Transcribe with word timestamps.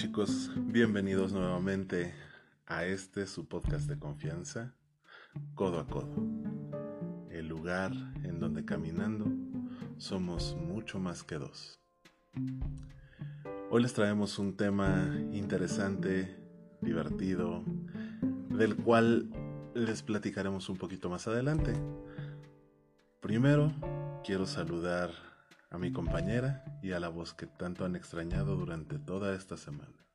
chicos? 0.00 0.50
Bienvenidos 0.56 1.34
nuevamente 1.34 2.14
a 2.64 2.86
este 2.86 3.26
su 3.26 3.46
podcast 3.46 3.86
de 3.86 3.98
confianza, 3.98 4.74
Codo 5.54 5.78
a 5.78 5.86
Codo, 5.86 6.16
el 7.30 7.48
lugar 7.48 7.92
en 8.24 8.40
donde 8.40 8.64
caminando 8.64 9.26
somos 9.98 10.56
mucho 10.56 10.98
más 10.98 11.22
que 11.22 11.34
dos. 11.34 11.82
Hoy 13.70 13.82
les 13.82 13.92
traemos 13.92 14.38
un 14.38 14.56
tema 14.56 15.14
interesante, 15.32 16.34
divertido, 16.80 17.62
del 18.48 18.76
cual 18.76 19.28
les 19.74 20.02
platicaremos 20.02 20.70
un 20.70 20.78
poquito 20.78 21.10
más 21.10 21.28
adelante. 21.28 21.74
Primero, 23.20 23.70
quiero 24.24 24.46
saludar 24.46 25.10
a 25.68 25.76
mi 25.76 25.92
compañera 25.92 26.64
y 26.82 26.92
a 26.92 27.00
la 27.00 27.08
voz 27.08 27.34
que 27.34 27.46
tanto 27.46 27.84
han 27.84 27.96
extrañado 27.96 28.56
durante 28.56 28.98
toda 28.98 29.34
esta 29.34 29.56
semana. 29.56 30.06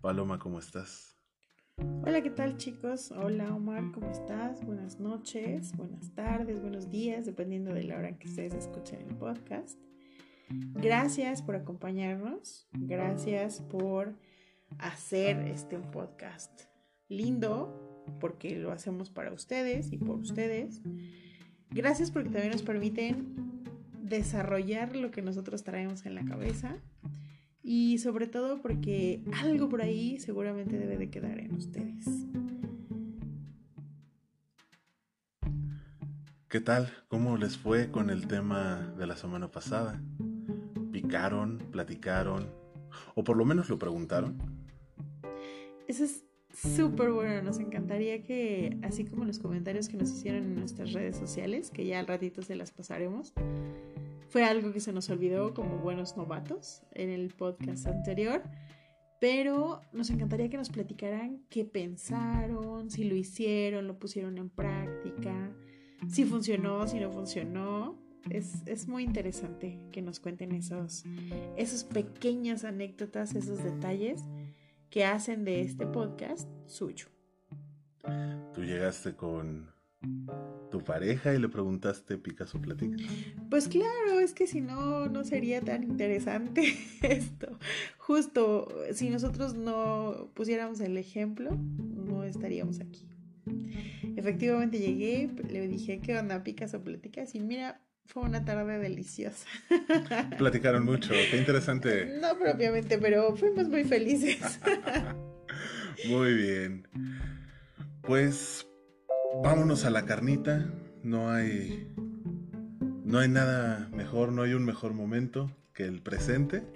Paloma, 0.00 0.38
¿cómo 0.38 0.58
estás? 0.58 1.16
Hola, 2.04 2.22
¿qué 2.22 2.30
tal 2.30 2.56
chicos? 2.56 3.12
Hola 3.12 3.54
Omar, 3.54 3.92
¿cómo 3.92 4.10
estás? 4.10 4.64
Buenas 4.64 4.98
noches, 4.98 5.76
buenas 5.76 6.12
tardes, 6.14 6.60
buenos 6.60 6.90
días, 6.90 7.26
dependiendo 7.26 7.72
de 7.72 7.84
la 7.84 7.96
hora 7.96 8.18
que 8.18 8.26
ustedes 8.26 8.54
escuchen 8.54 9.02
el 9.02 9.14
podcast. 9.14 9.78
Gracias 10.48 11.42
por 11.42 11.54
acompañarnos, 11.54 12.66
gracias 12.72 13.60
por 13.60 14.16
hacer 14.78 15.38
este 15.46 15.78
podcast 15.78 16.62
lindo, 17.08 18.04
porque 18.18 18.56
lo 18.56 18.72
hacemos 18.72 19.10
para 19.10 19.32
ustedes 19.32 19.92
y 19.92 19.98
por 19.98 20.18
ustedes. 20.18 20.80
Gracias 21.70 22.10
porque 22.10 22.30
también 22.30 22.52
nos 22.52 22.62
permiten 22.62 23.57
desarrollar 24.08 24.96
lo 24.96 25.10
que 25.10 25.22
nosotros 25.22 25.64
traemos 25.64 26.06
en 26.06 26.14
la 26.14 26.24
cabeza 26.24 26.76
y 27.62 27.98
sobre 27.98 28.26
todo 28.26 28.62
porque 28.62 29.22
algo 29.42 29.68
por 29.68 29.82
ahí 29.82 30.18
seguramente 30.18 30.78
debe 30.78 30.96
de 30.96 31.10
quedar 31.10 31.38
en 31.38 31.54
ustedes. 31.54 32.06
¿Qué 36.48 36.60
tal? 36.60 36.90
¿Cómo 37.08 37.36
les 37.36 37.58
fue 37.58 37.90
con 37.90 38.08
el 38.08 38.26
tema 38.26 38.94
de 38.96 39.06
la 39.06 39.16
semana 39.16 39.50
pasada? 39.50 40.00
¿Picaron? 40.92 41.58
¿Platicaron? 41.70 42.48
¿O 43.14 43.22
por 43.22 43.36
lo 43.36 43.44
menos 43.44 43.68
lo 43.68 43.78
preguntaron? 43.78 44.38
Eso 45.86 46.04
es 46.04 46.24
súper 46.54 47.12
bueno. 47.12 47.42
Nos 47.42 47.58
encantaría 47.58 48.22
que, 48.22 48.78
así 48.82 49.04
como 49.04 49.26
los 49.26 49.38
comentarios 49.38 49.88
que 49.88 49.98
nos 49.98 50.10
hicieron 50.10 50.44
en 50.44 50.54
nuestras 50.56 50.92
redes 50.92 51.16
sociales, 51.16 51.70
que 51.70 51.84
ya 51.84 51.98
al 51.98 52.06
ratito 52.06 52.40
se 52.40 52.56
las 52.56 52.72
pasaremos, 52.72 53.34
fue 54.28 54.44
algo 54.44 54.72
que 54.72 54.80
se 54.80 54.92
nos 54.92 55.08
olvidó 55.10 55.54
como 55.54 55.78
buenos 55.78 56.16
novatos 56.16 56.82
en 56.92 57.10
el 57.10 57.28
podcast 57.34 57.86
anterior, 57.86 58.42
pero 59.20 59.80
nos 59.92 60.10
encantaría 60.10 60.48
que 60.48 60.56
nos 60.56 60.68
platicaran 60.68 61.42
qué 61.48 61.64
pensaron, 61.64 62.90
si 62.90 63.04
lo 63.04 63.16
hicieron, 63.16 63.86
lo 63.86 63.98
pusieron 63.98 64.38
en 64.38 64.50
práctica, 64.50 65.50
si 66.08 66.24
funcionó, 66.24 66.86
si 66.86 67.00
no 67.00 67.10
funcionó. 67.10 67.98
Es, 68.30 68.86
muy 68.86 69.04
interesante 69.04 69.80
que 69.90 70.02
nos 70.02 70.20
cuenten 70.20 70.52
esos, 70.52 71.04
esos 71.56 71.84
pequeñas 71.84 72.64
anécdotas, 72.64 73.34
esos 73.34 73.64
detalles 73.64 74.22
que 74.90 75.06
hacen 75.06 75.44
de 75.44 75.62
este 75.62 75.86
podcast 75.86 76.48
suyo. 76.66 77.06
Tú 78.52 78.62
llegaste 78.62 79.14
con 79.14 79.70
tu 80.70 80.84
pareja 80.84 81.34
y 81.34 81.38
le 81.38 81.48
preguntaste 81.48 82.18
Picasso 82.18 82.60
Platica? 82.60 82.96
Pues 83.50 83.68
claro, 83.68 84.20
es 84.20 84.32
que 84.32 84.46
si 84.46 84.60
no, 84.60 85.08
no 85.08 85.24
sería 85.24 85.60
tan 85.60 85.82
interesante 85.82 86.74
esto. 87.02 87.58
Justo, 87.96 88.68
si 88.92 89.10
nosotros 89.10 89.54
no 89.54 90.30
pusiéramos 90.34 90.80
el 90.80 90.96
ejemplo, 90.96 91.50
no 91.56 92.24
estaríamos 92.24 92.80
aquí. 92.80 93.08
Efectivamente 94.16 94.78
llegué, 94.78 95.30
le 95.48 95.68
dije, 95.68 96.00
¿qué 96.00 96.18
onda 96.18 96.42
Picasso 96.42 96.82
Platica? 96.82 97.24
Y 97.32 97.40
mira, 97.40 97.80
fue 98.04 98.22
una 98.22 98.44
tarde 98.44 98.78
deliciosa. 98.78 99.46
Platicaron 100.38 100.84
mucho, 100.84 101.12
qué 101.30 101.38
interesante. 101.38 102.18
No 102.20 102.38
propiamente, 102.38 102.98
pero 102.98 103.36
fuimos 103.36 103.68
muy 103.68 103.84
felices. 103.84 104.60
muy 106.08 106.34
bien. 106.34 106.88
Pues 108.02 108.67
vámonos 109.42 109.84
a 109.84 109.90
la 109.90 110.04
carnita. 110.04 110.66
No 111.02 111.30
hay. 111.30 111.92
No 113.04 113.18
hay 113.18 113.28
nada 113.28 113.88
mejor, 113.92 114.32
no 114.32 114.42
hay 114.42 114.52
un 114.52 114.64
mejor 114.64 114.92
momento 114.92 115.50
que 115.72 115.86
el 115.86 116.02
presente 116.02 116.66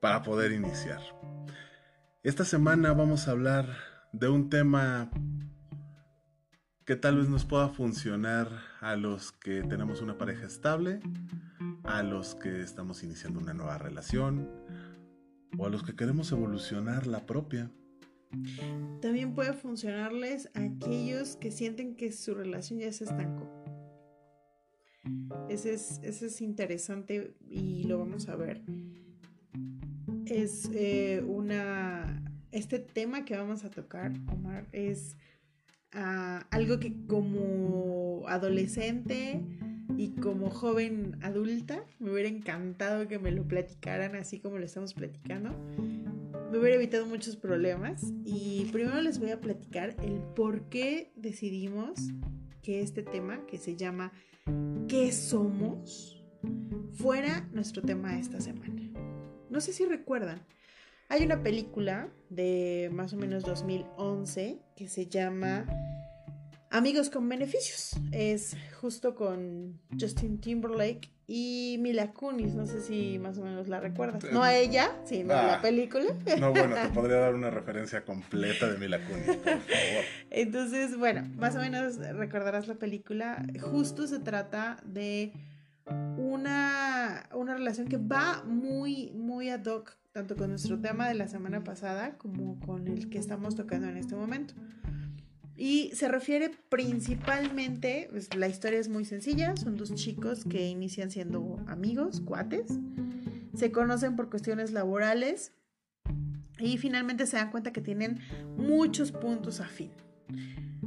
para 0.00 0.22
poder 0.22 0.52
iniciar. 0.52 1.00
Esta 2.22 2.44
semana 2.44 2.92
vamos 2.92 3.28
a 3.28 3.30
hablar 3.30 3.76
de 4.12 4.28
un 4.28 4.50
tema 4.50 5.10
que 6.84 6.96
tal 6.96 7.18
vez 7.18 7.28
nos 7.28 7.44
pueda 7.44 7.68
funcionar 7.68 8.48
a 8.80 8.96
los 8.96 9.30
que 9.30 9.62
tenemos 9.62 10.02
una 10.02 10.18
pareja 10.18 10.46
estable, 10.46 11.00
a 11.84 12.02
los 12.02 12.34
que 12.34 12.62
estamos 12.62 13.04
iniciando 13.04 13.38
una 13.38 13.54
nueva 13.54 13.78
relación 13.78 14.50
o 15.56 15.66
a 15.66 15.70
los 15.70 15.84
que 15.84 15.94
queremos 15.94 16.32
evolucionar 16.32 17.06
la 17.06 17.26
propia. 17.26 17.70
También 19.00 19.34
puede 19.34 19.52
funcionarles 19.52 20.50
a 20.54 20.62
aquellos 20.62 21.36
que 21.36 21.50
sienten 21.50 21.96
que 21.96 22.12
su 22.12 22.34
relación 22.34 22.78
ya 22.78 22.92
se 22.92 23.04
estancó. 23.04 23.48
Ese 25.48 25.74
es, 25.74 26.00
es 26.02 26.40
interesante 26.40 27.34
y 27.48 27.84
lo 27.84 27.98
vamos 27.98 28.28
a 28.28 28.36
ver. 28.36 28.62
Es 30.26 30.70
eh, 30.72 31.24
una. 31.26 32.24
Este 32.52 32.78
tema 32.78 33.24
que 33.24 33.36
vamos 33.36 33.64
a 33.64 33.70
tocar, 33.70 34.12
Omar, 34.32 34.66
es 34.72 35.16
ah, 35.92 36.46
algo 36.50 36.80
que 36.80 36.94
como 37.06 38.24
adolescente 38.26 39.40
y 39.96 40.10
como 40.20 40.50
joven 40.50 41.16
adulta 41.22 41.84
me 41.98 42.10
hubiera 42.10 42.28
encantado 42.28 43.06
que 43.06 43.18
me 43.18 43.30
lo 43.30 43.46
platicaran 43.46 44.16
así 44.16 44.40
como 44.40 44.58
lo 44.58 44.64
estamos 44.64 44.94
platicando 44.94 45.54
me 46.50 46.58
hubiera 46.58 46.76
evitado 46.76 47.06
muchos 47.06 47.36
problemas 47.36 48.02
y 48.24 48.68
primero 48.72 49.00
les 49.00 49.20
voy 49.20 49.30
a 49.30 49.40
platicar 49.40 49.94
el 50.02 50.20
por 50.34 50.68
qué 50.68 51.12
decidimos 51.14 52.00
que 52.62 52.80
este 52.80 53.02
tema, 53.02 53.46
que 53.46 53.58
se 53.58 53.76
llama 53.76 54.12
¿Qué 54.88 55.12
somos?, 55.12 56.24
fuera 56.94 57.48
nuestro 57.52 57.82
tema 57.82 58.18
esta 58.18 58.40
semana. 58.40 58.90
No 59.48 59.60
sé 59.60 59.72
si 59.72 59.84
recuerdan, 59.84 60.42
hay 61.08 61.24
una 61.24 61.42
película 61.42 62.12
de 62.30 62.90
más 62.92 63.12
o 63.12 63.16
menos 63.16 63.44
2011 63.44 64.58
que 64.76 64.88
se 64.88 65.06
llama 65.06 65.66
Amigos 66.72 67.10
con 67.10 67.28
Beneficios. 67.28 67.96
Es 68.12 68.56
justo 68.80 69.16
con 69.16 69.80
Justin 69.98 70.40
Timberlake 70.40 71.10
y 71.26 71.78
Mila 71.80 72.12
Kunis, 72.12 72.54
no 72.54 72.64
sé 72.64 72.80
si 72.80 73.18
más 73.18 73.38
o 73.38 73.42
menos 73.42 73.66
la 73.66 73.80
recuerdas. 73.80 74.22
No 74.32 74.44
a 74.44 74.54
ella, 74.54 74.96
sino 75.04 75.34
a 75.34 75.42
la 75.42 75.54
ah. 75.54 75.62
película. 75.62 76.04
No, 76.38 76.52
bueno, 76.52 76.76
te 76.76 76.88
podría 76.94 77.16
dar 77.16 77.34
una 77.34 77.50
referencia 77.50 78.04
completa 78.04 78.70
de 78.70 78.78
Mila 78.78 79.04
Kunis, 79.04 79.24
por 79.24 79.44
favor. 79.44 80.04
Entonces, 80.30 80.96
bueno, 80.96 81.28
más 81.36 81.56
o 81.56 81.58
menos 81.58 81.96
recordarás 81.96 82.68
la 82.68 82.76
película. 82.76 83.44
Justo 83.60 84.06
se 84.06 84.20
trata 84.20 84.76
de 84.84 85.32
una, 86.18 87.28
una 87.34 87.54
relación 87.54 87.88
que 87.88 87.96
va 87.96 88.44
muy, 88.44 89.10
muy 89.10 89.50
ad 89.50 89.64
hoc, 89.64 89.96
tanto 90.12 90.36
con 90.36 90.50
nuestro 90.50 90.80
tema 90.80 91.08
de 91.08 91.14
la 91.14 91.26
semana 91.26 91.64
pasada 91.64 92.16
como 92.16 92.60
con 92.60 92.86
el 92.86 93.10
que 93.10 93.18
estamos 93.18 93.56
tocando 93.56 93.88
en 93.88 93.96
este 93.96 94.14
momento. 94.14 94.54
Y 95.60 95.90
se 95.94 96.08
refiere 96.08 96.50
principalmente, 96.70 98.08
pues, 98.10 98.34
la 98.34 98.48
historia 98.48 98.78
es 98.78 98.88
muy 98.88 99.04
sencilla, 99.04 99.54
son 99.58 99.76
dos 99.76 99.94
chicos 99.94 100.46
que 100.46 100.66
inician 100.66 101.10
siendo 101.10 101.62
amigos, 101.66 102.22
cuates, 102.22 102.78
se 103.54 103.70
conocen 103.70 104.16
por 104.16 104.30
cuestiones 104.30 104.72
laborales 104.72 105.52
y 106.58 106.78
finalmente 106.78 107.26
se 107.26 107.36
dan 107.36 107.50
cuenta 107.50 107.74
que 107.74 107.82
tienen 107.82 108.20
muchos 108.56 109.12
puntos 109.12 109.60
afín. 109.60 109.90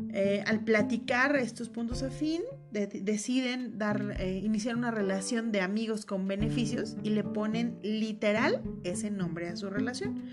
Eh, 0.09 0.43
al 0.47 0.63
platicar 0.63 1.35
estos 1.35 1.69
puntos 1.69 2.01
afín, 2.01 2.41
deciden 2.73 3.77
dar, 3.77 4.15
eh, 4.19 4.39
iniciar 4.43 4.75
una 4.75 4.89
relación 4.89 5.51
de 5.51 5.61
amigos 5.61 6.05
con 6.05 6.27
beneficios 6.27 6.97
y 7.03 7.11
le 7.11 7.23
ponen 7.23 7.77
literal 7.83 8.63
ese 8.83 9.11
nombre 9.11 9.47
a 9.49 9.55
su 9.55 9.69
relación. 9.69 10.29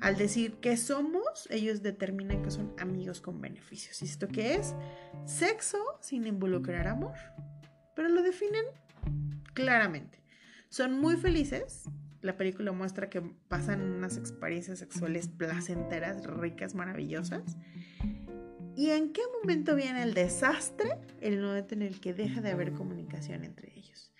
Al 0.00 0.16
decir 0.16 0.54
que 0.54 0.76
somos, 0.76 1.48
ellos 1.50 1.82
determinan 1.82 2.42
que 2.42 2.50
son 2.50 2.72
amigos 2.78 3.20
con 3.20 3.40
beneficios. 3.40 4.00
¿Y 4.02 4.04
esto 4.04 4.28
qué 4.28 4.54
es? 4.54 4.74
Sexo 5.26 5.78
sin 6.00 6.26
involucrar 6.26 6.86
amor. 6.86 7.16
Pero 7.94 8.08
lo 8.08 8.22
definen 8.22 8.64
claramente. 9.52 10.22
Son 10.68 10.98
muy 10.98 11.16
felices. 11.16 11.84
La 12.22 12.36
película 12.36 12.70
muestra 12.72 13.10
que 13.10 13.20
pasan 13.48 13.80
unas 13.82 14.16
experiencias 14.16 14.78
sexuales 14.78 15.28
placenteras, 15.28 16.24
ricas, 16.24 16.74
maravillosas. 16.74 17.56
¿Y 18.76 18.90
en 18.90 19.12
qué 19.12 19.22
momento 19.40 19.74
viene 19.74 20.02
el 20.02 20.14
desastre? 20.14 20.96
El 21.20 21.40
momento 21.40 21.74
en 21.74 21.82
el 21.82 22.00
que 22.00 22.14
deja 22.14 22.40
de 22.40 22.50
haber 22.50 22.72
comunicación 22.72 23.44
entre 23.44 23.72
ellos. 23.76 24.12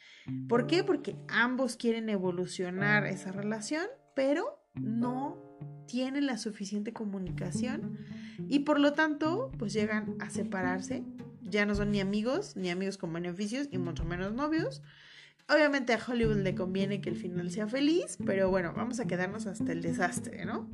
¿Por 0.49 0.67
qué? 0.67 0.85
Porque 0.85 1.17
ambos 1.29 1.77
quieren 1.77 2.09
evolucionar 2.09 3.07
esa 3.07 3.33
relación, 3.33 3.87
pero 4.15 4.63
no 4.75 5.39
tienen 5.87 6.27
la 6.27 6.39
suficiente 6.39 6.93
comunicación 6.93 7.99
y 8.49 8.61
por 8.61 8.79
lo 8.79 8.93
tanto 8.93 9.51
pues 9.59 9.73
llegan 9.73 10.15
a 10.21 10.31
separarse. 10.31 11.05
Ya 11.43 11.67
no 11.67 11.75
son 11.75 11.91
ni 11.91 12.01
amigos, 12.01 12.55
ni 12.57 12.71
amigos 12.71 12.97
con 12.97 13.13
beneficios 13.13 13.69
y 13.71 13.79
mucho 13.79 14.05
menos 14.05 14.33
novios. 14.33 14.83
Obviamente 15.49 15.93
a 15.93 15.99
Hollywood 16.07 16.37
le 16.37 16.55
conviene 16.55 17.01
que 17.01 17.11
el 17.11 17.17
final 17.17 17.51
sea 17.51 17.67
feliz, 17.67 18.19
pero 18.25 18.51
bueno, 18.51 18.73
vamos 18.73 19.01
a 19.01 19.07
quedarnos 19.07 19.47
hasta 19.47 19.73
el 19.73 19.83
desastre, 19.83 20.45
¿no? 20.45 20.71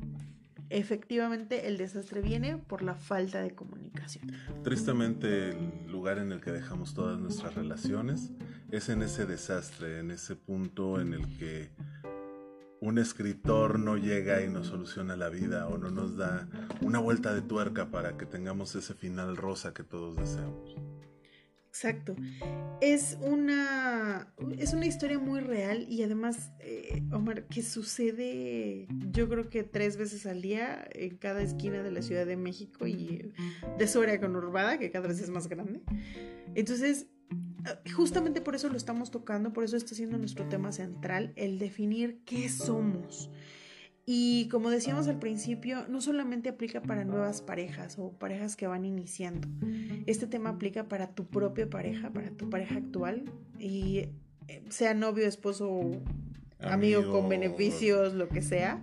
Efectivamente, 0.69 1.67
el 1.67 1.77
desastre 1.77 2.21
viene 2.21 2.57
por 2.57 2.81
la 2.81 2.95
falta 2.95 3.41
de 3.41 3.51
comunicación. 3.51 4.31
Tristemente, 4.63 5.51
el 5.51 5.91
lugar 5.91 6.17
en 6.17 6.31
el 6.31 6.41
que 6.41 6.51
dejamos 6.51 6.93
todas 6.93 7.19
nuestras 7.19 7.55
relaciones 7.55 8.31
es 8.71 8.89
en 8.89 9.01
ese 9.01 9.25
desastre, 9.25 9.99
en 9.99 10.11
ese 10.11 10.35
punto 10.35 10.99
en 10.99 11.13
el 11.13 11.37
que 11.37 11.69
un 12.79 12.99
escritor 12.99 13.79
no 13.79 13.97
llega 13.97 14.43
y 14.43 14.49
nos 14.49 14.67
soluciona 14.67 15.15
la 15.15 15.29
vida 15.29 15.67
o 15.67 15.77
no 15.77 15.89
nos 15.89 16.15
da 16.15 16.47
una 16.81 16.99
vuelta 16.99 17.33
de 17.33 17.41
tuerca 17.41 17.89
para 17.89 18.17
que 18.17 18.25
tengamos 18.25 18.75
ese 18.75 18.93
final 18.93 19.35
rosa 19.35 19.73
que 19.73 19.83
todos 19.83 20.15
deseamos. 20.15 20.75
Exacto. 21.67 22.15
Es 22.81 23.17
una, 23.21 24.33
es 24.57 24.73
una 24.73 24.85
historia 24.85 25.19
muy 25.19 25.39
real 25.39 25.85
y 25.89 26.03
además, 26.03 26.51
eh, 26.59 27.03
Omar, 27.11 27.45
que 27.47 27.61
sucede 27.61 28.87
yo 29.11 29.29
creo 29.29 29.49
que 29.49 29.63
tres 29.63 29.97
veces 29.97 30.25
al 30.25 30.41
día 30.41 30.87
en 30.91 31.17
cada 31.17 31.41
esquina 31.41 31.83
de 31.83 31.91
la 31.91 32.01
Ciudad 32.01 32.25
de 32.25 32.37
México 32.37 32.87
y 32.87 33.31
de 33.77 33.87
su 33.87 34.01
área 34.01 34.19
conurbada, 34.19 34.79
que 34.79 34.91
cada 34.91 35.07
vez 35.07 35.19
es 35.19 35.29
más 35.29 35.47
grande. 35.47 35.81
Entonces, 36.55 37.07
justamente 37.95 38.41
por 38.41 38.55
eso 38.55 38.69
lo 38.69 38.77
estamos 38.77 39.11
tocando, 39.11 39.53
por 39.53 39.63
eso 39.63 39.77
está 39.77 39.95
siendo 39.95 40.17
nuestro 40.17 40.47
tema 40.47 40.71
central, 40.71 41.33
el 41.35 41.59
definir 41.59 42.21
qué 42.25 42.49
somos. 42.49 43.29
Y 44.09 44.47
como 44.47 44.69
decíamos 44.69 45.09
al 45.09 45.19
principio, 45.19 45.85
no 45.89 45.99
solamente 45.99 46.47
aplica 46.47 46.81
para 46.81 47.03
nuevas 47.03 47.41
parejas 47.41 47.99
o 47.99 48.13
parejas 48.13 48.55
que 48.55 48.65
van 48.65 48.85
iniciando. 48.85 49.49
Este 50.05 50.27
tema 50.27 50.51
aplica 50.51 50.87
para 50.87 51.09
tu 51.09 51.25
propia 51.25 51.69
pareja, 51.69 52.09
para 52.11 52.31
tu 52.31 52.49
pareja 52.49 52.75
actual, 52.77 53.25
y 53.59 54.07
eh, 54.47 54.63
sea 54.69 54.93
novio, 54.93 55.27
esposo, 55.27 55.81
amigo, 56.61 57.11
con 57.11 57.27
beneficios, 57.27 58.13
lo 58.13 58.29
que 58.29 58.41
sea. 58.41 58.81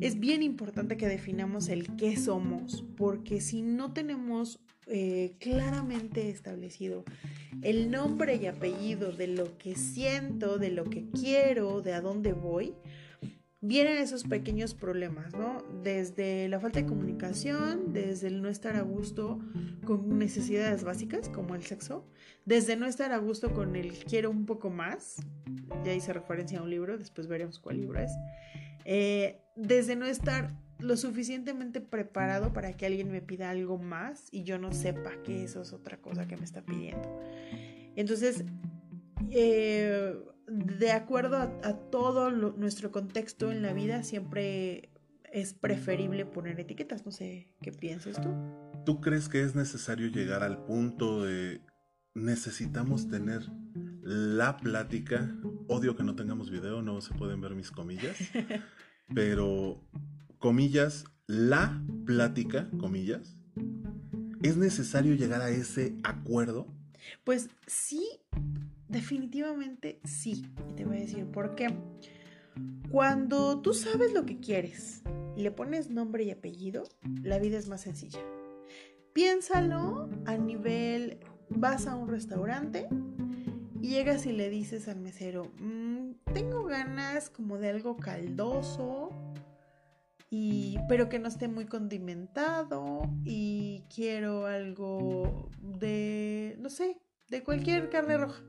Es 0.00 0.18
bien 0.18 0.42
importante 0.42 0.96
que 0.96 1.06
definamos 1.06 1.68
el 1.68 1.94
qué 1.96 2.16
somos, 2.16 2.82
porque 2.96 3.42
si 3.42 3.60
no 3.60 3.92
tenemos 3.92 4.58
eh, 4.86 5.34
claramente 5.38 6.30
establecido 6.30 7.04
el 7.60 7.90
nombre 7.90 8.36
y 8.36 8.46
apellido 8.46 9.12
de 9.12 9.26
lo 9.26 9.58
que 9.58 9.74
siento, 9.76 10.56
de 10.56 10.70
lo 10.70 10.84
que 10.84 11.04
quiero, 11.10 11.82
de 11.82 11.92
a 11.92 12.00
dónde 12.00 12.32
voy, 12.32 12.72
vienen 13.60 13.98
esos 13.98 14.24
pequeños 14.24 14.74
problemas, 14.74 15.34
¿no? 15.34 15.62
Desde 15.82 16.48
la 16.48 16.60
falta 16.60 16.80
de 16.80 16.86
comunicación, 16.86 17.92
desde 17.92 18.28
el 18.28 18.42
no 18.42 18.48
estar 18.48 18.76
a 18.76 18.82
gusto 18.82 19.40
con 19.84 20.18
necesidades 20.18 20.84
básicas 20.84 21.28
como 21.28 21.54
el 21.54 21.62
sexo, 21.62 22.06
desde 22.44 22.76
no 22.76 22.86
estar 22.86 23.12
a 23.12 23.18
gusto 23.18 23.52
con 23.52 23.76
el 23.76 23.92
quiero 24.04 24.30
un 24.30 24.46
poco 24.46 24.70
más, 24.70 25.16
ya 25.84 25.94
hice 25.94 26.12
referencia 26.12 26.58
a 26.58 26.62
un 26.62 26.70
libro, 26.70 26.98
después 26.98 27.26
veremos 27.26 27.58
cuál 27.58 27.80
libro 27.80 28.00
es, 28.00 28.12
eh, 28.84 29.40
desde 29.56 29.96
no 29.96 30.06
estar 30.06 30.54
lo 30.78 30.96
suficientemente 30.96 31.80
preparado 31.80 32.52
para 32.52 32.74
que 32.74 32.86
alguien 32.86 33.10
me 33.10 33.22
pida 33.22 33.50
algo 33.50 33.78
más 33.78 34.28
y 34.30 34.42
yo 34.42 34.58
no 34.58 34.72
sepa 34.72 35.22
que 35.24 35.44
eso 35.44 35.62
es 35.62 35.72
otra 35.72 35.96
cosa 35.96 36.28
que 36.28 36.36
me 36.36 36.44
está 36.44 36.62
pidiendo. 36.62 37.18
Entonces, 37.96 38.44
eh, 39.30 40.14
de 40.48 40.92
acuerdo 40.92 41.36
a, 41.38 41.72
todo 41.90 42.30
nuestro 42.30 42.92
contexto 42.92 43.50
en 43.50 43.62
la 43.62 43.72
vida, 43.72 44.02
siempre 44.02 44.90
es 45.32 45.54
preferible 45.54 46.24
poner 46.24 46.58
etiquetas. 46.60 47.04
No 47.04 47.12
sé 47.12 47.54
qué 47.62 47.72
piensas 47.72 48.20
tú. 48.20 48.34
¿Tú 48.84 49.00
crees 49.00 49.28
que 49.28 49.42
es 49.42 49.54
necesario 49.54 50.08
llegar 50.08 50.42
al 50.42 50.64
punto 50.64 51.24
de 51.24 51.60
necesitamos 52.14 53.08
tener 53.08 53.42
la 54.02 54.56
plática? 54.56 55.36
Odio 55.68 55.96
que 55.96 56.04
no 56.04 56.14
tengamos 56.14 56.50
video, 56.50 56.82
no 56.82 57.00
se 57.00 57.14
pueden 57.14 57.40
ver 57.40 57.54
mis 57.54 57.70
comillas, 57.70 58.16
pero 59.14 59.82
comillas, 60.38 61.04
la 61.26 61.82
plática, 62.04 62.70
comillas, 62.78 63.36
¿es 64.42 64.56
necesario 64.56 65.14
llegar 65.14 65.42
a 65.42 65.50
ese 65.50 65.96
acuerdo? 66.04 66.68
Pues 67.24 67.50
sí, 67.66 68.06
definitivamente 68.88 70.00
sí. 70.04 70.44
Y 70.70 70.74
te 70.74 70.84
voy 70.84 70.98
a 70.98 71.00
decir 71.00 71.26
por 71.26 71.54
qué. 71.54 71.68
Cuando 72.90 73.60
tú 73.60 73.74
sabes 73.74 74.12
lo 74.12 74.24
que 74.24 74.38
quieres 74.38 75.02
y 75.36 75.42
le 75.42 75.50
pones 75.50 75.90
nombre 75.90 76.24
y 76.24 76.30
apellido, 76.30 76.84
la 77.22 77.38
vida 77.38 77.58
es 77.58 77.68
más 77.68 77.82
sencilla. 77.82 78.20
Piénsalo 79.12 80.08
a 80.24 80.36
nivel, 80.36 81.20
vas 81.48 81.86
a 81.86 81.96
un 81.96 82.08
restaurante 82.08 82.88
y 83.80 83.88
llegas 83.88 84.26
y 84.26 84.32
le 84.32 84.50
dices 84.50 84.88
al 84.88 85.00
mesero, 85.00 85.50
mm, 85.58 86.12
tengo 86.32 86.64
ganas 86.64 87.30
como 87.30 87.58
de 87.58 87.70
algo 87.70 87.96
caldoso, 87.96 89.10
y, 90.30 90.78
pero 90.88 91.08
que 91.08 91.18
no 91.18 91.28
esté 91.28 91.48
muy 91.48 91.66
condimentado 91.66 93.02
y 93.24 93.84
quiero 93.94 94.46
algo 94.46 95.48
de, 95.60 96.56
no 96.58 96.68
sé, 96.68 97.00
de 97.28 97.42
cualquier 97.42 97.90
carne 97.90 98.18
roja. 98.18 98.42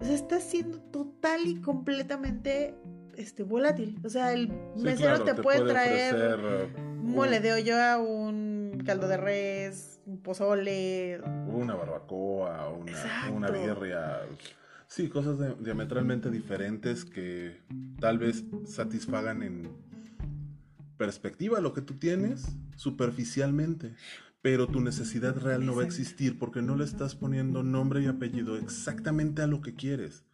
O 0.00 0.04
sea, 0.04 0.14
está 0.14 0.40
siendo 0.40 0.78
total 0.80 1.46
y 1.46 1.60
completamente 1.60 2.74
este, 3.16 3.42
volátil. 3.42 3.98
O 4.04 4.08
sea, 4.08 4.32
el 4.32 4.52
mesero 4.76 5.24
te, 5.24 5.34
puede, 5.34 5.64
traer 5.64 6.68
mole 7.02 7.40
de 7.40 7.52
hoyo, 7.52 8.02
un 8.02 8.82
caldo 8.84 9.08
de 9.08 9.16
res, 9.16 10.00
un 10.06 10.18
pozole. 10.18 11.20
Una 11.46 11.74
barbacoa, 11.74 12.70
una, 12.70 13.30
una 13.32 13.50
birria. 13.50 14.20
Sí, 14.86 15.08
cosas 15.08 15.38
diametralmente 15.60 16.30
diferentes 16.30 17.04
que 17.04 17.60
tal 18.00 18.18
vez 18.18 18.44
satisfagan 18.66 19.42
en 19.42 19.68
perspectiva 20.96 21.60
lo 21.60 21.72
que 21.72 21.80
tú 21.80 21.94
tienes 21.94 22.46
superficialmente, 22.76 23.94
pero 24.44 24.66
tu 24.66 24.82
necesidad 24.82 25.38
real 25.38 25.64
no 25.64 25.74
va 25.74 25.84
a 25.84 25.86
existir 25.86 26.38
porque 26.38 26.60
no 26.60 26.76
le 26.76 26.84
estás 26.84 27.14
poniendo 27.14 27.62
nombre 27.62 28.02
y 28.02 28.08
apellido 28.08 28.58
exactamente 28.58 29.40
a 29.40 29.46
lo 29.46 29.62
que 29.62 29.74
quieres. 29.74 30.26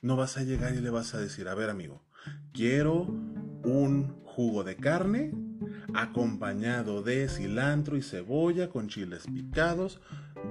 No 0.00 0.14
vas 0.14 0.36
a 0.36 0.44
llegar 0.44 0.76
y 0.76 0.80
le 0.80 0.90
vas 0.90 1.12
a 1.16 1.18
decir, 1.18 1.48
a 1.48 1.56
ver 1.56 1.68
amigo, 1.68 2.04
quiero 2.52 3.02
un 3.64 4.14
jugo 4.22 4.62
de 4.62 4.76
carne 4.76 5.32
acompañado 5.92 7.02
de 7.02 7.28
cilantro 7.28 7.96
y 7.96 8.02
cebolla 8.02 8.68
con 8.68 8.86
chiles 8.86 9.24
picados, 9.26 10.00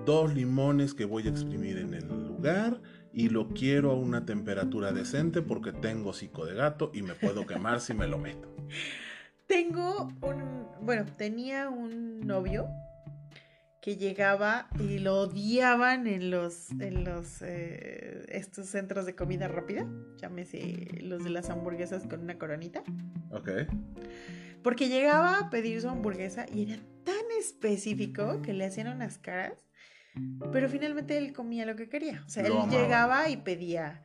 dos 0.05 0.33
limones 0.35 0.93
que 0.93 1.05
voy 1.05 1.27
a 1.27 1.29
exprimir 1.29 1.77
en 1.77 1.93
el 1.93 2.09
lugar 2.09 2.81
y 3.13 3.29
lo 3.29 3.47
quiero 3.47 3.91
a 3.91 3.95
una 3.95 4.25
temperatura 4.25 4.91
decente 4.91 5.41
porque 5.41 5.71
tengo 5.71 6.09
hocico 6.09 6.45
de 6.45 6.55
gato 6.55 6.91
y 6.93 7.03
me 7.03 7.13
puedo 7.13 7.45
quemar 7.47 7.79
si 7.79 7.93
me 7.93 8.05
lo 8.05 8.17
meto. 8.17 8.53
Tengo 9.47 10.09
un, 10.21 10.67
bueno, 10.81 11.05
tenía 11.15 11.69
un 11.69 12.19
novio 12.19 12.67
que 13.87 13.95
llegaba 13.95 14.67
y 14.81 14.99
lo 14.99 15.15
odiaban 15.15 16.07
en 16.07 16.29
los, 16.29 16.71
en 16.71 17.05
los, 17.05 17.41
eh, 17.41 18.25
estos 18.27 18.67
centros 18.67 19.05
de 19.05 19.15
comida 19.15 19.47
rápida, 19.47 19.87
llámese 20.17 20.99
los 21.03 21.23
de 21.23 21.29
las 21.29 21.49
hamburguesas 21.49 22.05
con 22.05 22.19
una 22.19 22.37
coronita. 22.37 22.83
Ok. 23.31 23.49
Porque 24.61 24.89
llegaba 24.89 25.39
a 25.39 25.49
pedir 25.49 25.79
su 25.79 25.87
hamburguesa 25.87 26.45
y 26.53 26.63
era 26.63 26.81
tan 27.05 27.15
específico 27.39 28.41
que 28.41 28.51
le 28.51 28.65
hacían 28.65 28.89
unas 28.89 29.19
caras, 29.19 29.65
pero 30.51 30.67
finalmente 30.67 31.17
él 31.17 31.31
comía 31.31 31.65
lo 31.65 31.77
que 31.77 31.87
quería. 31.87 32.25
O 32.25 32.29
sea, 32.29 32.45
él 32.45 32.55
llegaba 32.69 33.29
y 33.29 33.37
pedía 33.37 34.03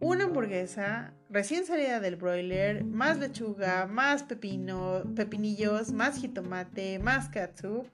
una 0.00 0.24
hamburguesa 0.24 1.14
recién 1.30 1.64
salida 1.64 1.98
del 1.98 2.16
broiler, 2.16 2.84
más 2.84 3.16
lechuga, 3.16 3.86
más 3.86 4.22
pepino, 4.22 5.02
pepinillos, 5.16 5.92
más 5.92 6.20
jitomate, 6.20 6.98
más 6.98 7.30
katsup, 7.30 7.86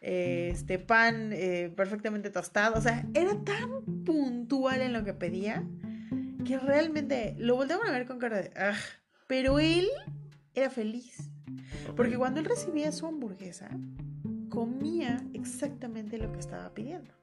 este 0.00 0.78
pan 0.78 1.32
eh, 1.32 1.72
perfectamente 1.76 2.30
tostado. 2.30 2.78
O 2.78 2.80
sea, 2.80 3.06
era 3.14 3.38
tan 3.44 4.04
puntual 4.04 4.80
en 4.80 4.92
lo 4.92 5.04
que 5.04 5.14
pedía 5.14 5.64
que 6.44 6.58
realmente 6.58 7.36
lo 7.38 7.56
volteaban 7.56 7.88
a 7.88 7.92
ver 7.92 8.06
con 8.06 8.18
cara 8.18 8.38
de 8.38 8.50
ah, 8.56 8.76
pero 9.26 9.58
él 9.58 9.88
era 10.54 10.70
feliz. 10.70 11.30
Porque 11.96 12.16
cuando 12.16 12.40
él 12.40 12.46
recibía 12.46 12.92
su 12.92 13.06
hamburguesa, 13.06 13.70
comía 14.48 15.24
exactamente 15.34 16.18
lo 16.18 16.32
que 16.32 16.38
estaba 16.38 16.72
pidiendo. 16.74 17.14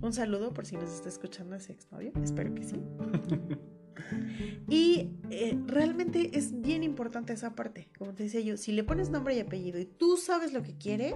Un 0.00 0.12
saludo 0.12 0.52
por 0.52 0.66
si 0.66 0.76
nos 0.76 0.92
está 0.92 1.08
escuchando 1.08 1.56
ese 1.56 1.72
exnovio, 1.72 2.12
espero 2.22 2.54
que 2.54 2.62
sí. 2.62 2.80
y 4.68 5.10
eh, 5.30 5.58
realmente 5.66 6.36
es 6.36 6.60
bien 6.60 6.82
importante 6.82 7.32
esa 7.32 7.54
parte, 7.54 7.88
como 7.98 8.14
te 8.14 8.24
decía 8.24 8.40
yo, 8.40 8.56
si 8.56 8.72
le 8.72 8.84
pones 8.84 9.10
nombre 9.10 9.36
y 9.36 9.40
apellido 9.40 9.78
y 9.78 9.86
tú 9.86 10.16
sabes 10.16 10.52
lo 10.52 10.62
que 10.62 10.76
quieres, 10.76 11.14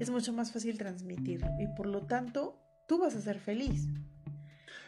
es 0.00 0.10
mucho 0.10 0.32
más 0.32 0.52
fácil 0.52 0.78
transmitirlo 0.78 1.48
y 1.60 1.66
por 1.76 1.86
lo 1.86 2.02
tanto 2.02 2.58
tú 2.88 2.98
vas 2.98 3.14
a 3.14 3.20
ser 3.20 3.38
feliz. 3.38 3.88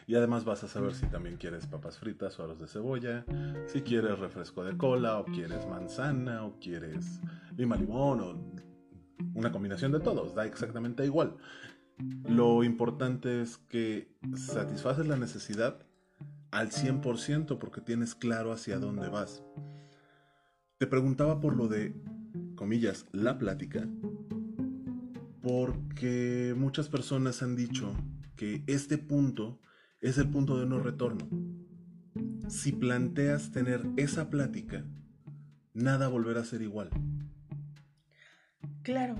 Y 0.06 0.16
además 0.16 0.44
vas 0.44 0.62
a 0.64 0.68
saber 0.68 0.94
si 0.94 1.06
también 1.06 1.36
quieres 1.36 1.66
papas 1.66 1.98
fritas 1.98 2.38
o 2.38 2.44
arroz 2.44 2.60
de 2.60 2.66
cebolla, 2.66 3.24
si 3.66 3.80
quieres 3.80 4.18
refresco 4.18 4.62
de 4.62 4.76
cola 4.76 5.18
o 5.18 5.24
quieres 5.24 5.66
manzana 5.66 6.44
o 6.44 6.58
quieres 6.60 7.20
lima 7.56 7.76
limón 7.76 8.20
o 8.20 8.54
una 9.34 9.50
combinación 9.50 9.92
de 9.92 10.00
todos, 10.00 10.34
da 10.34 10.44
exactamente 10.44 11.04
igual. 11.04 11.36
Lo 12.28 12.64
importante 12.64 13.40
es 13.40 13.56
que 13.56 14.12
satisfaces 14.36 15.06
la 15.06 15.16
necesidad 15.16 15.86
al 16.54 16.70
100% 16.70 17.58
porque 17.58 17.80
tienes 17.80 18.14
claro 18.14 18.52
hacia 18.52 18.78
dónde 18.78 19.08
vas. 19.08 19.42
Te 20.78 20.86
preguntaba 20.86 21.40
por 21.40 21.56
lo 21.56 21.66
de, 21.66 21.94
comillas, 22.54 23.06
la 23.10 23.38
plática, 23.38 23.88
porque 25.42 26.54
muchas 26.56 26.88
personas 26.88 27.42
han 27.42 27.56
dicho 27.56 27.92
que 28.36 28.62
este 28.68 28.98
punto 28.98 29.60
es 30.00 30.16
el 30.16 30.30
punto 30.30 30.56
de 30.58 30.66
no 30.66 30.78
retorno. 30.78 31.28
Si 32.48 32.70
planteas 32.70 33.50
tener 33.50 33.84
esa 33.96 34.30
plática, 34.30 34.84
nada 35.72 36.06
volverá 36.06 36.42
a 36.42 36.44
ser 36.44 36.62
igual. 36.62 36.88
Claro. 38.82 39.16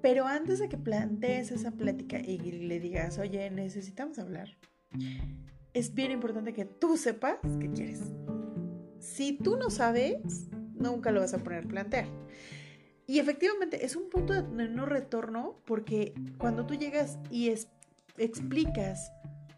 Pero 0.00 0.26
antes 0.26 0.60
de 0.60 0.68
que 0.70 0.78
plantees 0.78 1.50
esa 1.50 1.72
plática 1.72 2.20
y 2.20 2.38
le 2.38 2.80
digas, 2.80 3.18
oye, 3.18 3.50
necesitamos 3.50 4.18
hablar, 4.18 4.56
es 5.74 5.92
bien 5.92 6.12
importante 6.12 6.54
que 6.54 6.64
tú 6.64 6.96
sepas 6.96 7.38
qué 7.60 7.70
quieres. 7.70 8.00
Si 9.00 9.36
tú 9.36 9.56
no 9.56 9.70
sabes, 9.70 10.48
nunca 10.74 11.10
lo 11.10 11.20
vas 11.20 11.34
a 11.34 11.38
poner 11.38 11.64
a 11.64 11.68
plantear. 11.68 12.06
Y 13.06 13.18
efectivamente 13.18 13.84
es 13.84 13.96
un 13.96 14.08
punto 14.08 14.32
de 14.32 14.68
no 14.68 14.86
retorno 14.86 15.60
porque 15.66 16.14
cuando 16.38 16.64
tú 16.64 16.74
llegas 16.74 17.18
y 17.30 17.52
explicas 18.16 19.12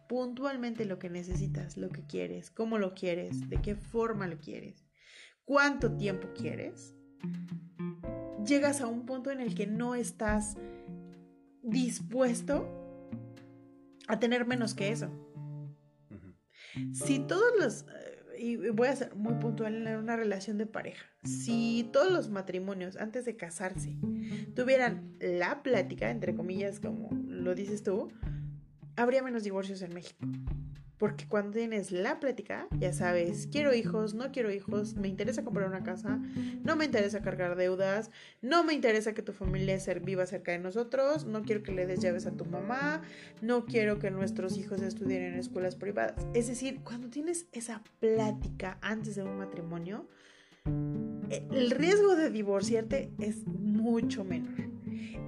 puntualmente 0.08 0.85
lo 0.85 0.99
que 0.99 1.11
necesitas, 1.11 1.76
lo 1.76 1.90
que 1.90 2.04
quieres, 2.06 2.50
cómo 2.50 2.78
lo 2.78 2.94
quieres, 2.94 3.49
de 3.49 3.61
qué 3.61 3.76
forma 3.76 4.26
lo 4.26 4.38
quieres, 4.38 4.85
cuánto 5.44 5.96
tiempo 5.96 6.28
quieres, 6.35 6.94
llegas 8.44 8.80
a 8.80 8.87
un 8.87 9.04
punto 9.04 9.30
en 9.30 9.40
el 9.40 9.54
que 9.54 9.66
no 9.66 9.94
estás 9.94 10.56
dispuesto 11.62 12.68
a 14.08 14.18
tener 14.18 14.46
menos 14.46 14.75
que 14.75 14.88
eso. 14.88 15.25
Si 16.92 17.21
todos 17.21 17.52
los 17.59 17.87
y 18.38 18.56
voy 18.56 18.88
a 18.88 18.97
ser 18.97 19.14
muy 19.14 19.35
puntual 19.35 19.87
en 19.87 19.97
una 19.97 20.16
relación 20.16 20.59
de 20.59 20.66
pareja. 20.66 21.06
Si 21.25 21.88
todos 21.92 22.12
los 22.12 22.28
matrimonios 22.28 22.97
antes 22.97 23.25
de 23.25 23.37
casarse 23.37 23.97
tuvieran 24.54 25.16
la 25.21 25.62
plática, 25.62 26.11
entre 26.11 26.35
comillas, 26.35 26.80
como 26.80 27.11
lo 27.26 27.54
dices 27.54 27.83
tú, 27.83 28.12
habría 28.97 29.23
menos 29.23 29.42
divorcios 29.42 29.83
en 29.83 29.95
México. 29.95 30.26
Porque 30.99 31.26
cuando 31.29 31.53
tienes 31.53 31.93
la 31.93 32.21
plática, 32.21 32.69
ya 32.79 32.93
sabes, 32.93 33.49
quiero 33.53 33.75
hijos, 33.75 34.15
no 34.15 34.33
quiero 34.33 34.50
hijos, 34.50 34.95
me 34.95 35.09
interesa 35.09 35.45
comprar 35.45 35.69
una 35.69 35.83
casa, 35.83 36.19
no 36.65 36.75
me 36.75 36.87
interesa 36.87 37.21
cargar 37.21 37.57
deudas, 37.57 38.11
no 38.41 38.65
me 38.65 38.73
interesa 38.73 39.12
que 39.12 39.21
tu 39.21 39.33
familia 39.35 39.76
viva 40.03 40.25
cerca 40.25 40.53
de 40.53 40.59
nosotros, 40.59 41.26
no 41.26 41.43
quiero 41.43 41.62
que 41.62 41.73
le 41.73 41.87
des 41.87 42.00
llaves 42.00 42.26
a 42.26 42.33
tu 42.33 42.47
mamá, 42.47 43.03
no 43.43 43.67
quiero 43.67 43.99
que 43.99 44.11
nuestros 44.11 44.57
hijos 44.57 44.81
estudien 44.81 45.23
en 45.23 45.35
escuelas 45.35 45.76
privadas. 45.76 46.26
Es 46.33 46.47
decir, 46.47 46.81
cuando 46.83 47.11
tienes 47.11 47.47
esa 47.53 47.83
plática 48.00 48.79
antes 48.81 49.17
de 49.17 49.23
un 49.23 49.37
matrimonio, 49.37 50.09
eh, 51.29 51.47
el 51.53 51.73
riesgo 51.73 52.17
de 52.17 52.31
divorciarte 52.31 53.12
es 53.19 53.47
mucho 53.47 54.25
menor. 54.25 54.55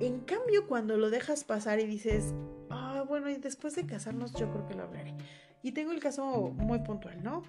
En 0.01 0.21
cambio, 0.21 0.67
cuando 0.67 0.97
lo 0.97 1.11
dejas 1.11 1.45
pasar 1.45 1.79
y 1.79 1.87
dices, 1.87 2.33
ah, 2.71 3.05
bueno, 3.07 3.29
y 3.29 3.37
después 3.37 3.75
de 3.75 3.85
casarnos 3.85 4.33
yo 4.33 4.51
creo 4.51 4.67
que 4.67 4.75
lo 4.75 4.85
hablaré 4.85 5.15
y 5.63 5.73
tengo 5.73 5.93
el 5.93 6.01
caso 6.01 6.51
muy 6.57 6.81
puntual, 6.81 7.23
¿no? 7.23 7.43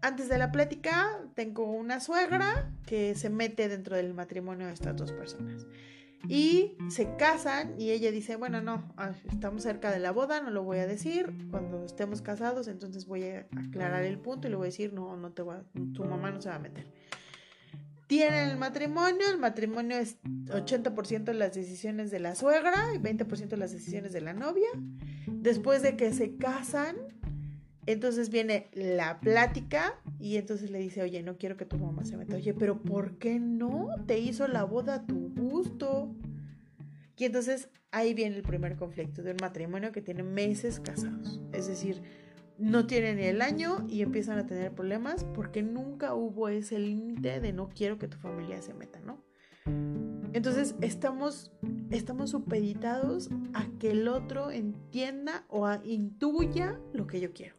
Antes 0.00 0.28
de 0.28 0.38
la 0.38 0.52
plática, 0.52 1.20
tengo 1.34 1.64
una 1.64 2.00
suegra 2.00 2.72
que 2.86 3.14
se 3.14 3.28
mete 3.28 3.68
dentro 3.68 3.96
del 3.96 4.14
matrimonio 4.14 4.66
de 4.66 4.72
estas 4.72 4.96
dos 4.96 5.12
personas. 5.12 5.66
Y 6.28 6.76
se 6.88 7.14
casan 7.16 7.78
y 7.78 7.90
ella 7.90 8.10
dice, 8.10 8.36
bueno, 8.36 8.60
no, 8.60 8.92
ah, 8.96 9.12
estamos 9.30 9.62
cerca 9.62 9.90
de 9.90 10.00
la 10.00 10.10
boda, 10.10 10.40
no 10.40 10.50
lo 10.50 10.64
voy 10.64 10.78
a 10.78 10.86
decir. 10.86 11.32
Cuando 11.50 11.84
estemos 11.84 12.22
casados, 12.22 12.68
entonces 12.68 13.06
voy 13.06 13.24
a 13.24 13.46
aclarar 13.56 14.02
el 14.02 14.18
punto 14.18 14.48
y 14.48 14.50
le 14.50 14.56
voy 14.56 14.64
a 14.66 14.70
decir, 14.70 14.92
no, 14.92 15.16
no 15.16 15.32
te 15.32 15.42
voy 15.42 15.56
tu 15.94 16.04
mamá 16.04 16.30
no 16.30 16.40
se 16.40 16.48
va 16.48 16.56
a 16.56 16.60
meter. 16.60 16.86
Tienen 18.06 18.50
el 18.50 18.56
matrimonio, 18.56 19.28
el 19.28 19.38
matrimonio 19.38 19.96
es 19.96 20.16
80% 20.22 21.24
de 21.24 21.34
las 21.34 21.54
decisiones 21.54 22.10
de 22.10 22.20
la 22.20 22.36
suegra 22.36 22.94
y 22.94 22.98
20% 22.98 23.48
de 23.48 23.56
las 23.56 23.72
decisiones 23.72 24.12
de 24.12 24.20
la 24.20 24.32
novia. 24.32 24.68
Después 25.26 25.82
de 25.82 25.96
que 25.96 26.12
se 26.12 26.36
casan, 26.36 26.96
entonces 27.86 28.30
viene 28.30 28.68
la 28.72 29.20
plática 29.20 29.94
y 30.20 30.36
entonces 30.36 30.70
le 30.70 30.78
dice, 30.78 31.02
oye, 31.02 31.22
no 31.22 31.36
quiero 31.36 31.56
que 31.56 31.64
tu 31.64 31.78
mamá 31.78 32.04
se 32.04 32.16
meta. 32.16 32.36
Oye, 32.36 32.54
pero 32.54 32.80
¿por 32.80 33.18
qué 33.18 33.40
no? 33.40 33.88
Te 34.06 34.18
hizo 34.18 34.46
la 34.46 34.64
boda 34.64 34.94
a 34.94 35.06
tu 35.06 35.32
gusto. 35.34 36.14
Y 37.16 37.24
entonces 37.24 37.70
ahí 37.90 38.14
viene 38.14 38.36
el 38.36 38.42
primer 38.42 38.76
conflicto 38.76 39.22
de 39.22 39.32
un 39.32 39.38
matrimonio 39.40 39.90
que 39.90 40.02
tiene 40.02 40.22
meses 40.22 40.80
casados. 40.80 41.40
Es 41.52 41.66
decir, 41.66 42.02
no 42.58 42.86
tienen 42.86 43.18
el 43.18 43.42
año 43.42 43.86
y 43.88 44.02
empiezan 44.02 44.38
a 44.38 44.46
tener 44.46 44.72
problemas 44.72 45.24
porque 45.34 45.62
nunca 45.62 46.14
hubo 46.14 46.48
ese 46.48 46.78
límite 46.78 47.40
de 47.40 47.52
no 47.52 47.68
quiero 47.68 47.98
que 47.98 48.08
tu 48.08 48.18
familia 48.18 48.62
se 48.62 48.74
meta, 48.74 49.00
¿no? 49.00 49.24
Entonces 50.32 50.74
estamos, 50.80 51.50
estamos 51.90 52.30
supeditados 52.30 53.30
a 53.54 53.66
que 53.78 53.92
el 53.92 54.08
otro 54.08 54.50
entienda 54.50 55.44
o 55.48 55.66
intuya 55.84 56.78
lo 56.92 57.06
que 57.06 57.20
yo 57.20 57.32
quiero. 57.32 57.56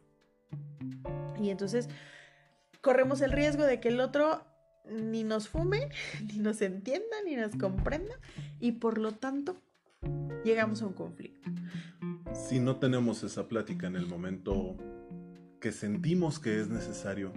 Y 1.40 1.50
entonces 1.50 1.88
corremos 2.80 3.20
el 3.20 3.32
riesgo 3.32 3.64
de 3.64 3.80
que 3.80 3.88
el 3.88 4.00
otro 4.00 4.44
ni 4.90 5.24
nos 5.24 5.48
fume, 5.48 5.88
ni 6.32 6.38
nos 6.38 6.62
entienda, 6.62 7.16
ni 7.24 7.36
nos 7.36 7.56
comprenda 7.56 8.14
y 8.60 8.72
por 8.72 8.98
lo 8.98 9.12
tanto 9.12 9.56
llegamos 10.48 10.80
a 10.80 10.86
un 10.86 10.94
conflicto. 10.94 11.50
Si 12.32 12.58
no 12.58 12.76
tenemos 12.76 13.22
esa 13.22 13.48
plática 13.48 13.86
en 13.86 13.96
el 13.96 14.06
momento 14.06 14.76
que 15.60 15.72
sentimos 15.72 16.38
que 16.38 16.58
es 16.58 16.68
necesario, 16.68 17.32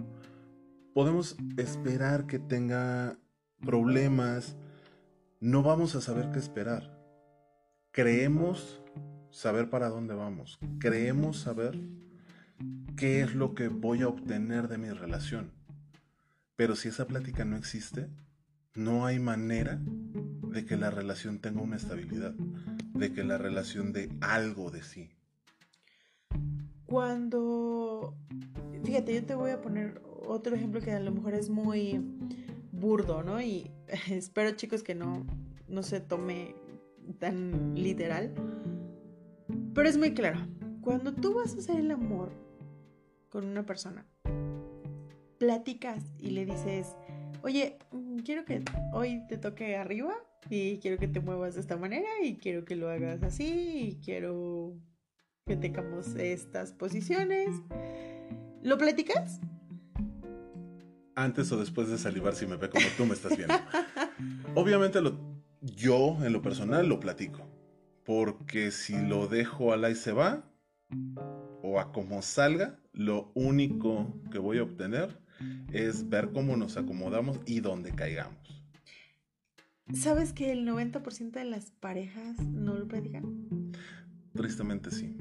podemos 0.94 1.36
esperar 1.58 2.26
que 2.26 2.38
tenga 2.38 3.18
problemas, 3.60 4.56
no 5.40 5.62
vamos 5.62 5.94
a 5.94 6.00
saber 6.00 6.30
qué 6.30 6.38
esperar. 6.38 6.98
Creemos 7.90 8.82
saber 9.30 9.68
para 9.68 9.90
dónde 9.90 10.14
vamos. 10.14 10.58
Creemos 10.78 11.38
saber 11.38 11.78
qué 12.96 13.20
es 13.20 13.34
lo 13.34 13.54
que 13.54 13.68
voy 13.68 14.00
a 14.02 14.08
obtener 14.08 14.68
de 14.68 14.78
mi 14.78 14.88
relación. 14.88 15.52
Pero 16.56 16.76
si 16.76 16.88
esa 16.88 17.06
plática 17.06 17.44
no 17.44 17.56
existe, 17.56 18.08
no 18.74 19.06
hay 19.06 19.18
manera 19.18 19.80
de 19.82 20.64
que 20.64 20.76
la 20.76 20.90
relación 20.90 21.40
tenga 21.40 21.60
una 21.60 21.76
estabilidad, 21.76 22.32
de 22.32 23.12
que 23.12 23.24
la 23.24 23.38
relación 23.38 23.92
dé 23.92 24.10
algo 24.20 24.70
de 24.70 24.82
sí. 24.82 25.10
Cuando, 26.86 28.14
fíjate, 28.84 29.14
yo 29.14 29.24
te 29.24 29.34
voy 29.34 29.50
a 29.50 29.60
poner 29.60 30.02
otro 30.26 30.54
ejemplo 30.54 30.80
que 30.80 30.92
a 30.92 31.00
lo 31.00 31.12
mejor 31.12 31.34
es 31.34 31.48
muy 31.48 32.00
burdo, 32.70 33.22
¿no? 33.22 33.40
Y 33.40 33.70
espero 34.10 34.50
chicos 34.52 34.82
que 34.82 34.94
no, 34.94 35.26
no 35.68 35.82
se 35.82 36.00
tome 36.00 36.54
tan 37.18 37.74
literal. 37.74 38.34
Pero 39.74 39.88
es 39.88 39.96
muy 39.96 40.14
claro. 40.14 40.40
Cuando 40.80 41.14
tú 41.14 41.34
vas 41.34 41.54
a 41.54 41.58
hacer 41.58 41.78
el 41.78 41.90
amor 41.90 42.32
con 43.28 43.46
una 43.46 43.64
persona, 43.64 44.06
platicas 45.38 46.04
y 46.18 46.30
le 46.30 46.44
dices, 46.44 46.96
oye, 47.42 47.78
quiero 48.24 48.44
que 48.44 48.62
hoy 48.92 49.22
te 49.28 49.38
toque 49.38 49.76
arriba 49.76 50.14
y 50.50 50.78
quiero 50.78 50.98
que 50.98 51.08
te 51.08 51.20
muevas 51.20 51.54
de 51.54 51.60
esta 51.60 51.76
manera 51.76 52.08
y 52.22 52.36
quiero 52.36 52.64
que 52.64 52.76
lo 52.76 52.88
hagas 52.88 53.22
así 53.22 53.88
y 53.88 54.04
quiero 54.04 54.74
que 55.46 55.56
tengamos 55.56 56.14
estas 56.16 56.72
posiciones. 56.72 57.48
¿Lo 58.62 58.78
platicas? 58.78 59.40
antes 61.14 61.50
o 61.52 61.58
después 61.58 61.88
de 61.88 61.98
salivar 61.98 62.34
si 62.34 62.46
me 62.46 62.56
ve 62.56 62.70
como 62.70 62.86
tú 62.96 63.06
me 63.06 63.14
estás 63.14 63.36
viendo. 63.36 63.54
Obviamente 64.54 65.00
lo, 65.00 65.18
yo 65.60 66.18
en 66.24 66.32
lo 66.32 66.42
personal 66.42 66.86
lo 66.88 67.00
platico. 67.00 67.46
Porque 68.04 68.70
si 68.70 69.00
lo 69.00 69.28
dejo 69.28 69.72
al 69.72 69.84
ahí 69.84 69.94
se 69.94 70.12
va 70.12 70.44
o 71.62 71.78
a 71.78 71.92
como 71.92 72.20
salga, 72.22 72.80
lo 72.92 73.30
único 73.34 74.12
que 74.30 74.38
voy 74.38 74.58
a 74.58 74.64
obtener 74.64 75.21
es 75.72 76.08
ver 76.08 76.30
cómo 76.32 76.56
nos 76.56 76.76
acomodamos 76.76 77.40
y 77.46 77.60
dónde 77.60 77.92
caigamos. 77.92 78.62
¿Sabes 79.94 80.32
que 80.32 80.52
el 80.52 80.66
90% 80.66 81.32
de 81.32 81.44
las 81.44 81.70
parejas 81.70 82.38
no 82.40 82.74
lo 82.74 82.88
platican? 82.88 83.72
Tristemente 84.34 84.90
sí. 84.90 85.14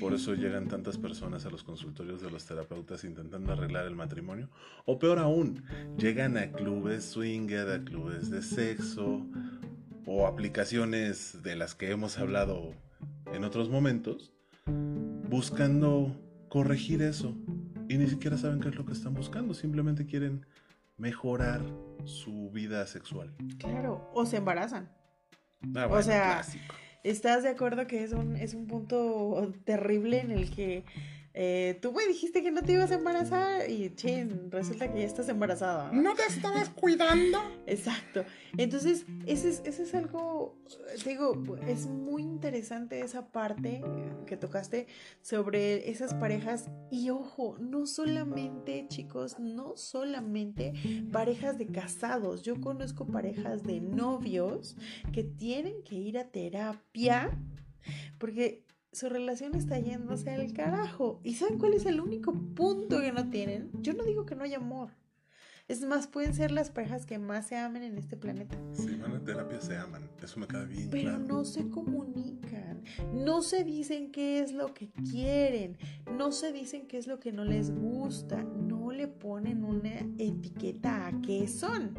Por 0.00 0.12
eso 0.12 0.34
llegan 0.34 0.66
tantas 0.66 0.98
personas 0.98 1.46
a 1.46 1.50
los 1.50 1.62
consultorios 1.62 2.20
de 2.20 2.30
los 2.30 2.44
terapeutas 2.44 3.04
intentando 3.04 3.52
arreglar 3.52 3.86
el 3.86 3.94
matrimonio. 3.94 4.50
O 4.84 4.98
peor 4.98 5.20
aún, 5.20 5.62
llegan 5.96 6.36
a 6.36 6.50
clubes 6.50 7.04
swinger, 7.04 7.68
a 7.70 7.84
clubes 7.84 8.30
de 8.30 8.42
sexo 8.42 9.24
o 10.04 10.26
aplicaciones 10.26 11.42
de 11.42 11.54
las 11.54 11.74
que 11.74 11.90
hemos 11.90 12.18
hablado 12.18 12.74
en 13.32 13.44
otros 13.44 13.68
momentos 13.68 14.32
buscando 15.28 16.16
corregir 16.48 17.02
eso 17.02 17.36
y 17.88 17.98
ni 17.98 18.06
siquiera 18.06 18.36
saben 18.36 18.60
qué 18.60 18.68
es 18.68 18.76
lo 18.76 18.84
que 18.84 18.92
están 18.92 19.14
buscando, 19.14 19.54
simplemente 19.54 20.06
quieren 20.06 20.46
mejorar 20.96 21.62
su 22.04 22.50
vida 22.50 22.86
sexual. 22.86 23.34
Claro, 23.58 24.10
o 24.14 24.26
se 24.26 24.38
embarazan. 24.38 24.88
Ah, 25.74 25.86
o 25.86 25.88
bueno, 25.88 26.02
sea, 26.02 26.34
clásico. 26.34 26.74
¿estás 27.02 27.42
de 27.42 27.50
acuerdo 27.50 27.86
que 27.86 28.02
es 28.02 28.12
un, 28.12 28.36
es 28.36 28.54
un 28.54 28.66
punto 28.66 29.52
terrible 29.64 30.20
en 30.20 30.30
el 30.30 30.50
que 30.50 30.84
eh, 31.38 31.78
tú 31.82 31.92
me 31.92 32.06
dijiste 32.06 32.42
que 32.42 32.50
no 32.50 32.62
te 32.62 32.72
ibas 32.72 32.90
a 32.90 32.94
embarazar 32.94 33.70
y 33.70 33.94
chin, 33.94 34.50
resulta 34.50 34.90
que 34.90 35.00
ya 35.00 35.06
estás 35.06 35.28
embarazada? 35.28 35.92
¿no? 35.92 36.00
¿No 36.00 36.14
te 36.14 36.22
estabas 36.22 36.70
cuidando? 36.70 37.38
Exacto. 37.66 38.24
Entonces, 38.56 39.04
ese 39.26 39.50
es, 39.50 39.62
ese 39.66 39.82
es 39.82 39.94
algo, 39.94 40.56
te 41.04 41.10
digo, 41.10 41.34
es 41.68 41.88
muy 41.88 42.22
interesante 42.22 43.00
esa 43.00 43.30
parte 43.32 43.82
que 44.24 44.38
tocaste 44.38 44.86
sobre 45.20 45.90
esas 45.90 46.14
parejas. 46.14 46.70
Y 46.90 47.10
ojo, 47.10 47.58
no 47.60 47.84
solamente, 47.84 48.86
chicos, 48.88 49.38
no 49.38 49.76
solamente 49.76 50.72
parejas 51.12 51.58
de 51.58 51.66
casados. 51.66 52.44
Yo 52.44 52.62
conozco 52.62 53.06
parejas 53.06 53.62
de 53.62 53.82
novios 53.82 54.74
que 55.12 55.22
tienen 55.22 55.82
que 55.82 55.96
ir 55.96 56.16
a 56.16 56.30
terapia 56.30 57.38
porque 58.18 58.65
su 58.96 59.10
relación 59.10 59.54
está 59.54 59.78
yéndose 59.78 60.30
al 60.30 60.54
carajo. 60.54 61.20
¿Y 61.22 61.34
saben 61.34 61.58
cuál 61.58 61.74
es 61.74 61.84
el 61.84 62.00
único 62.00 62.32
punto 62.32 62.98
que 62.98 63.12
no 63.12 63.28
tienen? 63.28 63.70
Yo 63.82 63.92
no 63.92 64.04
digo 64.04 64.24
que 64.24 64.34
no 64.34 64.44
haya 64.44 64.56
amor. 64.56 64.88
Es 65.68 65.82
más, 65.82 66.06
pueden 66.06 66.32
ser 66.32 66.50
las 66.50 66.70
parejas 66.70 67.04
que 67.04 67.18
más 67.18 67.48
se 67.48 67.56
amen 67.56 67.82
en 67.82 67.98
este 67.98 68.16
planeta. 68.16 68.56
Si 68.72 68.94
van 68.96 69.12
a 69.16 69.22
terapia 69.22 69.60
se 69.60 69.76
aman, 69.76 70.08
eso 70.22 70.40
me 70.40 70.46
queda 70.46 70.64
bien 70.64 70.88
Pero 70.88 71.10
claro. 71.10 71.24
no 71.26 71.44
se 71.44 71.68
comunican, 71.68 72.84
no 73.12 73.42
se 73.42 73.64
dicen 73.64 74.12
qué 74.12 74.40
es 74.40 74.52
lo 74.52 74.72
que 74.72 74.90
quieren, 75.10 75.76
no 76.16 76.32
se 76.32 76.52
dicen 76.52 76.86
qué 76.86 76.96
es 76.96 77.06
lo 77.06 77.20
que 77.20 77.32
no 77.32 77.44
les 77.44 77.74
gusta, 77.74 78.44
no 78.44 78.92
le 78.92 79.08
ponen 79.08 79.62
una 79.62 79.98
etiqueta 80.16 81.08
a 81.08 81.20
qué 81.20 81.48
son, 81.48 81.94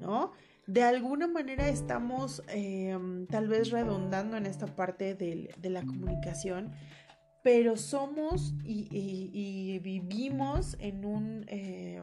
¿no? 0.00 0.32
De 0.66 0.82
alguna 0.82 1.26
manera 1.26 1.68
estamos 1.68 2.42
eh, 2.48 2.96
tal 3.30 3.48
vez 3.48 3.70
redondando 3.70 4.36
en 4.36 4.46
esta 4.46 4.66
parte 4.66 5.14
de, 5.14 5.50
la 5.62 5.82
comunicación, 5.82 6.72
pero 7.42 7.76
somos 7.76 8.54
y 8.64 9.78
vivimos 9.80 10.76
en 10.80 11.04
un, 11.04 11.44
eh, 11.48 12.02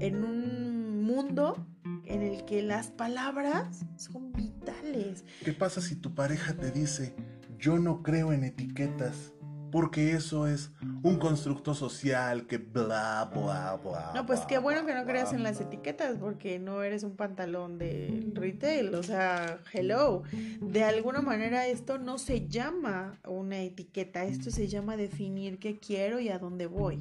en 0.00 0.24
un 0.24 1.02
mundo 1.04 1.66
en 2.06 2.22
el 2.22 2.44
que 2.44 2.62
las 2.62 2.88
palabras 2.88 3.84
son 3.96 4.32
vitales. 4.32 5.24
¿Qué 5.44 5.52
pasa 5.52 5.80
si 5.80 5.96
tu 5.96 6.14
pareja 6.14 6.54
te 6.54 6.70
dice, 6.70 7.14
yo 7.58 7.78
no 7.78 8.02
creo 8.02 8.32
en 8.32 8.44
etiquetas? 8.44 9.32
Porque 9.70 10.12
eso 10.12 10.46
es 10.46 10.70
un 11.02 11.18
constructo 11.18 11.74
social 11.74 12.46
que 12.46 12.58
bla, 12.58 13.30
bla, 13.32 13.78
bla. 13.82 14.12
No, 14.14 14.26
pues 14.26 14.40
bla, 14.40 14.46
qué 14.48 14.58
bueno 14.58 14.84
que 14.84 14.92
no 14.94 15.04
bla". 15.04 15.12
creas 15.12 15.32
en 15.32 15.42
las 15.42 15.60
etiquetas 15.60 16.18
porque 16.18 16.58
no 16.58 16.82
eres 16.82 17.04
un 17.04 17.16
pantalón 17.16 17.78
de 17.78 18.30
retail, 18.34 18.94
o 18.94 19.02
sea, 19.02 19.58
hello. 19.72 20.22
De 20.60 20.84
alguna 20.84 21.20
manera 21.20 21.66
esto 21.66 21.98
no 21.98 22.18
se 22.18 22.48
llama 22.48 23.18
una 23.26 23.58
etiqueta, 23.60 24.24
esto 24.24 24.50
se 24.50 24.68
llama 24.68 24.96
definir 24.96 25.58
qué 25.58 25.78
quiero 25.78 26.20
y 26.20 26.28
a 26.28 26.38
dónde 26.38 26.66
voy. 26.66 26.98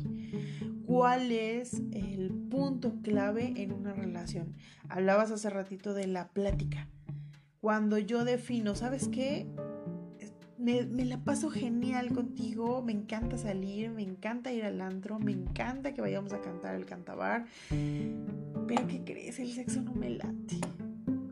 ¿Cuál 0.86 1.32
es 1.32 1.74
el 1.92 2.32
punto 2.50 2.94
clave 3.04 3.54
en 3.58 3.74
una 3.74 3.94
relación? 3.94 4.56
Hablabas 4.90 5.32
hace 5.32 5.50
ratito 5.50 5.94
de 5.94 6.08
la 6.08 6.30
plática. 6.30 6.88
Cuando 7.62 7.98
yo 7.98 8.26
defino, 8.26 8.74
¿sabes 8.74 9.08
qué? 9.10 9.46
Me, 10.60 10.84
la 11.06 11.18
paso 11.24 11.50
genial 11.50 12.14
contigo, 12.14 12.82
me 12.82 12.92
encanta 12.92 13.38
salir, 13.38 13.92
me 13.92 14.04
encanta 14.04 14.52
ir 14.52 14.66
al 14.66 14.82
antro, 14.82 15.18
me 15.18 15.32
encanta 15.32 15.94
que 15.94 16.02
vayamos 16.02 16.34
a 16.34 16.42
cantar 16.42 16.76
el 16.76 16.86
cantabar, 16.86 17.46
pero 17.70 18.86
¿qué 18.88 19.02
crees? 19.06 19.40
El 19.40 19.54
sexo 19.54 19.82
no 19.82 19.94
me 19.94 20.10
late. 20.10 20.60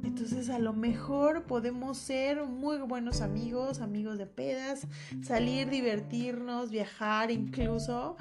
Entonces 0.05 0.49
a 0.49 0.59
lo 0.59 0.71
mejor 0.71 1.43
podemos 1.43 1.97
ser 1.97 2.45
muy 2.45 2.77
buenos 2.77 3.19
amigos, 3.19 3.81
amigos 3.81 4.17
de 4.17 4.27
pedas, 4.27 4.87
salir, 5.21 5.69
divertirnos, 5.69 6.71
viajar 6.71 7.29
incluso. 7.29 8.15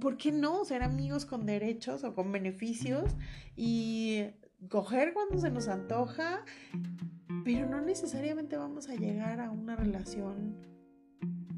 ¿Por 0.00 0.16
qué 0.16 0.32
no 0.32 0.64
ser 0.64 0.82
amigos 0.82 1.26
con 1.26 1.44
derechos 1.44 2.02
o 2.02 2.14
con 2.14 2.32
beneficios 2.32 3.12
y 3.56 4.24
coger 4.70 5.12
cuando 5.12 5.38
se 5.38 5.50
nos 5.50 5.68
antoja? 5.68 6.46
Pero 7.44 7.68
no 7.68 7.80
necesariamente 7.82 8.56
vamos 8.56 8.88
a 8.88 8.94
llegar 8.94 9.40
a 9.40 9.50
una 9.50 9.76
relación 9.76 10.56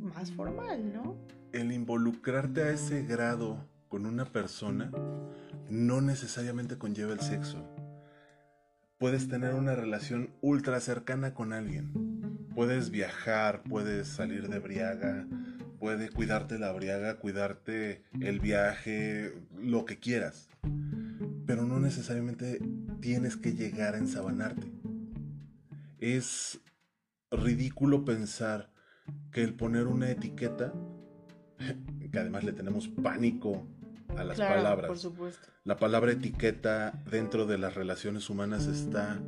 más 0.00 0.32
formal, 0.32 0.92
¿no? 0.92 1.16
El 1.52 1.70
involucrarte 1.72 2.62
a 2.62 2.70
ese 2.70 3.04
grado 3.04 3.64
con 3.88 4.04
una 4.04 4.24
persona 4.24 4.90
no 5.70 6.00
necesariamente 6.00 6.76
conlleva 6.76 7.12
el 7.12 7.20
sexo. 7.20 7.64
Puedes 8.98 9.28
tener 9.28 9.54
una 9.54 9.74
relación 9.74 10.30
ultra 10.40 10.80
cercana 10.80 11.34
con 11.34 11.52
alguien. 11.52 12.48
Puedes 12.54 12.90
viajar, 12.90 13.62
puedes 13.62 14.08
salir 14.08 14.48
de 14.48 14.58
briaga, 14.58 15.26
puede 15.78 16.08
cuidarte 16.08 16.58
la 16.58 16.72
briaga, 16.72 17.18
cuidarte 17.18 18.02
el 18.20 18.40
viaje, 18.40 19.34
lo 19.56 19.84
que 19.84 19.98
quieras. 19.98 20.48
Pero 21.46 21.64
no 21.64 21.78
necesariamente 21.78 22.60
tienes 23.00 23.36
que 23.36 23.52
llegar 23.52 23.94
a 23.94 23.98
ensabanarte. 23.98 24.75
Es 25.98 26.60
ridículo 27.30 28.04
pensar 28.04 28.70
que 29.32 29.42
el 29.42 29.54
poner 29.54 29.86
una 29.86 30.10
etiqueta, 30.10 30.72
que 32.12 32.18
además 32.18 32.44
le 32.44 32.52
tenemos 32.52 32.88
pánico 32.88 33.66
a 34.16 34.24
las 34.24 34.36
claro, 34.36 34.56
palabras. 34.56 34.88
por 34.88 34.98
supuesto. 34.98 35.48
La 35.64 35.76
palabra 35.76 36.12
etiqueta 36.12 37.02
dentro 37.10 37.46
de 37.46 37.58
las 37.58 37.74
relaciones 37.74 38.30
humanas 38.30 38.66
está 38.66 39.20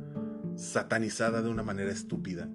satanizada 0.55 1.41
de 1.41 1.49
una 1.49 1.63
manera 1.63 1.91
estúpida. 1.91 2.49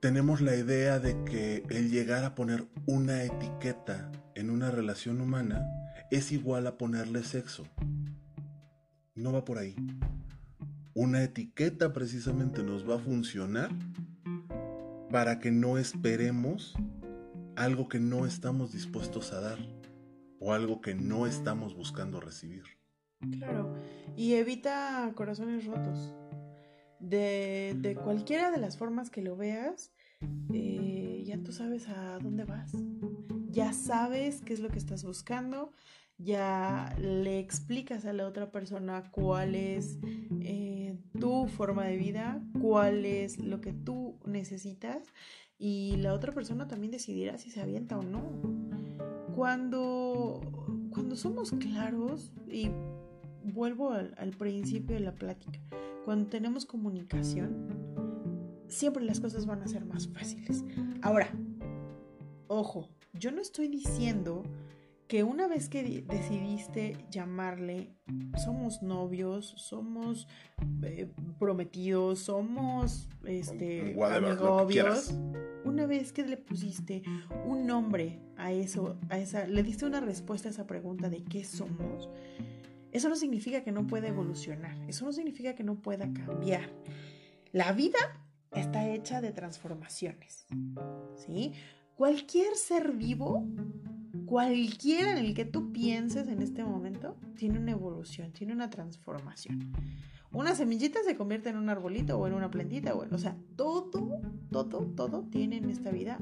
Tenemos 0.00 0.40
la 0.40 0.56
idea 0.56 0.98
de 0.98 1.24
que 1.24 1.62
el 1.68 1.90
llegar 1.90 2.24
a 2.24 2.34
poner 2.34 2.66
una 2.86 3.22
etiqueta 3.22 4.10
en 4.34 4.48
una 4.50 4.70
relación 4.70 5.20
humana 5.20 5.62
es 6.10 6.32
igual 6.32 6.66
a 6.66 6.78
ponerle 6.78 7.22
sexo. 7.22 7.66
No 9.14 9.32
va 9.32 9.44
por 9.44 9.58
ahí. 9.58 9.76
Una 10.94 11.22
etiqueta 11.22 11.92
precisamente 11.92 12.62
nos 12.62 12.88
va 12.88 12.96
a 12.96 12.98
funcionar 12.98 13.70
para 15.10 15.38
que 15.38 15.50
no 15.50 15.78
esperemos 15.78 16.74
algo 17.56 17.88
que 17.88 18.00
no 18.00 18.26
estamos 18.26 18.72
dispuestos 18.72 19.32
a 19.32 19.40
dar 19.40 19.58
o 20.40 20.52
algo 20.52 20.80
que 20.80 20.94
no 20.94 21.26
estamos 21.26 21.74
buscando 21.74 22.20
recibir. 22.20 22.64
Claro. 23.38 23.74
Y 24.16 24.34
evita 24.34 25.12
corazones 25.14 25.66
rotos. 25.66 26.14
De, 26.98 27.76
de 27.78 27.94
cualquiera 27.94 28.50
de 28.50 28.58
las 28.58 28.76
formas 28.76 29.08
que 29.10 29.22
lo 29.22 29.36
veas, 29.36 29.90
eh, 30.52 31.22
ya 31.24 31.38
tú 31.42 31.52
sabes 31.52 31.88
a 31.88 32.18
dónde 32.18 32.44
vas. 32.44 32.72
Ya 33.48 33.72
sabes 33.72 34.42
qué 34.42 34.52
es 34.52 34.60
lo 34.60 34.68
que 34.68 34.78
estás 34.78 35.04
buscando. 35.04 35.72
Ya 36.22 36.94
le 37.00 37.38
explicas 37.38 38.04
a 38.04 38.12
la 38.12 38.26
otra 38.26 38.50
persona 38.50 39.10
cuál 39.10 39.54
es 39.54 39.98
eh, 40.40 40.98
tu 41.18 41.46
forma 41.46 41.84
de 41.84 41.96
vida, 41.96 42.42
cuál 42.60 43.06
es 43.06 43.38
lo 43.38 43.60
que 43.60 43.72
tú 43.72 44.18
necesitas. 44.26 45.08
Y 45.58 45.96
la 45.96 46.12
otra 46.12 46.32
persona 46.32 46.68
también 46.68 46.90
decidirá 46.90 47.38
si 47.38 47.50
se 47.50 47.60
avienta 47.60 47.98
o 47.98 48.02
no. 48.02 48.22
Cuando, 49.34 50.40
cuando 50.90 51.16
somos 51.16 51.52
claros, 51.52 52.32
y 52.50 52.70
vuelvo 53.42 53.92
al, 53.92 54.14
al 54.18 54.30
principio 54.30 54.96
de 54.96 55.00
la 55.00 55.14
plática, 55.14 55.58
cuando 56.04 56.28
tenemos 56.28 56.66
comunicación, 56.66 57.68
siempre 58.68 59.04
las 59.04 59.20
cosas 59.20 59.46
van 59.46 59.62
a 59.62 59.68
ser 59.68 59.84
más 59.84 60.08
fáciles. 60.08 60.64
Ahora, 61.02 61.28
ojo, 62.46 62.88
yo 63.12 63.32
no 63.32 63.40
estoy 63.40 63.68
diciendo 63.68 64.42
que 65.10 65.24
una 65.24 65.48
vez 65.48 65.68
que 65.68 65.82
di- 65.82 66.02
decidiste 66.02 66.96
llamarle, 67.10 67.96
somos 68.44 68.80
novios, 68.80 69.52
somos 69.56 70.28
eh, 70.84 71.10
prometidos, 71.36 72.20
somos 72.20 73.08
este, 73.24 73.92
Whatever, 73.96 74.38
quieras. 74.68 75.12
una 75.64 75.86
vez 75.86 76.12
que 76.12 76.24
le 76.24 76.36
pusiste 76.36 77.02
un 77.44 77.66
nombre 77.66 78.20
a 78.36 78.52
eso, 78.52 79.00
a 79.08 79.18
esa, 79.18 79.48
le 79.48 79.64
diste 79.64 79.84
una 79.84 80.00
respuesta 80.00 80.48
a 80.48 80.52
esa 80.52 80.68
pregunta 80.68 81.08
de 81.10 81.24
qué 81.24 81.42
somos, 81.42 82.08
eso 82.92 83.08
no 83.08 83.16
significa 83.16 83.64
que 83.64 83.72
no 83.72 83.88
pueda 83.88 84.06
evolucionar, 84.06 84.76
eso 84.86 85.04
no 85.06 85.12
significa 85.12 85.56
que 85.56 85.64
no 85.64 85.74
pueda 85.82 86.08
cambiar. 86.12 86.70
La 87.50 87.72
vida 87.72 87.98
está 88.52 88.88
hecha 88.88 89.20
de 89.20 89.32
transformaciones, 89.32 90.46
¿sí? 91.16 91.52
Cualquier 91.96 92.54
ser 92.54 92.92
vivo 92.92 93.44
cualquiera 94.30 95.10
en 95.10 95.18
el 95.18 95.34
que 95.34 95.44
tú 95.44 95.72
pienses 95.72 96.28
en 96.28 96.40
este 96.40 96.62
momento, 96.62 97.16
tiene 97.34 97.58
una 97.58 97.72
evolución, 97.72 98.30
tiene 98.30 98.52
una 98.52 98.70
transformación. 98.70 99.72
Una 100.30 100.54
semillita 100.54 101.00
se 101.04 101.16
convierte 101.16 101.48
en 101.48 101.56
un 101.56 101.68
arbolito 101.68 102.16
o 102.16 102.28
en 102.28 102.34
una 102.34 102.48
plantita, 102.48 102.94
o, 102.94 103.04
o 103.12 103.18
sea, 103.18 103.36
todo, 103.56 103.90
todo, 104.52 104.86
todo 104.94 105.24
tiene 105.32 105.56
en 105.56 105.68
esta 105.68 105.90
vida 105.90 106.20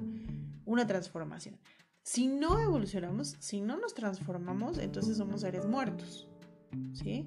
una 0.64 0.86
transformación. 0.86 1.58
Si 2.02 2.28
no 2.28 2.58
evolucionamos, 2.58 3.36
si 3.40 3.60
no 3.60 3.76
nos 3.76 3.92
transformamos, 3.92 4.78
entonces 4.78 5.18
somos 5.18 5.42
seres 5.42 5.66
muertos. 5.66 6.30
¿Sí? 6.94 7.26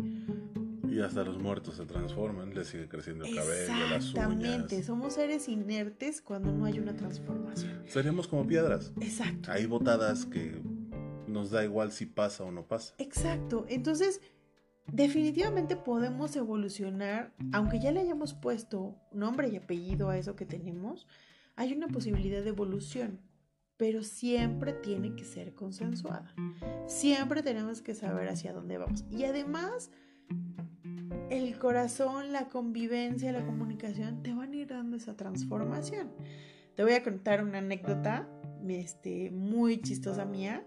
Y 0.91 0.99
hasta 0.99 1.23
los 1.23 1.39
muertos 1.39 1.75
se 1.77 1.85
transforman, 1.85 2.53
les 2.53 2.67
sigue 2.67 2.89
creciendo 2.89 3.23
el 3.23 3.33
cabello, 3.33 3.73
las 3.89 4.13
uñas. 4.13 4.13
Exactamente, 4.13 4.83
somos 4.83 5.13
seres 5.13 5.47
inertes 5.47 6.21
cuando 6.21 6.51
no 6.51 6.65
hay 6.65 6.79
una 6.79 6.97
transformación. 6.97 7.83
Seríamos 7.87 8.27
como 8.27 8.45
piedras. 8.45 8.91
Exacto. 8.99 9.51
Hay 9.53 9.67
botadas 9.67 10.25
que 10.25 10.61
nos 11.27 11.49
da 11.49 11.63
igual 11.63 11.93
si 11.93 12.05
pasa 12.05 12.43
o 12.43 12.51
no 12.51 12.67
pasa. 12.67 12.93
Exacto. 12.97 13.65
Entonces, 13.69 14.19
definitivamente 14.91 15.77
podemos 15.77 16.35
evolucionar, 16.35 17.33
aunque 17.53 17.79
ya 17.79 17.93
le 17.93 18.01
hayamos 18.01 18.33
puesto 18.33 18.97
nombre 19.13 19.47
y 19.47 19.55
apellido 19.55 20.09
a 20.09 20.17
eso 20.17 20.35
que 20.35 20.45
tenemos, 20.45 21.07
hay 21.55 21.71
una 21.71 21.87
posibilidad 21.87 22.43
de 22.43 22.49
evolución, 22.49 23.21
pero 23.77 24.03
siempre 24.03 24.73
tiene 24.73 25.15
que 25.15 25.23
ser 25.23 25.53
consensuada. 25.53 26.35
Siempre 26.87 27.43
tenemos 27.43 27.81
que 27.81 27.95
saber 27.95 28.27
hacia 28.27 28.51
dónde 28.51 28.77
vamos. 28.77 29.05
Y 29.09 29.23
además, 29.23 29.89
el 31.29 31.57
corazón, 31.57 32.31
la 32.31 32.49
convivencia, 32.49 33.31
la 33.31 33.45
comunicación 33.45 34.21
te 34.23 34.33
van 34.33 34.53
a 34.53 34.55
ir 34.55 34.67
dando 34.67 34.97
esa 34.97 35.15
transformación. 35.15 36.11
Te 36.75 36.83
voy 36.83 36.93
a 36.93 37.03
contar 37.03 37.43
una 37.43 37.59
anécdota 37.59 38.27
este, 38.67 39.31
muy 39.31 39.81
chistosa 39.81 40.25
mía. 40.25 40.63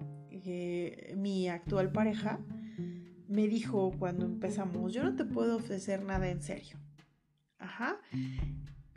mi 1.17 1.49
actual 1.49 1.93
pareja 1.93 2.41
me 3.29 3.49
dijo 3.49 3.93
cuando 3.99 4.27
empezamos, 4.27 4.93
yo 4.93 5.03
no 5.03 5.17
te 5.17 5.25
puedo 5.25 5.57
ofrecer 5.57 6.03
nada 6.03 6.29
en 6.29 6.43
serio. 6.43 6.79
Ajá. 7.59 7.99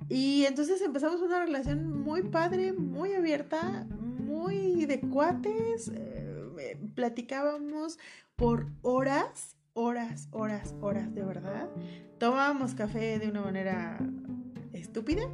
Y 0.09 0.45
entonces 0.45 0.81
empezamos 0.81 1.21
una 1.21 1.43
relación 1.43 2.01
muy 2.01 2.23
padre, 2.23 2.71
muy 2.73 3.13
abierta, 3.13 3.85
muy 3.99 4.85
de 4.85 4.99
cuates. 5.01 5.91
Eh, 5.93 6.77
platicábamos 6.95 7.99
por 8.35 8.67
horas 8.81 9.56
horas, 9.77 10.27
horas, 10.31 10.73
horas, 10.81 11.13
de 11.13 11.23
verdad. 11.23 11.69
Tomábamos 12.17 12.73
café 12.73 13.19
de 13.19 13.29
una 13.29 13.41
manera 13.41 13.99
estúpida. 14.73 15.31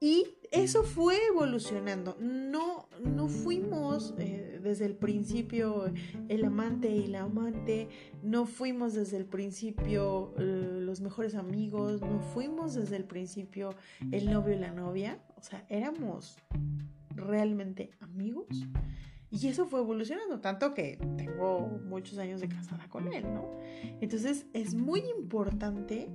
Y 0.00 0.26
eso 0.50 0.82
fue 0.82 1.16
evolucionando. 1.28 2.16
No, 2.20 2.88
no 3.00 3.28
fuimos 3.28 4.14
eh, 4.18 4.58
desde 4.60 4.86
el 4.86 4.96
principio 4.96 5.92
el 6.28 6.44
amante 6.44 6.90
y 6.90 7.06
la 7.06 7.22
amante, 7.22 7.88
no 8.24 8.44
fuimos 8.44 8.94
desde 8.94 9.18
el 9.18 9.26
principio 9.26 10.34
eh, 10.38 10.80
los 10.80 11.00
mejores 11.00 11.36
amigos, 11.36 12.00
no 12.00 12.18
fuimos 12.18 12.74
desde 12.74 12.96
el 12.96 13.04
principio 13.04 13.70
el 14.10 14.28
novio 14.32 14.56
y 14.56 14.58
la 14.58 14.72
novia. 14.72 15.22
O 15.36 15.42
sea, 15.42 15.64
éramos 15.68 16.36
realmente 17.14 17.92
amigos 18.00 18.66
y 19.32 19.48
eso 19.48 19.66
fue 19.66 19.80
evolucionando, 19.80 20.40
tanto 20.40 20.74
que 20.74 20.98
tengo 21.16 21.80
muchos 21.86 22.18
años 22.18 22.42
de 22.42 22.48
casada 22.48 22.86
con 22.90 23.10
él, 23.14 23.24
¿no? 23.32 23.50
Entonces 24.02 24.44
es 24.52 24.74
muy 24.74 25.00
importante 25.18 26.10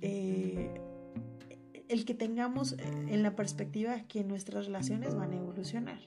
eh, 0.00 0.80
el 1.90 2.06
que 2.06 2.14
tengamos 2.14 2.72
eh, 2.72 2.78
en 3.08 3.22
la 3.22 3.36
perspectiva 3.36 4.00
que 4.08 4.24
nuestras 4.24 4.64
relaciones 4.64 5.14
van 5.14 5.32
a 5.32 5.36
evolucionar. 5.36 6.00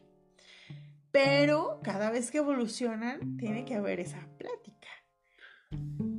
Pero 1.11 1.79
cada 1.83 2.09
vez 2.09 2.31
que 2.31 2.39
evolucionan, 2.39 3.37
tiene 3.37 3.63
que 3.65 3.75
haber 3.75 3.99
esa 3.99 4.27
plática. 4.39 4.87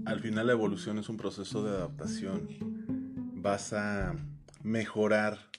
Al 0.04 0.20
final 0.20 0.46
la 0.46 0.52
evolución 0.52 0.98
es 0.98 1.08
un 1.08 1.16
proceso 1.16 1.64
de 1.64 1.70
adaptación. 1.70 2.48
Vas 3.34 3.72
a 3.72 4.14
mejorar 4.62 5.49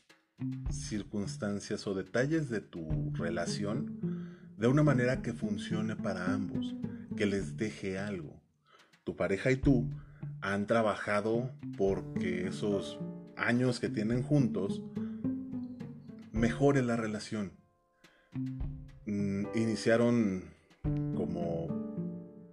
circunstancias 0.71 1.87
o 1.87 1.93
detalles 1.93 2.49
de 2.49 2.61
tu 2.61 3.11
relación 3.13 4.37
de 4.57 4.67
una 4.67 4.83
manera 4.83 5.21
que 5.21 5.33
funcione 5.33 5.95
para 5.95 6.33
ambos, 6.33 6.75
que 7.15 7.25
les 7.25 7.57
deje 7.57 7.97
algo. 7.97 8.41
Tu 9.03 9.15
pareja 9.15 9.51
y 9.51 9.55
tú 9.55 9.89
han 10.41 10.67
trabajado 10.67 11.51
porque 11.77 12.47
esos 12.47 12.99
años 13.35 13.79
que 13.79 13.89
tienen 13.89 14.21
juntos 14.21 14.81
mejore 16.31 16.83
la 16.83 16.95
relación. 16.95 17.53
Mm, 19.05 19.45
iniciaron 19.55 20.43
como 21.15 21.67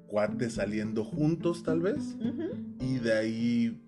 cuates 0.06 0.54
saliendo 0.54 1.04
juntos 1.04 1.62
tal 1.62 1.80
vez 1.80 2.16
y 2.80 2.98
de 2.98 3.12
ahí 3.12 3.82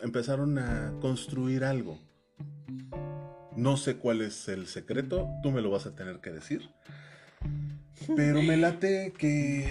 empezaron 0.00 0.58
a 0.58 0.94
construir 1.00 1.64
algo. 1.64 1.98
No 3.56 3.76
sé 3.76 3.96
cuál 3.96 4.22
es 4.22 4.48
el 4.48 4.66
secreto, 4.66 5.28
tú 5.42 5.50
me 5.50 5.60
lo 5.60 5.70
vas 5.70 5.86
a 5.86 5.94
tener 5.94 6.20
que 6.20 6.30
decir. 6.30 6.70
Pero 8.16 8.42
me 8.42 8.56
late 8.56 9.12
que 9.16 9.68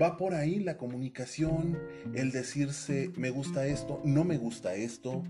va 0.00 0.16
por 0.16 0.34
ahí 0.34 0.60
la 0.60 0.76
comunicación, 0.76 1.78
el 2.14 2.30
decirse 2.30 3.10
me 3.16 3.30
gusta 3.30 3.66
esto, 3.66 4.00
no 4.04 4.24
me 4.24 4.36
gusta 4.36 4.74
esto, 4.74 5.22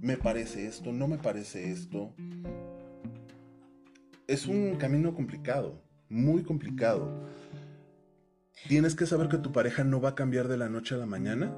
me 0.00 0.16
parece 0.16 0.66
esto, 0.66 0.92
no 0.92 1.08
me 1.08 1.18
parece 1.18 1.70
esto. 1.70 2.14
Es 4.26 4.46
un 4.46 4.76
camino 4.76 5.14
complicado, 5.14 5.82
muy 6.08 6.44
complicado. 6.44 7.28
Tienes 8.68 8.94
que 8.94 9.06
saber 9.06 9.28
que 9.28 9.38
tu 9.38 9.52
pareja 9.52 9.84
no 9.84 10.00
va 10.00 10.10
a 10.10 10.14
cambiar 10.14 10.48
de 10.48 10.56
la 10.56 10.68
noche 10.68 10.94
a 10.94 10.98
la 10.98 11.06
mañana, 11.06 11.54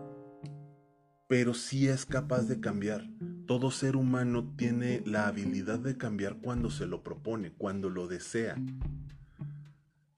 pero 1.29 1.55
sí 1.55 1.87
es 1.87 2.07
capaz 2.07 2.43
de 2.43 2.61
cambiar. 2.61 3.05
Todo 3.47 3.71
ser 3.71 3.95
humano 3.95 4.55
tiene 4.57 5.03
la 5.07 5.29
habilidad 5.29 5.79
de 5.79 5.97
cambiar 5.97 6.39
cuando 6.39 6.69
se 6.69 6.87
lo 6.87 7.05
propone, 7.05 7.53
cuando 7.53 7.89
lo 7.89 8.09
desea. 8.09 8.57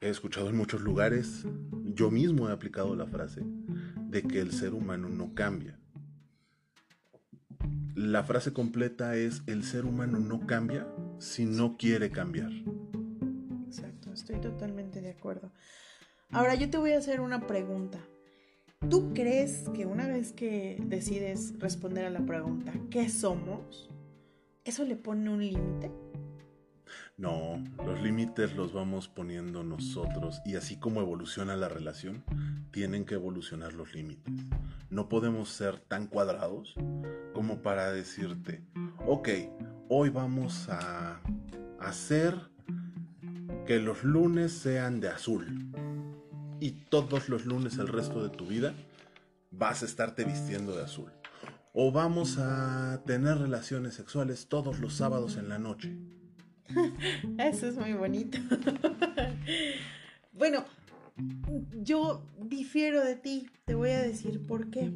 He 0.00 0.08
escuchado 0.08 0.48
en 0.48 0.56
muchos 0.56 0.80
lugares, 0.80 1.44
yo 1.84 2.10
mismo 2.10 2.48
he 2.48 2.52
aplicado 2.52 2.96
la 2.96 3.06
frase, 3.06 3.42
de 4.08 4.22
que 4.22 4.40
el 4.40 4.52
ser 4.52 4.72
humano 4.72 5.10
no 5.10 5.34
cambia. 5.34 5.78
La 7.94 8.24
frase 8.24 8.52
completa 8.54 9.16
es, 9.16 9.42
el 9.46 9.62
ser 9.62 9.84
humano 9.84 10.20
no 10.20 10.46
cambia 10.46 10.86
si 11.18 11.44
no 11.44 11.76
quiere 11.76 12.10
cambiar. 12.10 12.52
Exacto, 13.66 14.12
estoy 14.12 14.40
totalmente 14.40 15.02
de 15.02 15.10
acuerdo. 15.10 15.52
Ahora 16.30 16.54
yo 16.54 16.70
te 16.70 16.78
voy 16.78 16.92
a 16.92 16.98
hacer 16.98 17.20
una 17.20 17.46
pregunta. 17.46 17.98
¿Tú 18.88 19.12
crees 19.12 19.68
que 19.74 19.84
una 19.84 20.06
vez 20.06 20.32
que 20.32 20.82
decides 20.86 21.52
responder 21.58 22.06
a 22.06 22.10
la 22.10 22.24
pregunta, 22.24 22.72
¿qué 22.90 23.08
somos? 23.10 23.90
¿Eso 24.64 24.84
le 24.84 24.96
pone 24.96 25.28
un 25.28 25.40
límite? 25.40 25.90
No, 27.18 27.62
los 27.84 28.00
límites 28.00 28.54
los 28.54 28.72
vamos 28.72 29.08
poniendo 29.08 29.64
nosotros 29.64 30.40
y 30.46 30.54
así 30.54 30.78
como 30.78 31.00
evoluciona 31.00 31.56
la 31.56 31.68
relación, 31.68 32.24
tienen 32.70 33.04
que 33.04 33.14
evolucionar 33.14 33.74
los 33.74 33.92
límites. 33.94 34.32
No 34.88 35.08
podemos 35.08 35.50
ser 35.50 35.80
tan 35.80 36.06
cuadrados 36.06 36.74
como 37.34 37.60
para 37.60 37.92
decirte, 37.92 38.62
ok, 39.06 39.28
hoy 39.88 40.08
vamos 40.08 40.68
a 40.70 41.20
hacer 41.80 42.36
que 43.66 43.80
los 43.80 44.02
lunes 44.02 44.52
sean 44.52 45.00
de 45.00 45.08
azul 45.08 45.72
y 46.61 46.73
todos 46.73 47.29
los 47.29 47.47
lunes 47.47 47.79
el 47.79 47.88
resto 47.88 48.23
de 48.23 48.31
tu 48.31 48.47
vida 48.47 48.75
vas 49.51 49.83
a 49.83 49.87
estarte 49.87 50.25
vistiendo 50.25 50.77
de 50.77 50.85
azul. 50.85 51.11
O 51.73 51.92
vamos 51.92 52.38
a 52.38 53.03
tener 53.07 53.38
relaciones 53.38 53.94
sexuales 53.94 54.49
todos 54.49 54.81
los 54.81 54.94
sábados 54.94 55.37
en 55.37 55.49
la 55.49 55.59
noche 55.59 55.97
Eso 57.38 57.66
es 57.66 57.77
muy 57.77 57.92
bonito. 57.94 58.38
bueno, 60.33 60.64
yo 61.83 62.27
difiero 62.38 63.05
de 63.05 63.16
ti. 63.16 63.49
Te 63.64 63.75
voy 63.75 63.90
a 63.90 64.03
decir 64.03 64.47
por 64.47 64.71
qué. 64.71 64.92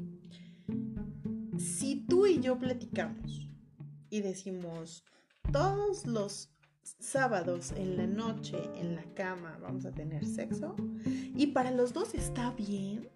Si 1.58 2.04
tú 2.08 2.26
y 2.26 2.40
yo 2.40 2.58
platicamos 2.58 3.48
y 4.10 4.20
decimos 4.20 5.04
todos 5.52 6.06
los 6.06 6.50
sábados 6.82 7.72
en 7.76 7.96
la 7.96 8.06
noche 8.06 8.56
en 8.76 8.96
la 8.96 9.04
cama 9.14 9.58
vamos 9.60 9.84
a 9.84 9.92
tener 9.92 10.24
sexo 10.26 10.74
y 11.36 11.48
para 11.48 11.70
los 11.70 11.92
dos 11.92 12.14
está 12.14 12.50
bien, 12.52 13.08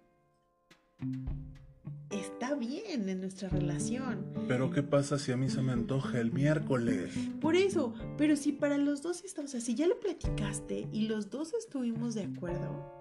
está 2.09 2.55
bien 2.55 3.09
en 3.09 3.21
nuestra 3.21 3.49
relación. 3.49 4.25
Pero 4.47 4.71
¿qué 4.71 4.83
pasa 4.83 5.19
si 5.19 5.31
a 5.31 5.37
mí 5.37 5.49
se 5.49 5.61
me 5.61 5.73
antoja 5.73 6.19
el 6.19 6.31
miércoles? 6.31 7.13
Por 7.41 7.55
eso, 7.55 7.93
pero 8.17 8.35
si 8.35 8.51
para 8.51 8.77
los 8.77 9.01
dos 9.01 9.23
está, 9.23 9.41
o 9.41 9.47
sea, 9.47 9.61
si 9.61 9.75
ya 9.75 9.87
lo 9.87 9.99
platicaste 9.99 10.87
y 10.91 11.07
los 11.07 11.29
dos 11.29 11.53
estuvimos 11.53 12.15
de 12.15 12.23
acuerdo, 12.23 12.97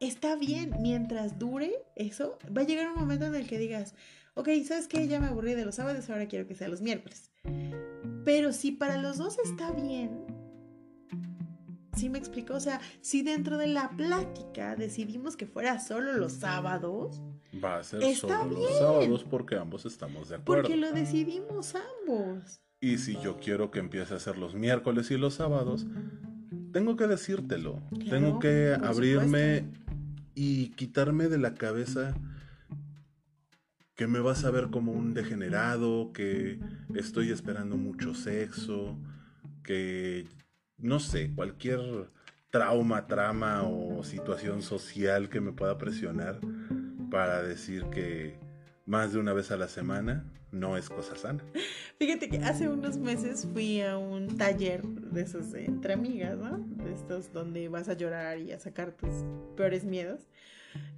está 0.00 0.36
bien, 0.36 0.74
mientras 0.80 1.38
dure 1.38 1.72
eso, 1.94 2.38
va 2.56 2.62
a 2.62 2.66
llegar 2.66 2.88
un 2.88 3.00
momento 3.00 3.26
en 3.26 3.34
el 3.34 3.46
que 3.46 3.58
digas, 3.58 3.94
ok, 4.34 4.48
¿sabes 4.64 4.86
qué? 4.88 5.08
Ya 5.08 5.20
me 5.20 5.26
aburrí 5.26 5.54
de 5.54 5.64
los 5.64 5.74
sábados, 5.74 6.08
ahora 6.10 6.26
quiero 6.26 6.46
que 6.46 6.54
sea 6.54 6.68
los 6.68 6.82
miércoles. 6.82 7.30
Pero 8.24 8.52
si 8.52 8.72
para 8.72 9.00
los 9.00 9.18
dos 9.18 9.38
está 9.38 9.72
bien, 9.72 10.26
¿Sí 11.96 12.10
me 12.10 12.18
explico? 12.18 12.54
O 12.54 12.60
sea, 12.60 12.80
si 13.00 13.22
dentro 13.22 13.56
de 13.56 13.68
la 13.68 13.88
plática 13.96 14.76
decidimos 14.76 15.34
que 15.34 15.46
fuera 15.46 15.80
solo 15.80 16.12
los 16.12 16.34
sábados, 16.34 17.22
va 17.64 17.78
a 17.78 17.82
ser 17.82 18.14
solo 18.14 18.44
los 18.50 18.78
sábados 18.78 19.24
porque 19.24 19.56
ambos 19.56 19.86
estamos 19.86 20.28
de 20.28 20.36
acuerdo. 20.36 20.64
Porque 20.64 20.76
lo 20.76 20.92
decidimos 20.92 21.74
ambos. 21.74 22.60
Y 22.80 22.98
si 22.98 23.18
yo 23.22 23.38
quiero 23.38 23.70
que 23.70 23.78
empiece 23.78 24.14
a 24.14 24.18
ser 24.18 24.36
los 24.36 24.54
miércoles 24.54 25.10
y 25.10 25.16
los 25.16 25.34
sábados, 25.34 25.86
tengo 26.72 26.96
que 26.96 27.06
decírtelo. 27.06 27.80
tengo 28.10 28.38
que 28.38 28.76
abrirme 28.78 29.64
y 30.34 30.68
quitarme 30.72 31.28
de 31.28 31.38
la 31.38 31.54
cabeza 31.54 32.14
que 33.96 34.06
me 34.06 34.20
vas 34.20 34.44
a 34.44 34.50
ver 34.50 34.68
como 34.70 34.92
un 34.92 35.14
degenerado, 35.14 36.12
que 36.12 36.60
estoy 36.94 37.30
esperando 37.30 37.76
mucho 37.76 38.14
sexo, 38.14 38.98
que 39.64 40.26
no 40.78 41.00
sé, 41.00 41.32
cualquier 41.34 41.80
trauma, 42.50 43.06
trama 43.06 43.62
o 43.64 44.04
situación 44.04 44.62
social 44.62 45.28
que 45.28 45.40
me 45.40 45.52
pueda 45.52 45.78
presionar 45.78 46.38
para 47.10 47.42
decir 47.42 47.86
que 47.86 48.38
más 48.84 49.12
de 49.12 49.18
una 49.18 49.32
vez 49.32 49.50
a 49.50 49.56
la 49.56 49.68
semana 49.68 50.30
no 50.52 50.76
es 50.76 50.88
cosa 50.88 51.16
sana. 51.16 51.42
Fíjate 51.98 52.28
que 52.28 52.38
hace 52.38 52.68
unos 52.68 52.98
meses 52.98 53.48
fui 53.52 53.80
a 53.80 53.96
un 53.96 54.36
taller 54.36 54.82
de 54.82 55.22
esos 55.22 55.54
entre 55.54 55.94
amigas, 55.94 56.36
¿no? 56.38 56.58
De 56.58 56.92
estos 56.92 57.32
donde 57.32 57.68
vas 57.68 57.88
a 57.88 57.94
llorar 57.94 58.38
y 58.38 58.52
a 58.52 58.60
sacar 58.60 58.92
tus 58.92 59.10
peores 59.56 59.84
miedos. 59.84 60.28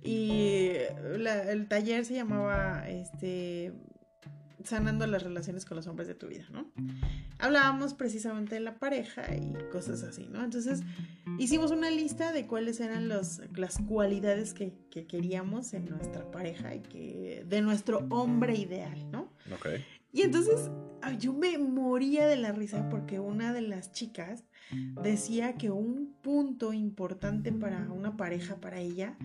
Y 0.02 0.72
el 1.06 1.66
taller 1.68 2.04
se 2.04 2.14
llamaba 2.14 2.88
este 2.88 3.72
sanando 4.64 5.06
las 5.06 5.22
relaciones 5.22 5.64
con 5.64 5.76
los 5.76 5.86
hombres 5.86 6.08
de 6.08 6.14
tu 6.14 6.28
vida, 6.28 6.44
¿no? 6.50 6.70
Hablábamos 7.38 7.94
precisamente 7.94 8.56
de 8.56 8.60
la 8.60 8.78
pareja 8.78 9.34
y 9.34 9.54
cosas 9.70 10.02
así, 10.02 10.28
¿no? 10.28 10.44
Entonces 10.44 10.82
hicimos 11.38 11.70
una 11.70 11.90
lista 11.90 12.32
de 12.32 12.46
cuáles 12.46 12.80
eran 12.80 13.08
los, 13.08 13.40
las 13.56 13.78
cualidades 13.78 14.54
que, 14.54 14.74
que, 14.90 15.06
queríamos 15.06 15.72
en 15.74 15.88
nuestra 15.88 16.30
pareja 16.30 16.74
y 16.74 16.80
que 16.80 17.44
de 17.46 17.62
nuestro 17.62 18.06
hombre 18.10 18.56
ideal, 18.56 19.10
¿no? 19.10 19.32
Y 20.12 20.22
entonces 20.22 20.70
yo 21.18 21.32
me 21.32 21.58
moría 21.58 22.26
de 22.26 22.36
la 22.36 22.52
risa 22.52 22.88
porque 22.88 23.20
una 23.20 23.52
de 23.52 23.62
las 23.62 23.92
chicas 23.92 24.44
decía 25.02 25.54
que 25.54 25.70
un 25.70 26.14
punto 26.22 26.72
importante 26.72 27.52
para 27.52 27.90
una 27.90 28.16
pareja, 28.16 28.56
para 28.56 28.80
ella, 28.80 29.16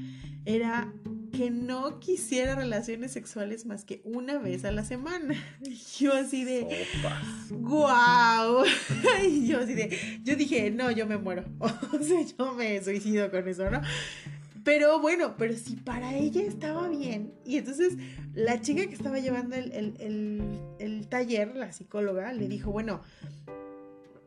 era 0.46 0.94
que 1.32 1.50
no 1.50 2.00
quisiera 2.00 2.56
relaciones 2.56 3.12
sexuales 3.12 3.66
más 3.66 3.84
que 3.84 4.02
una 4.06 4.38
vez 4.38 4.66
a 4.66 4.72
la 4.72 4.86
semana. 4.86 5.36
Yo 6.00 6.14
así 6.14 6.44
de, 6.44 6.86
¡guau! 7.50 8.64
Y 9.28 9.48
yo 9.48 9.60
así 9.60 9.74
de, 9.74 9.98
yo 10.24 10.36
dije, 10.36 10.70
no, 10.72 10.92
yo 10.92 11.08
me 11.08 11.18
muero. 11.18 11.44
O 11.60 12.04
sea, 12.04 12.22
yo 12.38 12.54
me 12.54 12.82
suicido 12.84 13.30
con 13.32 13.48
eso, 13.48 13.70
¿no? 13.70 13.82
Pero 14.64 15.00
bueno, 15.00 15.36
pero 15.38 15.56
si 15.56 15.76
para 15.76 16.16
ella 16.16 16.42
estaba 16.42 16.88
bien. 16.88 17.34
Y 17.46 17.58
entonces 17.58 17.98
la 18.34 18.62
chica 18.62 18.88
que 18.88 18.94
estaba 18.94 19.20
llevando 19.20 19.56
el, 19.56 21.08
taller, 21.10 21.56
la 21.56 21.72
psicóloga, 21.72 22.32
le 22.34 22.48
dijo, 22.48 22.72
bueno, 22.72 23.02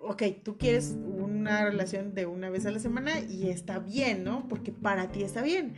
ok, 0.01 0.23
tú 0.43 0.59
quieres 0.59 0.97
una 1.05 1.65
relación 1.65 2.15
de 2.15 2.27
una 2.27 2.51
vez 2.51 2.67
a 2.67 2.71
la 2.71 2.79
semana 2.79 3.21
y 3.21 3.49
está 3.49 3.79
bien, 3.79 4.25
¿no? 4.25 4.47
Porque 4.49 4.73
para 4.73 5.11
ti 5.11 5.23
está 5.23 5.43
bien. 5.43 5.75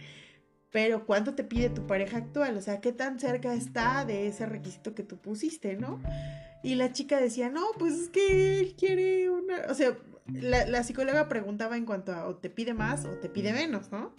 Pero 0.71 1.07
¿cuánto 1.07 1.35
te 1.35 1.45
pide 1.45 1.71
tu 1.71 1.87
pareja 1.87 2.19
actual? 2.19 2.57
O 2.57 2.61
sea, 2.61 2.81
¿qué 2.81 2.93
tan 2.93 3.19
cerca 3.19 3.55
está 3.55 4.05
de 4.05 4.27
ese 4.27 4.45
requisito 4.45 4.95
que 4.95 5.03
tú 5.03 5.17
pusiste, 5.17 5.77
¿no? 5.77 6.03
Y 6.63 6.75
la 6.75 6.93
chica 6.93 7.21
decía, 7.21 7.49
no, 7.49 7.65
pues 7.79 7.95
es 7.95 8.09
que 8.09 8.61
él 8.61 8.75
quiere 8.77 9.31
una... 9.31 9.67
O 9.71 9.75
sea, 9.75 9.97
la, 10.33 10.83
psicóloga 10.83 11.29
preguntaba 11.29 11.77
en 11.77 11.85
cuanto 11.85 12.13
a 12.13 12.27
o 12.27 12.37
te 12.37 12.51
pide 12.51 12.75
más 12.75 13.05
o 13.05 13.11
te 13.19 13.29
pide 13.29 13.53
menos, 13.53 13.91
¿no? 13.91 14.15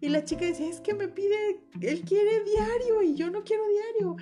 Y 0.00 0.08
la 0.08 0.24
chica 0.24 0.44
decía, 0.44 0.68
es 0.68 0.80
que 0.80 0.94
me 0.94 1.08
pide, 1.08 1.60
él 1.80 2.02
quiere 2.02 2.44
diario 2.44 3.02
y 3.02 3.14
yo 3.14 3.30
no 3.30 3.42
quiero 3.42 3.64
diario. 3.68 4.16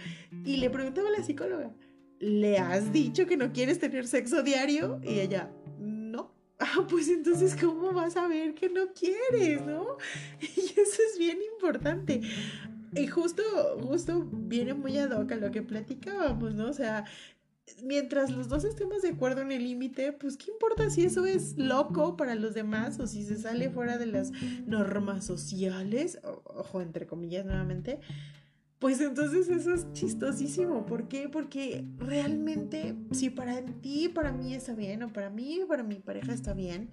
Y 0.44 0.57
le 0.57 0.70
preguntaba 0.70 1.09
a 1.09 1.12
la 1.12 1.22
psicóloga, 1.22 1.70
¿le 2.18 2.59
has 2.59 2.92
dicho 2.92 3.27
que 3.27 3.37
no 3.37 3.53
quieres 3.53 3.79
tener 3.79 4.07
sexo 4.07 4.42
diario? 4.42 5.01
Y 5.03 5.20
ella, 5.20 5.51
no. 5.79 6.35
Ah, 6.59 6.87
pues 6.88 7.11
entonces, 7.11 7.55
¿cómo 7.55 7.92
vas 7.92 8.16
a 8.16 8.29
ver 8.29 8.55
que 8.55 8.70
no 8.70 8.87
quieres, 8.94 9.61
no? 9.61 9.99
Y 10.40 10.61
eso 10.61 11.03
es 11.12 11.18
bien 11.18 11.37
importante. 11.55 12.22
Y 12.94 13.07
justo, 13.09 13.42
justo 13.83 14.27
viene 14.33 14.72
muy 14.72 14.96
ad 14.96 15.11
hoc 15.11 15.33
a 15.33 15.37
lo 15.37 15.51
que 15.51 15.61
platicábamos, 15.61 16.55
¿no? 16.55 16.70
O 16.70 16.72
sea, 16.72 17.05
mientras 17.83 18.31
los 18.31 18.48
dos 18.48 18.64
estemos 18.64 19.02
de 19.02 19.11
acuerdo 19.11 19.42
en 19.42 19.52
el 19.52 19.62
límite, 19.62 20.12
pues 20.12 20.37
qué 20.37 20.50
importa 20.50 20.88
si 20.90 21.05
eso 21.05 21.26
es 21.26 21.57
loco 21.59 22.16
para 22.16 22.35
los 22.35 22.55
demás 22.55 22.98
o 23.00 23.07
si 23.07 23.24
se 23.24 23.37
sale 23.37 23.70
fuera 23.70 23.98
de 23.98 24.07
las 24.07 24.33
normas 24.66 25.24
sociales, 25.24 26.18
ojo, 26.44 26.81
entre 26.81 27.07
comillas 27.07 27.44
nuevamente, 27.44 28.00
pues 28.79 29.00
entonces 29.00 29.48
eso 29.48 29.72
es 29.72 29.90
chistosísimo. 29.92 30.87
¿Por 30.87 31.09
qué? 31.09 31.29
Porque 31.29 31.85
realmente 31.98 32.94
si 33.12 33.31
para 33.31 33.61
ti, 33.62 34.09
para 34.09 34.33
mí 34.33 34.55
está 34.55 34.74
bien, 34.74 35.02
o 35.02 35.12
para 35.12 35.31
mí, 35.31 35.61
para 35.66 35.83
mi 35.83 35.96
pareja 35.96 36.33
está 36.33 36.52
bien, 36.52 36.90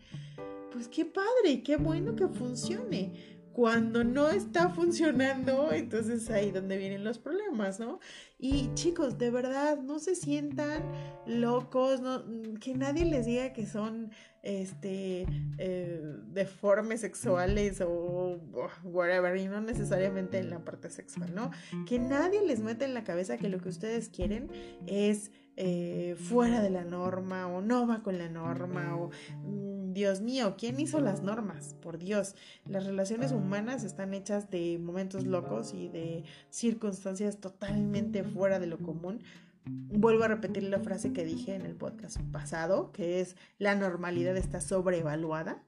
pues 0.71 0.87
qué 0.87 1.05
padre, 1.05 1.61
qué 1.63 1.77
bueno 1.77 2.15
que 2.15 2.27
funcione 2.27 3.32
cuando 3.53 4.03
no 4.03 4.29
está 4.29 4.69
funcionando, 4.69 5.71
entonces 5.71 6.29
ahí 6.31 6.51
donde 6.51 6.77
vienen 6.77 7.03
los 7.03 7.19
problemas, 7.19 7.79
¿no? 7.79 7.99
Y 8.39 8.73
chicos, 8.73 9.17
de 9.17 9.29
verdad, 9.29 9.77
no 9.77 9.99
se 9.99 10.15
sientan 10.15 10.83
locos, 11.27 12.01
no, 12.01 12.23
que 12.59 12.73
nadie 12.73 13.05
les 13.05 13.25
diga 13.25 13.53
que 13.53 13.65
son 13.67 14.11
este 14.41 15.25
eh, 15.59 16.01
deformes 16.27 17.01
sexuales 17.01 17.79
o 17.81 18.39
whatever, 18.83 19.37
y 19.37 19.47
no 19.47 19.61
necesariamente 19.61 20.39
en 20.39 20.49
la 20.49 20.65
parte 20.65 20.89
sexual, 20.89 21.33
¿no? 21.33 21.51
Que 21.85 21.99
nadie 21.99 22.45
les 22.45 22.59
meta 22.59 22.85
en 22.85 22.93
la 22.93 23.03
cabeza 23.03 23.37
que 23.37 23.49
lo 23.49 23.59
que 23.59 23.69
ustedes 23.69 24.09
quieren 24.09 24.49
es 24.87 25.31
eh, 25.55 26.15
fuera 26.17 26.61
de 26.61 26.71
la 26.71 26.83
norma 26.83 27.47
o 27.47 27.61
no 27.61 27.85
va 27.85 28.01
con 28.01 28.17
la 28.17 28.27
norma 28.27 28.95
o 28.95 29.11
mm, 29.43 29.93
Dios 29.93 30.21
mío, 30.21 30.55
¿quién 30.57 30.79
hizo 30.79 30.99
las 30.99 31.21
normas? 31.21 31.75
Por 31.81 31.99
Dios, 31.99 32.35
las 32.65 32.85
relaciones 32.85 33.31
humanas 33.31 33.83
están 33.83 34.13
hechas 34.15 34.49
de 34.49 34.79
momentos 34.79 35.25
locos 35.27 35.73
y 35.75 35.89
de 35.89 36.23
circunstancias 36.49 37.37
totalmente 37.37 38.23
fuera 38.23 38.59
de 38.59 38.67
lo 38.67 38.79
común. 38.79 39.21
Vuelvo 39.65 40.23
a 40.23 40.27
repetir 40.27 40.63
la 40.63 40.79
frase 40.79 41.13
que 41.13 41.23
dije 41.23 41.53
en 41.53 41.65
el 41.65 41.75
podcast 41.75 42.19
pasado, 42.31 42.91
que 42.91 43.21
es 43.21 43.35
la 43.59 43.75
normalidad 43.75 44.35
está 44.35 44.59
sobrevaluada. 44.59 45.63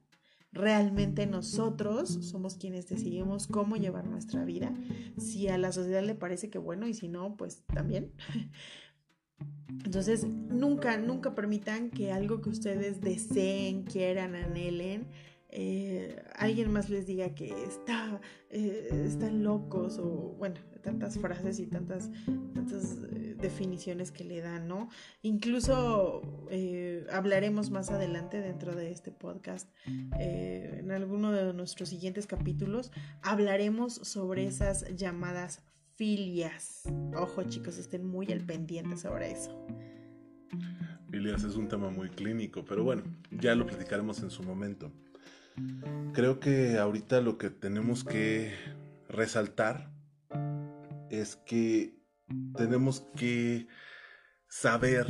Realmente 0.51 1.27
nosotros 1.27 2.09
somos 2.21 2.55
quienes 2.55 2.87
decidimos 2.87 3.45
cómo 3.45 3.75
llevar 3.75 4.07
nuestra 4.07 4.45
vida. 4.45 4.73
Si 5.17 5.47
a 5.49 5.57
la 5.57 5.71
sociedad 5.71 6.01
le 6.01 6.15
parece 6.15 6.49
que 6.49 6.57
bueno 6.57 6.87
y 6.87 6.93
si 6.93 7.07
no, 7.07 7.37
pues 7.37 7.63
también. 7.67 8.11
Entonces, 9.83 10.25
nunca, 10.25 10.97
nunca 10.97 11.35
permitan 11.35 11.89
que 11.89 12.11
algo 12.11 12.41
que 12.41 12.49
ustedes 12.49 13.01
deseen, 13.01 13.83
quieran, 13.83 14.35
anhelen, 14.35 15.07
eh, 15.57 16.21
alguien 16.35 16.69
más 16.69 16.89
les 16.89 17.05
diga 17.05 17.33
que 17.33 17.63
está, 17.63 18.19
eh, 18.49 18.89
están 19.05 19.41
locos 19.41 19.97
o, 19.99 20.35
bueno, 20.37 20.59
tantas 20.81 21.17
frases 21.17 21.59
y 21.59 21.67
tantas, 21.67 22.11
tantas 22.53 22.97
eh, 23.09 23.35
definiciones 23.39 24.11
que 24.11 24.25
le 24.25 24.41
dan, 24.41 24.67
¿no? 24.67 24.89
Incluso 25.21 26.21
hablaremos 27.09 27.71
más 27.71 27.89
adelante 27.89 28.41
dentro 28.41 28.75
de 28.75 28.91
este 28.91 29.11
podcast, 29.11 29.69
en 30.19 30.91
alguno 30.91 31.31
de 31.31 31.53
nuestros 31.53 31.87
siguientes 31.87 32.27
capítulos, 32.27 32.91
hablaremos 33.21 33.93
sobre 33.93 34.47
esas 34.47 34.85
llamadas 34.97 35.63
filias. 35.95 36.83
Ojo 37.15 37.43
chicos, 37.43 37.77
estén 37.77 38.05
muy 38.05 38.31
al 38.31 38.41
pendiente 38.41 38.97
sobre 38.97 39.31
eso. 39.31 39.65
Filias 41.09 41.43
es 41.43 41.55
un 41.55 41.67
tema 41.67 41.89
muy 41.89 42.09
clínico, 42.09 42.65
pero 42.65 42.83
bueno, 42.83 43.03
ya 43.31 43.55
lo 43.55 43.65
platicaremos 43.65 44.21
en 44.21 44.29
su 44.29 44.43
momento. 44.43 44.91
Creo 46.13 46.39
que 46.39 46.77
ahorita 46.77 47.21
lo 47.21 47.37
que 47.37 47.49
tenemos 47.49 48.03
que 48.03 48.53
resaltar 49.07 49.89
es 51.09 51.37
que 51.37 51.97
tenemos 52.57 53.07
que 53.15 53.67
saber 54.49 55.07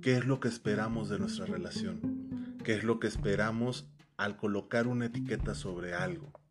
qué 0.00 0.16
es 0.16 0.26
lo 0.26 0.38
que 0.38 0.48
esperamos 0.48 1.08
de 1.08 1.18
nuestra 1.18 1.46
relación, 1.46 2.58
qué 2.64 2.74
es 2.74 2.84
lo 2.84 3.00
que 3.00 3.08
esperamos 3.08 3.90
al 4.16 4.36
colocar 4.36 4.86
una 4.86 5.06
etiqueta 5.06 5.54
sobre 5.56 5.94
algo 5.94 6.41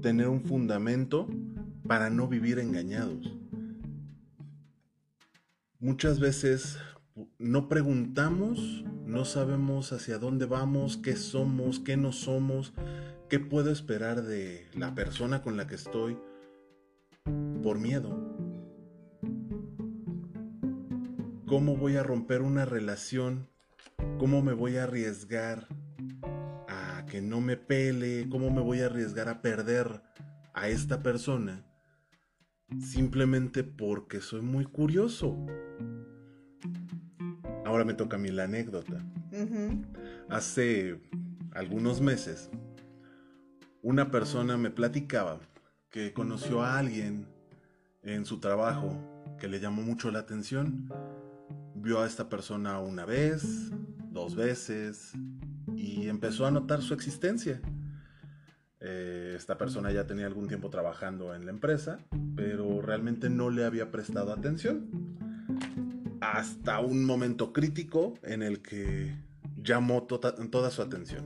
tener 0.00 0.28
un 0.28 0.42
fundamento 0.42 1.28
para 1.86 2.10
no 2.10 2.28
vivir 2.28 2.58
engañados. 2.58 3.36
Muchas 5.78 6.20
veces 6.20 6.78
no 7.38 7.68
preguntamos, 7.68 8.84
no 9.06 9.24
sabemos 9.24 9.92
hacia 9.92 10.18
dónde 10.18 10.46
vamos, 10.46 10.96
qué 10.96 11.16
somos, 11.16 11.80
qué 11.80 11.96
no 11.96 12.12
somos, 12.12 12.72
qué 13.28 13.38
puedo 13.38 13.70
esperar 13.70 14.22
de 14.22 14.68
la 14.74 14.94
persona 14.94 15.42
con 15.42 15.56
la 15.56 15.66
que 15.66 15.76
estoy 15.76 16.18
por 17.62 17.78
miedo. 17.78 18.36
¿Cómo 21.46 21.76
voy 21.76 21.96
a 21.96 22.02
romper 22.02 22.42
una 22.42 22.64
relación 22.64 23.50
¿Cómo 24.20 24.42
me 24.42 24.52
voy 24.52 24.76
a 24.76 24.84
arriesgar 24.84 25.66
que 27.10 27.20
no 27.20 27.40
me 27.40 27.56
pele? 27.56 28.28
¿Cómo 28.30 28.50
me 28.50 28.60
voy 28.60 28.82
a 28.82 28.86
arriesgar 28.86 29.28
a 29.28 29.42
perder 29.42 30.00
a 30.54 30.68
esta 30.68 31.02
persona? 31.02 31.66
Simplemente 32.78 33.64
porque 33.64 34.20
soy 34.20 34.42
muy 34.42 34.64
curioso. 34.64 35.36
Ahora 37.66 37.84
me 37.84 37.94
toca 37.94 38.16
a 38.16 38.20
mí 38.20 38.30
la 38.30 38.44
anécdota. 38.44 39.04
Hace 40.28 41.00
algunos 41.52 42.00
meses, 42.00 42.48
una 43.82 44.12
persona 44.12 44.56
me 44.56 44.70
platicaba 44.70 45.40
que 45.90 46.12
conoció 46.12 46.62
a 46.62 46.78
alguien 46.78 47.26
en 48.02 48.24
su 48.24 48.38
trabajo 48.38 49.36
que 49.40 49.48
le 49.48 49.58
llamó 49.58 49.82
mucho 49.82 50.12
la 50.12 50.20
atención. 50.20 50.88
Vio 51.74 52.02
a 52.02 52.06
esta 52.06 52.28
persona 52.28 52.78
una 52.78 53.04
vez, 53.04 53.72
dos 54.12 54.36
veces, 54.36 55.12
y 55.80 56.08
empezó 56.08 56.46
a 56.46 56.50
notar 56.50 56.82
su 56.82 56.92
existencia. 56.92 57.60
Eh, 58.80 59.34
esta 59.36 59.56
persona 59.56 59.90
ya 59.92 60.06
tenía 60.06 60.26
algún 60.26 60.46
tiempo 60.46 60.68
trabajando 60.68 61.34
en 61.34 61.46
la 61.46 61.50
empresa, 61.50 62.00
pero 62.36 62.82
realmente 62.82 63.30
no 63.30 63.50
le 63.50 63.64
había 63.64 63.90
prestado 63.90 64.32
atención 64.32 64.88
hasta 66.20 66.80
un 66.80 67.04
momento 67.04 67.52
crítico 67.52 68.14
en 68.22 68.42
el 68.42 68.60
que 68.60 69.16
llamó 69.56 70.02
tota-, 70.02 70.34
toda 70.50 70.70
su 70.70 70.82
atención. 70.82 71.24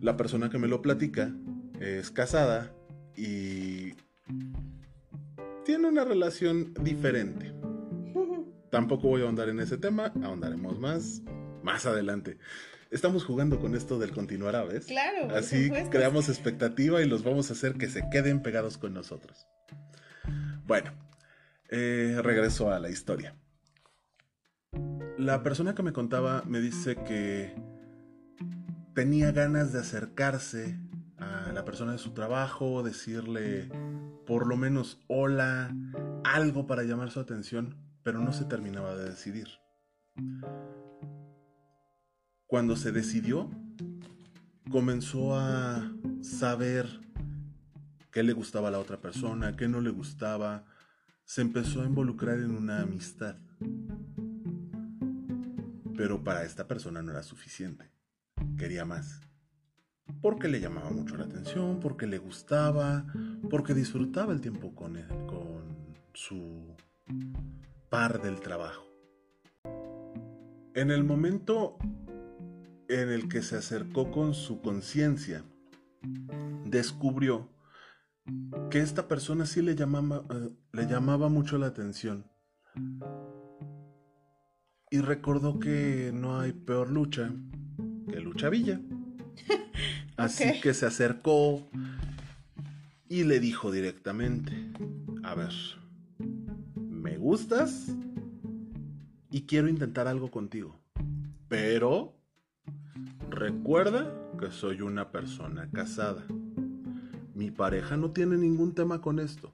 La 0.00 0.16
persona 0.16 0.50
que 0.50 0.58
me 0.58 0.68
lo 0.68 0.82
platica 0.82 1.34
es 1.80 2.10
casada 2.10 2.74
y 3.16 3.94
tiene 5.64 5.88
una 5.88 6.04
relación 6.04 6.74
diferente. 6.82 7.54
Tampoco 8.70 9.08
voy 9.08 9.22
a 9.22 9.24
ahondar 9.24 9.48
en 9.48 9.60
ese 9.60 9.78
tema, 9.78 10.12
ahondaremos 10.22 10.78
más 10.78 11.22
más 11.62 11.86
adelante. 11.86 12.38
Estamos 12.90 13.24
jugando 13.24 13.58
con 13.58 13.74
esto 13.74 13.98
del 13.98 14.12
continuará, 14.12 14.64
¿ves? 14.64 14.86
Claro. 14.86 15.34
Así 15.34 15.70
creamos 15.90 16.28
expectativa 16.28 17.00
y 17.00 17.08
los 17.08 17.24
vamos 17.24 17.48
a 17.50 17.54
hacer 17.54 17.74
que 17.74 17.88
se 17.88 18.08
queden 18.10 18.42
pegados 18.42 18.76
con 18.76 18.92
nosotros. 18.92 19.46
Bueno, 20.66 20.92
eh, 21.70 22.18
regreso 22.22 22.70
a 22.70 22.78
la 22.78 22.90
historia. 22.90 23.34
La 25.16 25.42
persona 25.42 25.74
que 25.74 25.82
me 25.82 25.92
contaba 25.92 26.42
me 26.46 26.60
dice 26.60 26.96
que 26.96 27.54
tenía 28.94 29.32
ganas 29.32 29.72
de 29.72 29.80
acercarse 29.80 30.78
a 31.16 31.52
la 31.52 31.64
persona 31.64 31.92
de 31.92 31.98
su 31.98 32.12
trabajo, 32.12 32.82
decirle 32.82 33.70
por 34.26 34.46
lo 34.46 34.56
menos 34.56 35.00
hola, 35.08 35.74
algo 36.24 36.66
para 36.66 36.82
llamar 36.82 37.10
su 37.10 37.20
atención, 37.20 37.76
pero 38.02 38.18
no 38.18 38.32
se 38.32 38.44
terminaba 38.44 38.94
de 38.96 39.10
decidir. 39.10 39.48
Cuando 42.52 42.76
se 42.76 42.92
decidió, 42.92 43.48
comenzó 44.70 45.34
a 45.34 45.90
saber 46.20 46.86
qué 48.10 48.22
le 48.22 48.34
gustaba 48.34 48.68
a 48.68 48.70
la 48.70 48.78
otra 48.78 49.00
persona, 49.00 49.56
qué 49.56 49.68
no 49.68 49.80
le 49.80 49.88
gustaba, 49.88 50.66
se 51.24 51.40
empezó 51.40 51.80
a 51.80 51.86
involucrar 51.86 52.40
en 52.40 52.50
una 52.50 52.82
amistad. 52.82 53.36
Pero 55.96 56.22
para 56.22 56.44
esta 56.44 56.68
persona 56.68 57.00
no 57.00 57.12
era 57.12 57.22
suficiente. 57.22 57.90
Quería 58.58 58.84
más. 58.84 59.22
Porque 60.20 60.48
le 60.48 60.60
llamaba 60.60 60.90
mucho 60.90 61.16
la 61.16 61.24
atención, 61.24 61.80
porque 61.80 62.06
le 62.06 62.18
gustaba, 62.18 63.06
porque 63.48 63.72
disfrutaba 63.72 64.34
el 64.34 64.42
tiempo 64.42 64.74
con, 64.74 64.98
él, 64.98 65.08
con 65.26 65.96
su 66.12 66.76
par 67.88 68.20
del 68.20 68.40
trabajo. 68.40 68.86
En 70.74 70.90
el 70.90 71.02
momento 71.02 71.78
en 73.00 73.10
el 73.10 73.28
que 73.28 73.42
se 73.42 73.56
acercó 73.56 74.10
con 74.10 74.34
su 74.34 74.60
conciencia, 74.60 75.44
descubrió 76.66 77.48
que 78.70 78.80
esta 78.80 79.08
persona 79.08 79.46
sí 79.46 79.62
le 79.62 79.74
llamaba, 79.74 80.24
eh, 80.30 80.50
le 80.72 80.86
llamaba 80.86 81.28
mucho 81.28 81.58
la 81.58 81.66
atención. 81.66 82.26
Y 84.90 84.98
recordó 85.00 85.58
que 85.58 86.10
no 86.12 86.38
hay 86.38 86.52
peor 86.52 86.90
lucha 86.90 87.32
que 88.10 88.20
lucha 88.20 88.50
villa. 88.50 88.80
Así 90.16 90.60
que 90.60 90.74
se 90.74 90.86
acercó 90.86 91.66
y 93.08 93.24
le 93.24 93.40
dijo 93.40 93.70
directamente, 93.70 94.52
a 95.22 95.34
ver, 95.34 95.52
me 96.76 97.16
gustas 97.16 97.88
y 99.30 99.42
quiero 99.46 99.68
intentar 99.68 100.08
algo 100.08 100.30
contigo, 100.30 100.78
pero 101.48 102.21
recuerda 103.32 104.12
que 104.38 104.50
soy 104.50 104.82
una 104.82 105.10
persona 105.10 105.68
casada. 105.72 106.24
Mi 107.34 107.50
pareja 107.50 107.96
no 107.96 108.12
tiene 108.12 108.36
ningún 108.36 108.74
tema 108.74 109.00
con 109.00 109.18
esto. 109.18 109.52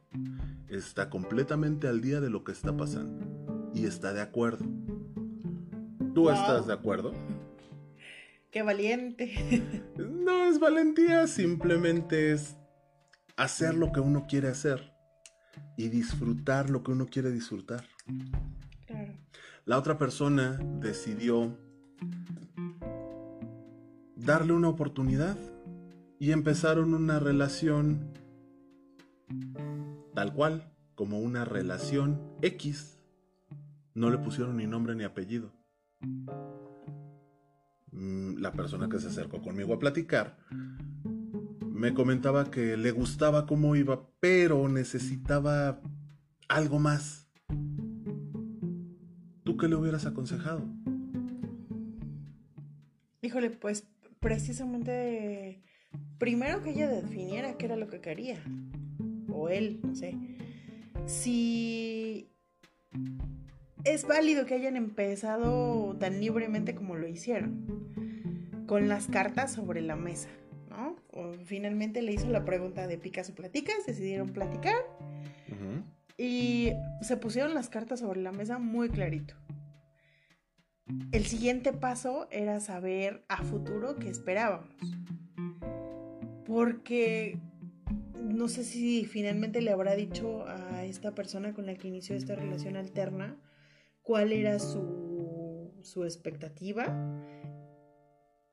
Está 0.69 1.09
completamente 1.09 1.89
al 1.89 2.01
día 2.01 2.21
de 2.21 2.29
lo 2.29 2.45
que 2.45 2.53
está 2.53 2.77
pasando. 2.77 3.71
Y 3.73 3.87
está 3.87 4.13
de 4.13 4.21
acuerdo. 4.21 4.67
¿Tú 6.15 6.29
estás 6.29 6.67
de 6.67 6.73
acuerdo? 6.73 7.13
Qué 8.51 8.63
valiente. 8.63 9.85
No 10.29 10.45
es 10.45 10.61
valentía, 10.61 11.27
simplemente 11.27 12.33
es 12.33 12.55
hacer 13.39 13.75
lo 13.75 13.93
que 13.93 14.01
uno 14.01 14.27
quiere 14.29 14.49
hacer 14.49 14.93
y 15.79 15.89
disfrutar 15.89 16.69
lo 16.69 16.83
que 16.83 16.91
uno 16.91 17.07
quiere 17.07 17.31
disfrutar. 17.31 17.87
Claro. 18.87 19.15
La 19.65 19.79
otra 19.79 19.97
persona 19.97 20.59
decidió 20.81 21.57
darle 24.19 24.53
una 24.53 24.69
oportunidad 24.69 25.37
y 26.19 26.33
empezaron 26.33 26.93
una 26.95 27.19
relación 27.19 28.13
tal 30.15 30.35
cual, 30.35 30.73
como 30.95 31.21
una 31.21 31.45
relación 31.45 32.21
X. 32.43 32.99
No 33.95 34.11
le 34.11 34.19
pusieron 34.19 34.57
ni 34.57 34.67
nombre 34.67 34.95
ni 34.97 35.05
apellido. 35.05 35.53
Mm, 37.93 38.39
la 38.39 38.53
persona 38.53 38.89
que 38.89 38.99
se 38.99 39.09
acercó 39.09 39.41
conmigo 39.41 39.75
a 39.75 39.79
platicar 39.79 40.39
me 41.63 41.95
comentaba 41.95 42.51
que 42.51 42.77
le 42.77 42.91
gustaba 42.91 43.47
cómo 43.47 43.77
iba, 43.77 44.09
pero 44.19 44.69
necesitaba 44.69 45.81
algo 46.49 46.81
más. 46.81 47.29
¿Tú 49.45 49.57
qué 49.57 49.69
le 49.69 49.77
hubieras 49.77 50.05
aconsejado? 50.05 50.65
Híjole, 53.23 53.51
pues 53.51 53.87
precisamente 54.21 55.63
primero 56.19 56.63
que 56.63 56.71
ella 56.71 56.89
definiera 56.89 57.57
qué 57.57 57.67
era 57.67 57.77
lo 57.77 57.89
que 57.89 58.01
quería. 58.01 58.43
O 59.33 59.49
él, 59.49 59.81
no 59.83 59.95
sé. 59.95 60.15
Si 61.07 62.31
es 63.85 64.07
válido 64.07 64.47
que 64.47 64.55
hayan 64.55 64.77
empezado 64.77 65.97
tan 65.99 66.21
libremente 66.21 66.75
como 66.75 66.97
lo 66.97 67.09
hicieron. 67.09 67.67
Con 68.67 68.89
las 68.89 69.07
cartas 69.07 69.53
sobre 69.55 69.81
la 69.81 69.97
mesa, 69.97 70.29
¿no? 70.69 70.97
O 71.13 71.33
finalmente 71.33 72.03
le 72.03 72.13
hizo 72.13 72.29
la 72.29 72.45
pregunta 72.45 72.87
de 72.87 72.99
picas 72.99 73.31
o 73.31 73.35
platicas, 73.35 73.87
decidieron 73.87 74.29
platicar. 74.31 74.77
Y 76.19 76.73
se 77.01 77.17
pusieron 77.17 77.55
las 77.55 77.71
cartas 77.71 78.01
sobre 78.01 78.21
la 78.21 78.33
mesa 78.33 78.59
muy 78.59 78.91
clarito. 78.91 79.35
El 81.13 81.27
siguiente 81.27 81.73
paso 81.73 82.29
era 82.31 82.61
saber 82.61 83.25
a 83.29 83.43
futuro 83.43 83.97
qué 83.97 84.09
esperábamos. 84.09 84.75
Porque 86.47 87.39
no 88.23 88.49
sé 88.49 88.65
si 88.65 89.05
finalmente 89.05 89.61
le 89.61 89.71
habrá 89.71 89.95
dicho 89.95 90.47
a 90.47 90.85
esta 90.85 91.15
persona 91.15 91.53
con 91.53 91.67
la 91.67 91.75
que 91.75 91.89
inició 91.89 92.17
esta 92.17 92.35
relación 92.35 92.77
alterna 92.77 93.37
cuál 94.03 94.33
era 94.33 94.59
su, 94.59 95.73
su 95.83 96.05
expectativa, 96.05 96.87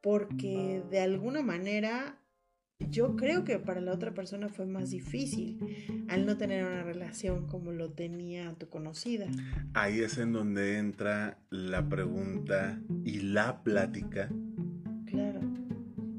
porque 0.01 0.83
de 0.89 0.99
alguna 0.99 1.41
manera 1.41 2.19
yo 2.79 3.15
creo 3.15 3.43
que 3.43 3.59
para 3.59 3.81
la 3.81 3.93
otra 3.93 4.13
persona 4.13 4.49
fue 4.49 4.65
más 4.65 4.89
difícil 4.89 6.05
al 6.09 6.25
no 6.25 6.37
tener 6.37 6.65
una 6.65 6.83
relación 6.83 7.47
como 7.47 7.71
lo 7.71 7.91
tenía 7.91 8.53
tu 8.53 8.69
conocida. 8.69 9.27
Ahí 9.73 9.99
es 9.99 10.17
en 10.17 10.33
donde 10.33 10.77
entra 10.77 11.39
la 11.49 11.87
pregunta 11.87 12.81
y 13.03 13.19
la 13.19 13.63
plática. 13.63 14.29
Claro. 15.05 15.39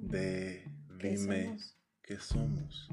De 0.02 0.64
Dime, 1.02 1.56
¿qué 2.02 2.18
somos? 2.18 2.88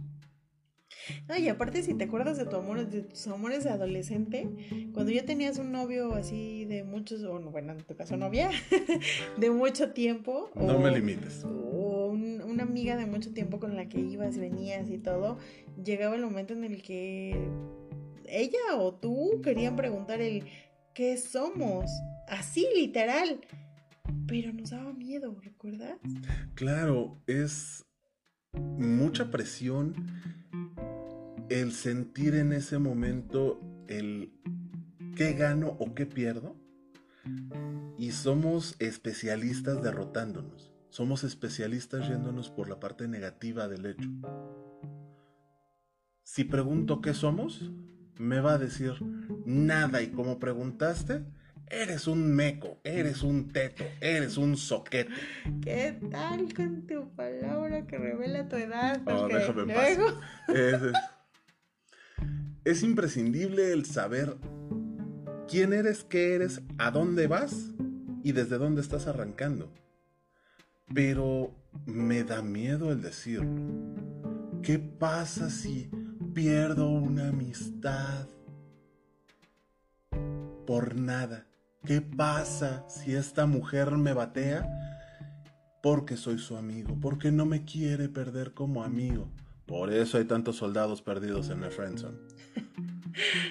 No, 1.27 1.37
y 1.37 1.49
aparte 1.49 1.83
si 1.83 1.93
te 1.93 2.05
acuerdas 2.05 2.37
de 2.37 2.45
tu 2.45 2.55
amor, 2.55 2.87
de 2.87 3.01
tus 3.01 3.27
amores 3.27 3.63
de 3.63 3.71
adolescente, 3.71 4.49
cuando 4.93 5.11
ya 5.11 5.25
tenías 5.25 5.57
un 5.57 5.71
novio 5.71 6.13
así 6.13 6.65
de 6.65 6.83
muchos, 6.83 7.23
o 7.23 7.39
bueno, 7.39 7.73
en 7.73 7.79
tu 7.79 7.95
caso 7.95 8.15
novia, 8.17 8.49
de 9.37 9.49
mucho 9.49 9.91
tiempo. 9.91 10.49
No 10.55 10.79
me 10.79 10.91
limites. 10.91 11.43
O 11.45 11.92
una 12.43 12.63
amiga 12.63 12.95
de 12.95 13.05
mucho 13.05 13.33
tiempo 13.33 13.59
con 13.59 13.75
la 13.75 13.87
que 13.89 13.99
ibas, 13.99 14.37
venías 14.37 14.89
y 14.89 14.97
todo, 14.97 15.37
llegaba 15.83 16.15
el 16.15 16.21
momento 16.21 16.53
en 16.53 16.63
el 16.63 16.81
que 16.81 17.49
ella 18.25 18.75
o 18.77 18.93
tú 18.93 19.41
querían 19.43 19.75
preguntar 19.75 20.21
el 20.21 20.45
qué 20.93 21.17
somos. 21.17 21.89
Así, 22.27 22.67
literal. 22.75 23.41
Pero 24.27 24.53
nos 24.53 24.71
daba 24.71 24.93
miedo, 24.93 25.35
¿recuerdas? 25.41 25.97
Claro, 26.55 27.17
es 27.27 27.85
mucha 28.53 29.31
presión 29.31 29.95
el 31.49 31.71
sentir 31.73 32.35
en 32.35 32.53
ese 32.53 32.79
momento 32.79 33.61
el 33.87 34.33
qué 35.15 35.33
gano 35.33 35.75
o 35.79 35.93
qué 35.93 36.05
pierdo. 36.05 36.55
Y 37.97 38.11
somos 38.11 38.75
especialistas 38.79 39.81
derrotándonos. 39.81 40.72
Somos 40.93 41.23
especialistas 41.23 42.07
yéndonos 42.07 42.51
por 42.51 42.69
la 42.69 42.79
parte 42.79 43.07
negativa 43.07 43.67
del 43.67 43.87
hecho. 43.87 44.07
Si 46.21 46.43
pregunto 46.43 47.01
qué 47.01 47.15
somos, 47.15 47.71
me 48.19 48.39
va 48.41 48.53
a 48.53 48.57
decir 48.59 48.93
nada 49.43 50.03
y 50.03 50.11
como 50.11 50.37
preguntaste, 50.37 51.23
eres 51.65 52.05
un 52.05 52.35
meco, 52.35 52.79
eres 52.83 53.23
un 53.23 53.47
teto, 53.47 53.83
eres 54.01 54.37
un 54.37 54.55
soquete. 54.55 55.11
¿Qué 55.63 55.99
tal 56.11 56.53
con 56.53 56.85
tu 56.85 57.09
palabra 57.15 57.87
que 57.87 57.97
revela 57.97 58.47
tu 58.47 58.57
edad? 58.57 59.01
Oh, 59.07 59.27
déjame 59.27 59.73
luego... 59.73 60.05
es, 60.49 60.79
es 62.65 62.83
imprescindible 62.83 63.73
el 63.73 63.85
saber 63.85 64.37
quién 65.47 65.73
eres, 65.73 66.03
qué 66.03 66.35
eres, 66.35 66.61
a 66.77 66.91
dónde 66.91 67.25
vas 67.25 67.71
y 68.23 68.33
desde 68.33 68.59
dónde 68.59 68.81
estás 68.81 69.07
arrancando. 69.07 69.73
Pero 70.93 71.51
me 71.85 72.23
da 72.23 72.41
miedo 72.41 72.91
el 72.91 73.01
decirlo. 73.01 73.49
¿Qué 74.61 74.79
pasa 74.79 75.49
si 75.49 75.89
pierdo 76.33 76.89
una 76.89 77.29
amistad 77.29 78.27
por 80.65 80.95
nada. 80.95 81.45
¿Qué 81.85 82.01
pasa 82.01 82.85
si 82.87 83.13
esta 83.13 83.45
mujer 83.45 83.91
me 83.91 84.13
batea? 84.13 84.67
Porque 85.81 86.17
soy 86.17 86.39
su 86.39 86.55
amigo, 86.55 86.97
porque 86.99 87.31
no 87.31 87.45
me 87.45 87.65
quiere 87.65 88.09
perder 88.09 88.53
como 88.53 88.83
amigo. 88.83 89.29
Por 89.65 89.91
eso 89.91 90.17
hay 90.17 90.25
tantos 90.25 90.55
soldados 90.55 91.01
perdidos 91.01 91.49
en 91.49 91.63
el 91.63 91.71
friendzone. 91.71 92.17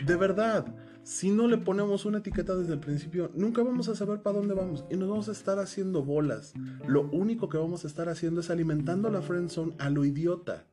De 0.07 0.16
verdad, 0.16 0.66
si 1.03 1.30
no 1.30 1.48
le 1.48 1.59
ponemos 1.59 2.05
una 2.05 2.18
etiqueta 2.18 2.55
desde 2.57 2.74
el 2.74 2.80
principio, 2.80 3.30
nunca 3.34 3.62
vamos 3.62 3.88
a 3.88 3.94
saber 3.94 4.22
para 4.22 4.38
dónde 4.38 4.55
vamos 4.55 4.84
y 4.90 4.96
nos 4.96 5.09
vamos 5.09 5.28
a 5.28 5.32
estar 5.32 5.59
haciendo 5.59 6.03
bolas. 6.03 6.55
Lo 6.86 7.09
único 7.11 7.48
que 7.48 7.59
vamos 7.59 7.84
a 7.84 7.88
estar 7.88 8.09
haciendo 8.09 8.40
es 8.40 8.50
alimentando 8.50 9.11
la 9.11 9.22
friendzone 9.22 9.74
a 9.78 9.90
lo 9.90 10.05
idiota 10.05 10.66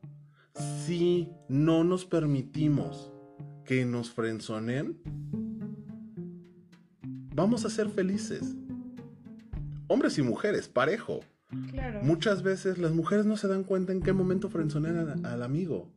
si 0.60 1.32
no 1.48 1.84
nos 1.84 2.06
permitimos 2.06 3.12
que 3.64 3.86
nos 3.86 4.12
frenzonen, 4.12 5.00
vamos 7.34 7.66
a 7.66 7.70
ser 7.70 7.90
felices. 7.90 8.56
Hombres 9.88 10.18
y 10.18 10.22
mujeres, 10.22 10.68
parejo. 10.68 11.22
Muchas 12.04 12.44
veces 12.44 12.78
las 12.78 12.92
mujeres 12.92 13.26
no 13.26 13.38
se 13.38 13.48
dan 13.48 13.64
cuenta 13.64 13.92
en 13.92 14.02
qué 14.02 14.14
momento 14.14 14.50
frenzonean 14.50 15.26
al 15.26 15.44
amigo. 15.44 15.92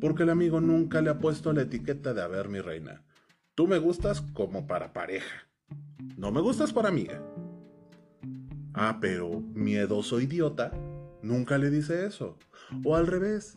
Porque 0.00 0.24
el 0.24 0.30
amigo 0.30 0.60
nunca 0.60 1.00
le 1.00 1.10
ha 1.10 1.18
puesto 1.18 1.52
la 1.52 1.62
etiqueta 1.62 2.14
de, 2.14 2.22
a 2.22 2.28
ver, 2.28 2.48
mi 2.48 2.60
reina, 2.60 3.02
tú 3.54 3.66
me 3.66 3.78
gustas 3.78 4.20
como 4.20 4.66
para 4.66 4.92
pareja. 4.92 5.46
No 6.16 6.30
me 6.30 6.40
gustas 6.40 6.72
para 6.72 6.88
amiga. 6.88 7.22
Ah, 8.74 8.98
pero 9.00 9.40
miedoso 9.40 10.20
idiota 10.20 10.72
nunca 11.22 11.58
le 11.58 11.70
dice 11.70 12.06
eso. 12.06 12.36
O 12.84 12.96
al 12.96 13.06
revés, 13.06 13.54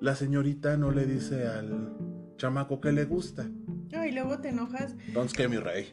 la 0.00 0.14
señorita 0.14 0.76
no 0.76 0.90
le 0.90 1.06
dice 1.06 1.46
al 1.46 1.94
chamaco 2.36 2.80
que 2.80 2.92
le 2.92 3.04
gusta. 3.04 3.50
y 3.90 4.12
luego 4.12 4.38
te 4.38 4.48
enojas. 4.48 4.96
Entonces, 5.06 5.36
¿qué, 5.36 5.48
mi 5.48 5.58
rey? 5.58 5.92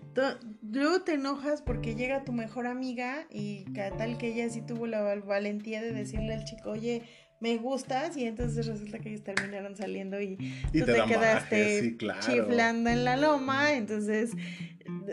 Luego 0.61 1.01
te 1.01 1.15
enojas 1.15 1.61
porque 1.61 1.95
llega 1.95 2.23
tu 2.23 2.31
mejor 2.31 2.67
amiga 2.67 3.27
y 3.29 3.65
tal 3.97 4.17
que 4.17 4.33
ella 4.33 4.49
sí 4.49 4.61
tuvo 4.61 4.87
la 4.87 5.15
valentía 5.15 5.81
de 5.81 5.91
decirle 5.91 6.33
al 6.33 6.45
chico, 6.45 6.71
oye, 6.71 7.03
me 7.39 7.57
gustas 7.57 8.17
y 8.17 8.25
entonces 8.25 8.65
resulta 8.65 8.99
que 8.99 9.09
ellos 9.09 9.23
terminaron 9.23 9.75
saliendo 9.75 10.19
y, 10.19 10.37
tú 10.73 10.85
te, 10.85 11.03
quedaste 11.07 11.97
chiflando 12.19 12.89
en 12.89 13.05
la 13.05 13.17
loma, 13.17 13.73
entonces 13.73 14.31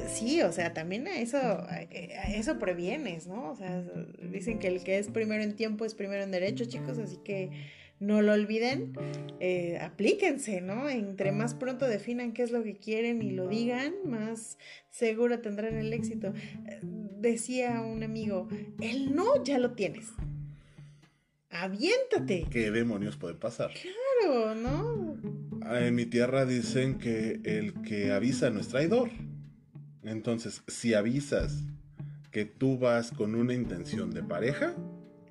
sí, 0.09 0.43
o 0.43 0.53
sea, 0.53 0.72
también 0.72 1.07
a 1.07 1.18
eso, 1.18 1.39
a 1.39 1.83
eso 2.33 2.59
previenes, 2.59 3.27
¿no? 3.27 3.51
O 3.51 3.57
sea, 3.57 3.83
dicen 4.22 4.59
que 4.59 4.68
el 4.68 4.83
que 4.83 4.99
es 4.99 5.09
primero 5.09 5.43
en 5.43 5.55
tiempo 5.57 5.85
es 5.85 5.95
primero 5.95 6.22
en 6.22 6.31
derecho, 6.31 6.64
chicos, 6.64 6.99
así 6.99 7.18
que 7.25 7.51
no 8.01 8.22
lo 8.22 8.33
olviden, 8.33 8.93
eh, 9.41 9.79
aplíquense, 9.81 10.61
¿no? 10.61 10.89
Entre 10.89 11.33
más 11.33 11.55
pronto 11.55 11.87
definan 11.87 12.33
qué 12.33 12.43
es 12.43 12.51
lo 12.51 12.62
que 12.62 12.77
quieren 12.77 13.22
y 13.22 13.31
lo 13.31 13.49
digan, 13.49 13.95
más 14.05 14.59
seguro 14.91 15.41
tendrán 15.41 15.77
el 15.77 15.93
éxito. 15.93 16.33
decía 16.83 17.81
un 17.81 18.03
amigo, 18.03 18.49
el 18.81 19.14
no 19.14 19.43
ya 19.45 19.59
lo 19.59 19.72
tienes. 19.72 20.09
Aviéntate. 21.55 22.46
¿Qué 22.50 22.70
demonios 22.70 23.16
puede 23.16 23.34
pasar? 23.34 23.70
Claro, 23.72 24.55
¿no? 24.55 25.16
Ah, 25.62 25.80
en 25.80 25.94
mi 25.94 26.05
tierra 26.05 26.44
dicen 26.44 26.98
que 26.98 27.40
el 27.44 27.80
que 27.82 28.12
avisa 28.12 28.50
no 28.50 28.61
es 28.61 28.68
traidor. 28.68 29.11
Entonces, 30.02 30.62
si 30.66 30.94
avisas 30.94 31.64
que 32.30 32.44
tú 32.44 32.78
vas 32.78 33.11
con 33.12 33.34
una 33.34 33.55
intención 33.55 34.11
de 34.11 34.22
pareja, 34.22 34.74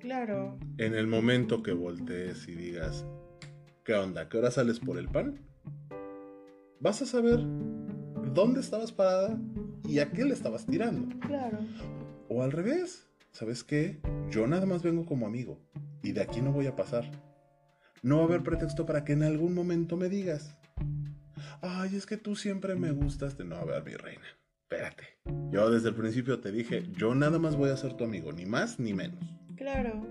Claro. 0.04 0.58
En 0.76 0.94
el 0.94 1.06
momento 1.06 1.62
que 1.62 1.72
voltees 1.72 2.46
y 2.46 2.54
digas, 2.54 3.06
¿qué 3.86 3.94
onda? 3.94 4.28
¿Qué 4.28 4.36
hora 4.36 4.50
sales 4.50 4.78
por 4.78 4.98
el 4.98 5.08
pan? 5.08 5.40
Vas 6.78 7.00
a 7.00 7.06
saber 7.06 7.40
dónde 8.34 8.60
estabas 8.60 8.92
parada 8.92 9.40
y 9.88 10.00
a 10.00 10.12
qué 10.12 10.26
le 10.26 10.34
estabas 10.34 10.66
tirando. 10.66 11.08
Claro. 11.20 11.56
O 12.28 12.42
al 12.42 12.52
revés, 12.52 13.08
¿sabes 13.34 13.64
qué? 13.64 14.00
Yo 14.30 14.46
nada 14.46 14.64
más 14.64 14.82
vengo 14.82 15.04
como 15.04 15.26
amigo 15.26 15.60
y 16.02 16.12
de 16.12 16.22
aquí 16.22 16.40
no 16.40 16.52
voy 16.52 16.66
a 16.66 16.76
pasar. 16.76 17.10
No 18.02 18.18
va 18.18 18.22
a 18.22 18.26
haber 18.26 18.42
pretexto 18.42 18.86
para 18.86 19.04
que 19.04 19.12
en 19.12 19.24
algún 19.24 19.54
momento 19.54 19.96
me 19.96 20.08
digas, 20.08 20.56
ay, 21.60 21.96
es 21.96 22.06
que 22.06 22.16
tú 22.16 22.36
siempre 22.36 22.76
me 22.76 22.92
gustas 22.92 23.36
de 23.36 23.44
no, 23.44 23.56
a 23.56 23.64
ver, 23.64 23.84
mi 23.84 23.94
reina, 23.94 24.24
espérate. 24.62 25.04
Yo 25.50 25.70
desde 25.70 25.88
el 25.88 25.94
principio 25.94 26.38
te 26.38 26.52
dije, 26.52 26.84
yo 26.96 27.14
nada 27.14 27.38
más 27.38 27.56
voy 27.56 27.70
a 27.70 27.76
ser 27.76 27.94
tu 27.94 28.04
amigo, 28.04 28.32
ni 28.32 28.46
más 28.46 28.78
ni 28.78 28.94
menos. 28.94 29.24
Claro. 29.56 30.06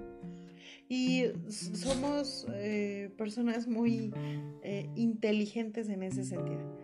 Y 0.89 1.26
somos 1.47 2.45
eh, 2.55 3.13
personas 3.17 3.67
muy 3.67 4.13
eh, 4.63 4.89
inteligentes 4.95 5.88
en 5.88 6.03
ese 6.03 6.26
sentido. 6.26 6.78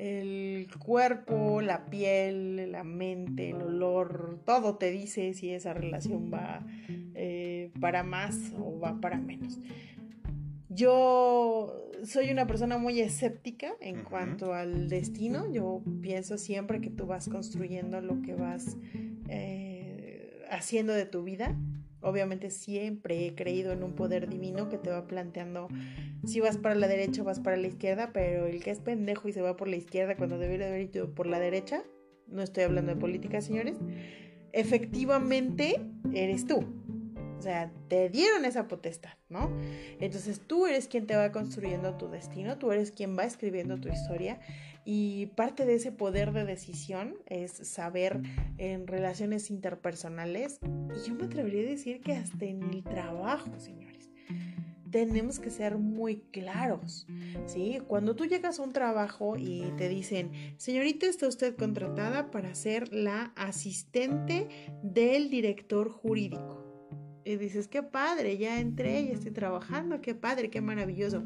El 0.00 0.68
cuerpo, 0.78 1.60
la 1.60 1.86
piel, 1.86 2.72
la 2.72 2.84
mente, 2.84 3.50
el 3.50 3.60
olor, 3.60 4.40
todo 4.46 4.76
te 4.76 4.90
dice 4.90 5.34
si 5.34 5.50
esa 5.50 5.74
relación 5.74 6.32
va 6.32 6.66
eh, 7.14 7.70
para 7.80 8.02
más 8.02 8.52
o 8.58 8.78
va 8.78 9.00
para 9.00 9.18
menos. 9.18 9.58
Yo 10.68 11.90
soy 12.04 12.30
una 12.30 12.46
persona 12.46 12.78
muy 12.78 13.00
escéptica 13.00 13.72
en 13.80 14.02
cuanto 14.04 14.54
al 14.54 14.88
destino. 14.88 15.52
Yo 15.52 15.82
pienso 16.00 16.38
siempre 16.38 16.80
que 16.80 16.90
tú 16.90 17.06
vas 17.06 17.28
construyendo 17.28 18.00
lo 18.00 18.22
que 18.22 18.34
vas 18.34 18.78
haciendo 20.50 20.92
de 20.92 21.06
tu 21.06 21.22
vida 21.22 21.56
Obviamente 22.02 22.50
siempre 22.50 23.26
he 23.26 23.34
creído 23.34 23.72
en 23.72 23.82
un 23.82 23.94
poder 23.94 24.28
divino 24.28 24.68
que 24.68 24.78
te 24.78 24.90
va 24.90 25.06
planteando 25.06 25.68
si 26.24 26.40
vas 26.40 26.56
para 26.56 26.74
la 26.74 26.88
derecha 26.88 27.22
o 27.22 27.24
vas 27.24 27.40
para 27.40 27.56
la 27.56 27.66
izquierda, 27.66 28.10
pero 28.12 28.46
el 28.46 28.62
que 28.62 28.70
es 28.70 28.80
pendejo 28.80 29.28
y 29.28 29.32
se 29.32 29.42
va 29.42 29.56
por 29.56 29.68
la 29.68 29.76
izquierda 29.76 30.16
cuando 30.16 30.38
debería 30.38 30.68
haber 30.68 30.82
ido 30.82 31.14
por 31.14 31.26
la 31.26 31.38
derecha, 31.38 31.82
no 32.26 32.42
estoy 32.42 32.64
hablando 32.64 32.94
de 32.94 33.00
política, 33.00 33.40
señores, 33.40 33.76
efectivamente 34.52 35.80
eres 36.12 36.46
tú. 36.46 36.64
O 37.38 37.42
sea, 37.42 37.72
te 37.88 38.10
dieron 38.10 38.44
esa 38.44 38.68
potestad, 38.68 39.12
¿no? 39.30 39.50
Entonces 39.98 40.42
tú 40.46 40.66
eres 40.66 40.88
quien 40.88 41.06
te 41.06 41.16
va 41.16 41.32
construyendo 41.32 41.96
tu 41.96 42.08
destino, 42.08 42.58
tú 42.58 42.70
eres 42.70 42.92
quien 42.92 43.16
va 43.16 43.24
escribiendo 43.24 43.80
tu 43.80 43.88
historia 43.88 44.38
y 44.92 45.26
parte 45.36 45.66
de 45.66 45.76
ese 45.76 45.92
poder 45.92 46.32
de 46.32 46.44
decisión 46.44 47.14
es 47.26 47.52
saber 47.52 48.22
en 48.58 48.88
relaciones 48.88 49.48
interpersonales, 49.48 50.58
y 50.64 51.08
yo 51.08 51.14
me 51.14 51.26
atrevería 51.26 51.60
a 51.60 51.70
decir 51.70 52.00
que 52.00 52.14
hasta 52.14 52.44
en 52.46 52.64
el 52.64 52.82
trabajo, 52.82 53.60
señores. 53.60 54.10
Tenemos 54.90 55.38
que 55.38 55.50
ser 55.50 55.78
muy 55.78 56.22
claros, 56.32 57.06
¿sí? 57.46 57.78
Cuando 57.86 58.16
tú 58.16 58.24
llegas 58.24 58.58
a 58.58 58.64
un 58.64 58.72
trabajo 58.72 59.36
y 59.36 59.72
te 59.76 59.88
dicen, 59.88 60.32
señorita, 60.56 61.06
está 61.06 61.28
usted 61.28 61.54
contratada 61.54 62.32
para 62.32 62.52
ser 62.56 62.92
la 62.92 63.32
asistente 63.36 64.48
del 64.82 65.30
director 65.30 65.88
jurídico. 65.88 66.69
Y 67.32 67.36
dices, 67.36 67.68
qué 67.68 67.82
padre, 67.82 68.38
ya 68.38 68.60
entré, 68.60 69.06
ya 69.06 69.12
estoy 69.12 69.30
trabajando, 69.30 70.00
qué 70.00 70.14
padre, 70.14 70.50
qué 70.50 70.60
maravilloso. 70.60 71.24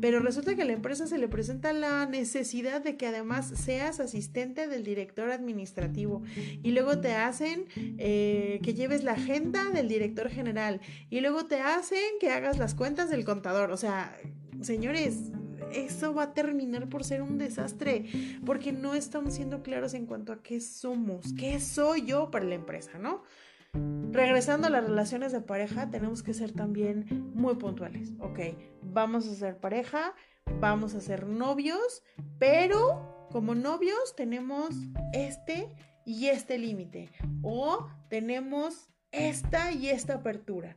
Pero 0.00 0.20
resulta 0.20 0.54
que 0.54 0.62
a 0.62 0.64
la 0.64 0.72
empresa 0.72 1.06
se 1.06 1.18
le 1.18 1.28
presenta 1.28 1.72
la 1.72 2.06
necesidad 2.06 2.82
de 2.82 2.96
que 2.96 3.06
además 3.06 3.52
seas 3.54 4.00
asistente 4.00 4.68
del 4.68 4.84
director 4.84 5.30
administrativo. 5.30 6.22
Y 6.62 6.72
luego 6.72 7.00
te 7.00 7.14
hacen 7.14 7.66
eh, 7.98 8.60
que 8.62 8.74
lleves 8.74 9.04
la 9.04 9.12
agenda 9.12 9.70
del 9.70 9.88
director 9.88 10.28
general. 10.28 10.80
Y 11.10 11.20
luego 11.20 11.46
te 11.46 11.60
hacen 11.60 12.00
que 12.20 12.30
hagas 12.30 12.58
las 12.58 12.74
cuentas 12.74 13.10
del 13.10 13.24
contador. 13.24 13.70
O 13.70 13.76
sea, 13.76 14.16
señores, 14.60 15.30
eso 15.72 16.14
va 16.14 16.24
a 16.24 16.34
terminar 16.34 16.88
por 16.88 17.04
ser 17.04 17.22
un 17.22 17.38
desastre, 17.38 18.06
porque 18.44 18.72
no 18.72 18.94
estamos 18.94 19.34
siendo 19.34 19.62
claros 19.62 19.94
en 19.94 20.06
cuanto 20.06 20.32
a 20.32 20.42
qué 20.42 20.60
somos, 20.60 21.32
qué 21.34 21.60
soy 21.60 22.06
yo 22.06 22.30
para 22.30 22.44
la 22.44 22.54
empresa, 22.54 22.98
¿no? 22.98 23.22
Regresando 23.72 24.66
a 24.66 24.70
las 24.70 24.84
relaciones 24.84 25.32
de 25.32 25.40
pareja, 25.40 25.90
tenemos 25.90 26.22
que 26.22 26.34
ser 26.34 26.52
también 26.52 27.32
muy 27.34 27.56
puntuales. 27.56 28.12
Ok, 28.20 28.38
vamos 28.82 29.26
a 29.28 29.34
ser 29.34 29.58
pareja, 29.58 30.14
vamos 30.60 30.94
a 30.94 31.00
ser 31.00 31.26
novios, 31.26 32.02
pero 32.38 33.28
como 33.30 33.54
novios 33.54 34.16
tenemos 34.16 34.70
este 35.12 35.74
y 36.06 36.28
este 36.28 36.58
límite. 36.58 37.10
O 37.42 37.88
tenemos 38.08 38.88
esta 39.10 39.72
y 39.72 39.88
esta 39.88 40.14
apertura. 40.14 40.76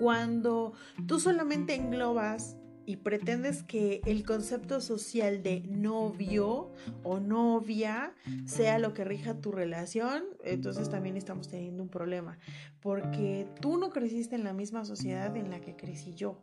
Cuando 0.00 0.72
tú 1.06 1.20
solamente 1.20 1.74
englobas 1.74 2.56
y 2.86 2.96
pretendes 2.96 3.62
que 3.62 4.00
el 4.06 4.24
concepto 4.24 4.80
social 4.80 5.42
de 5.42 5.60
novio 5.68 6.72
o 7.02 7.20
novia 7.20 8.14
sea 8.44 8.78
lo 8.78 8.92
que 8.94 9.04
rija 9.04 9.40
tu 9.40 9.52
relación, 9.52 10.24
entonces 10.44 10.88
también 10.90 11.16
estamos 11.16 11.48
teniendo 11.48 11.82
un 11.82 11.88
problema, 11.88 12.38
porque 12.80 13.46
tú 13.60 13.78
no 13.78 13.90
creciste 13.90 14.34
en 14.34 14.44
la 14.44 14.52
misma 14.52 14.84
sociedad 14.84 15.36
en 15.36 15.50
la 15.50 15.60
que 15.60 15.76
crecí 15.76 16.14
yo. 16.14 16.42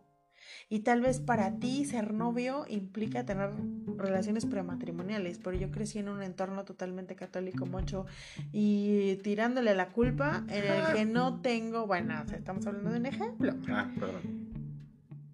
Y 0.70 0.80
tal 0.80 1.02
vez 1.02 1.20
para 1.20 1.60
ti 1.60 1.86
ser 1.86 2.14
novio 2.14 2.66
implica 2.68 3.26
tener 3.26 3.52
relaciones 3.98 4.46
prematrimoniales, 4.46 5.40
pero 5.40 5.58
yo 5.58 5.72
crecí 5.72 6.00
en 6.00 6.10
un 6.10 6.22
entorno 6.22 6.64
totalmente 6.64 7.16
católico, 7.16 7.66
mucho, 7.66 8.06
y 8.52 9.16
tirándole 9.18 9.76
la 9.76 9.90
culpa 9.90 10.46
en 10.50 10.64
el 10.64 10.94
que 10.96 11.06
no 11.06 11.42
tengo, 11.42 11.88
bueno, 11.88 12.24
estamos 12.34 12.66
hablando 12.68 12.92
de 12.92 13.00
un 13.00 13.06
ejemplo. 13.06 13.54
Ah, 13.68 13.92
perdón. 14.00 14.39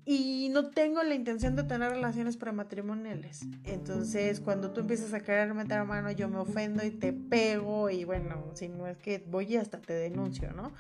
Y 0.08 0.50
no 0.50 0.70
tengo 0.70 1.02
la 1.02 1.16
intención 1.16 1.56
de 1.56 1.64
tener 1.64 1.92
relaciones 1.92 2.38
prematrimoniales. 2.38 3.48
Entonces, 3.64 4.40
cuando 4.40 4.72
tú 4.72 4.82
empiezas 4.82 5.14
a 5.14 5.20
querer 5.20 5.52
meter 5.56 5.80
a 5.80 5.84
mano, 5.84 6.12
yo 6.12 6.30
me 6.30 6.38
ofendo 6.38 6.86
y 6.86 6.92
te 6.92 7.12
pego. 7.12 7.90
Y 7.90 8.04
bueno, 8.04 8.52
si 8.54 8.70
no 8.70 8.86
es 8.86 8.98
que 8.98 9.24
voy 9.28 9.54
y 9.54 9.58
hasta 9.58 9.82
te 9.82 9.94
denuncio, 9.94 10.52
¿no? 10.54 10.74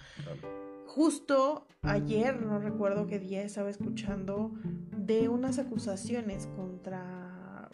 Justo 0.86 1.67
ayer, 1.82 2.39
no 2.41 2.59
recuerdo 2.59 3.07
qué 3.07 3.17
día, 3.17 3.41
estaba 3.41 3.69
escuchando 3.69 4.53
de 4.95 5.28
unas 5.28 5.57
acusaciones 5.57 6.47
contra, 6.55 7.69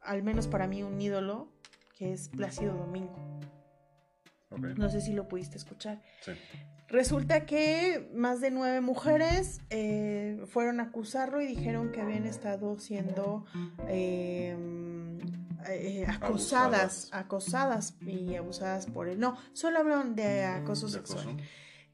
al 0.00 0.22
menos 0.22 0.46
para 0.46 0.68
mí, 0.68 0.84
un 0.84 1.00
ídolo, 1.00 1.48
que 1.98 2.12
es 2.12 2.28
Plácido 2.28 2.74
Domingo. 2.74 3.40
No 4.58 4.88
sé 4.88 5.00
si 5.00 5.12
lo 5.12 5.28
pudiste 5.28 5.56
escuchar. 5.56 6.00
Sí. 6.20 6.32
Resulta 6.88 7.46
que 7.46 8.10
más 8.14 8.40
de 8.40 8.50
nueve 8.50 8.80
mujeres 8.82 9.62
eh, 9.70 10.42
fueron 10.46 10.78
a 10.80 10.84
acusarlo 10.84 11.40
y 11.40 11.46
dijeron 11.46 11.90
que 11.90 12.02
habían 12.02 12.26
estado 12.26 12.78
siendo 12.78 13.46
em, 13.88 15.18
eh, 15.68 16.04
acosadas, 16.06 17.08
acosadas 17.12 17.94
y 18.02 18.34
abusadas 18.34 18.86
por 18.86 19.08
él. 19.08 19.18
No, 19.18 19.38
solo 19.54 19.78
hablan 19.78 20.14
de 20.14 20.44
acoso 20.44 20.88
sexual 20.88 21.38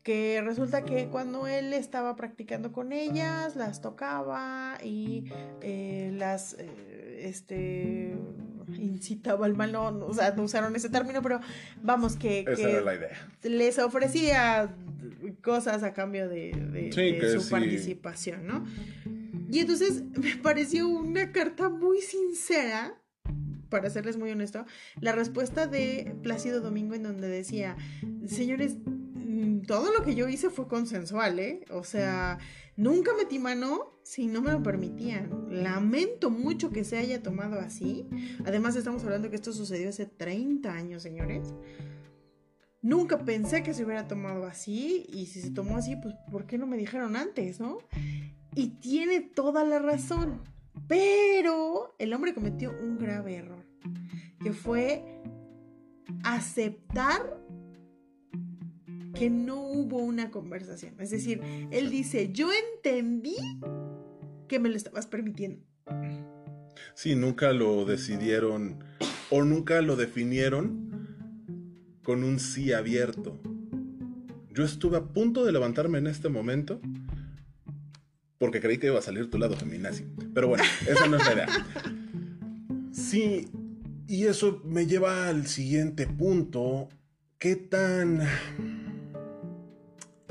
que 0.08 0.40
resulta 0.40 0.86
que 0.86 1.08
cuando 1.08 1.46
él 1.46 1.74
estaba 1.74 2.16
practicando 2.16 2.72
con 2.72 2.92
ellas, 2.92 3.56
las 3.56 3.82
tocaba 3.82 4.78
y 4.82 5.24
eh, 5.60 6.12
las, 6.14 6.54
eh, 6.58 7.20
este, 7.24 8.16
incitaba 8.76 9.46
al 9.46 9.54
mal, 9.54 9.72
no, 9.72 9.88
o 9.88 10.14
sea, 10.14 10.32
no 10.34 10.42
usaron 10.42 10.74
ese 10.76 10.88
término, 10.88 11.22
pero 11.22 11.40
vamos, 11.82 12.16
que, 12.16 12.44
Esa 12.46 12.68
era 12.68 12.80
la 12.80 12.94
idea. 12.94 13.28
les 13.42 13.78
ofrecía 13.78 14.74
cosas 15.42 15.82
a 15.82 15.92
cambio 15.92 16.28
de, 16.28 16.52
su 17.38 17.48
participación, 17.48 18.46
¿no? 18.46 18.64
Y 19.50 19.60
entonces 19.60 20.02
me 20.16 20.36
pareció 20.36 20.88
una 20.88 21.32
carta 21.32 21.68
muy 21.68 22.00
sincera 22.00 22.94
para 23.68 23.90
serles 23.90 24.16
muy 24.16 24.30
honesto, 24.30 24.64
la 25.00 25.12
respuesta 25.12 25.66
de 25.66 26.14
Plácido 26.22 26.60
Domingo 26.60 26.94
en 26.94 27.02
donde 27.02 27.28
decía, 27.28 27.76
señores, 28.26 28.76
todo 29.66 29.92
lo 29.92 30.04
que 30.04 30.14
yo 30.14 30.28
hice 30.28 30.50
fue 30.50 30.68
consensual, 30.68 31.38
¿eh? 31.38 31.64
O 31.70 31.84
sea, 31.84 32.38
nunca 32.78 33.12
metí 33.14 33.38
mano 33.38 33.98
si 34.02 34.26
no 34.26 34.40
me 34.40 34.52
lo 34.52 34.62
permitían. 34.62 35.48
Lamento 35.50 36.30
mucho 36.30 36.70
que 36.70 36.84
se 36.84 36.96
haya 36.96 37.22
tomado 37.22 37.60
así. 37.60 38.06
Además, 38.46 38.74
estamos 38.76 39.04
hablando 39.04 39.28
que 39.28 39.36
esto 39.36 39.52
sucedió 39.52 39.90
hace 39.90 40.06
30 40.06 40.72
años, 40.72 41.02
señores. 41.02 41.52
Nunca 42.80 43.18
pensé 43.18 43.62
que 43.62 43.74
se 43.74 43.84
hubiera 43.84 44.08
tomado 44.08 44.46
así. 44.46 45.04
Y 45.10 45.26
si 45.26 45.42
se 45.42 45.50
tomó 45.50 45.76
así, 45.76 45.96
pues, 45.96 46.14
¿por 46.30 46.46
qué 46.46 46.56
no 46.56 46.66
me 46.66 46.78
dijeron 46.78 47.16
antes, 47.16 47.60
no? 47.60 47.78
Y 48.54 48.68
tiene 48.80 49.20
toda 49.20 49.64
la 49.64 49.80
razón. 49.80 50.40
Pero 50.86 51.94
el 51.98 52.14
hombre 52.14 52.32
cometió 52.32 52.70
un 52.70 52.96
grave 52.96 53.34
error. 53.34 53.66
Que 54.42 54.52
fue 54.52 55.04
aceptar 56.22 57.38
que 59.18 59.30
no 59.30 59.60
hubo 59.60 59.98
una 59.98 60.30
conversación. 60.30 60.94
Es 61.00 61.10
decir, 61.10 61.40
él 61.72 61.90
dice, 61.90 62.30
yo 62.32 62.50
entendí 62.52 63.36
que 64.46 64.60
me 64.60 64.68
lo 64.68 64.76
estabas 64.76 65.06
permitiendo. 65.06 65.64
Sí, 66.94 67.16
nunca 67.16 67.52
lo 67.52 67.84
decidieron 67.84 68.84
o 69.30 69.42
nunca 69.42 69.82
lo 69.82 69.96
definieron 69.96 70.88
con 72.02 72.22
un 72.22 72.38
sí 72.38 72.72
abierto. 72.72 73.40
Yo 74.54 74.64
estuve 74.64 74.96
a 74.98 75.04
punto 75.04 75.44
de 75.44 75.52
levantarme 75.52 75.98
en 75.98 76.06
este 76.06 76.28
momento 76.28 76.80
porque 78.38 78.60
creí 78.60 78.78
que 78.78 78.86
iba 78.86 79.00
a 79.00 79.02
salir 79.02 79.30
tu 79.30 79.38
lado 79.38 79.56
feminazi. 79.56 80.04
Pero 80.32 80.46
bueno, 80.46 80.62
esa 80.88 81.08
no 81.08 81.16
es 81.16 81.26
la 81.26 81.32
idea. 81.32 81.48
Sí, 82.92 83.48
y 84.06 84.26
eso 84.26 84.62
me 84.64 84.86
lleva 84.86 85.28
al 85.28 85.46
siguiente 85.46 86.06
punto. 86.06 86.88
¿Qué 87.38 87.56
tan 87.56 88.20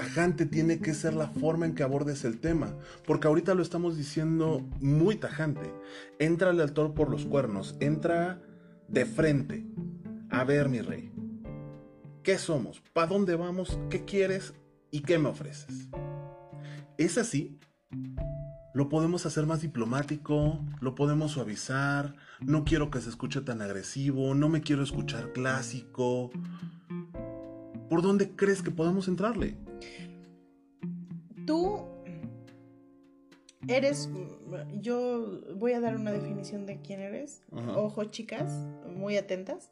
tajante 0.07 0.45
tiene 0.45 0.79
que 0.79 0.93
ser 0.93 1.13
la 1.13 1.27
forma 1.27 1.65
en 1.65 1.75
que 1.75 1.83
abordes 1.83 2.23
el 2.23 2.39
tema, 2.39 2.73
porque 3.05 3.27
ahorita 3.27 3.53
lo 3.53 3.61
estamos 3.61 3.97
diciendo 3.97 4.65
muy 4.79 5.17
tajante. 5.17 5.73
Entra 6.17 6.51
al 6.51 6.73
toro 6.73 6.93
por 6.93 7.09
los 7.09 7.25
cuernos, 7.25 7.75
entra 7.81 8.41
de 8.87 9.05
frente. 9.05 9.65
A 10.29 10.45
ver, 10.45 10.69
mi 10.69 10.81
rey, 10.81 11.11
¿qué 12.23 12.37
somos? 12.37 12.81
¿Para 12.93 13.07
dónde 13.07 13.35
vamos? 13.35 13.79
¿Qué 13.89 14.05
quieres? 14.05 14.53
¿Y 14.91 15.01
qué 15.01 15.19
me 15.19 15.29
ofreces? 15.29 15.89
¿Es 16.97 17.17
así? 17.17 17.59
Lo 18.73 18.89
podemos 18.89 19.25
hacer 19.25 19.45
más 19.45 19.61
diplomático, 19.61 20.63
lo 20.79 20.95
podemos 20.95 21.31
suavizar, 21.31 22.15
no 22.39 22.63
quiero 22.63 22.91
que 22.91 23.01
se 23.01 23.09
escuche 23.09 23.41
tan 23.41 23.61
agresivo, 23.61 24.35
no 24.35 24.47
me 24.47 24.61
quiero 24.61 24.83
escuchar 24.83 25.33
clásico. 25.33 26.31
¿Por 27.89 28.01
dónde 28.01 28.35
crees 28.35 28.61
que 28.61 28.71
podemos 28.71 29.07
entrarle? 29.07 29.55
Tú 31.45 31.85
eres, 33.67 34.09
yo 34.81 35.41
voy 35.55 35.73
a 35.73 35.79
dar 35.79 35.95
una 35.95 36.11
definición 36.11 36.65
de 36.65 36.81
quién 36.81 36.99
eres. 36.99 37.41
Ojo, 37.51 38.03
chicas, 38.05 38.67
muy 38.95 39.17
atentas. 39.17 39.71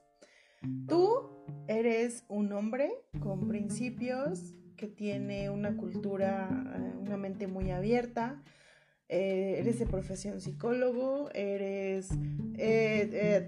Tú 0.87 1.29
eres 1.67 2.23
un 2.27 2.51
hombre 2.53 2.91
con 3.19 3.47
principios 3.47 4.53
que 4.77 4.87
tiene 4.87 5.49
una 5.49 5.77
cultura, 5.77 6.49
eh, 6.75 6.97
una 6.97 7.17
mente 7.17 7.47
muy 7.47 7.71
abierta. 7.71 8.43
Eh, 9.07 9.57
eres 9.59 9.77
de 9.79 9.85
profesión 9.85 10.41
psicólogo, 10.41 11.29
eres... 11.33 12.09
Eh, 12.57 13.45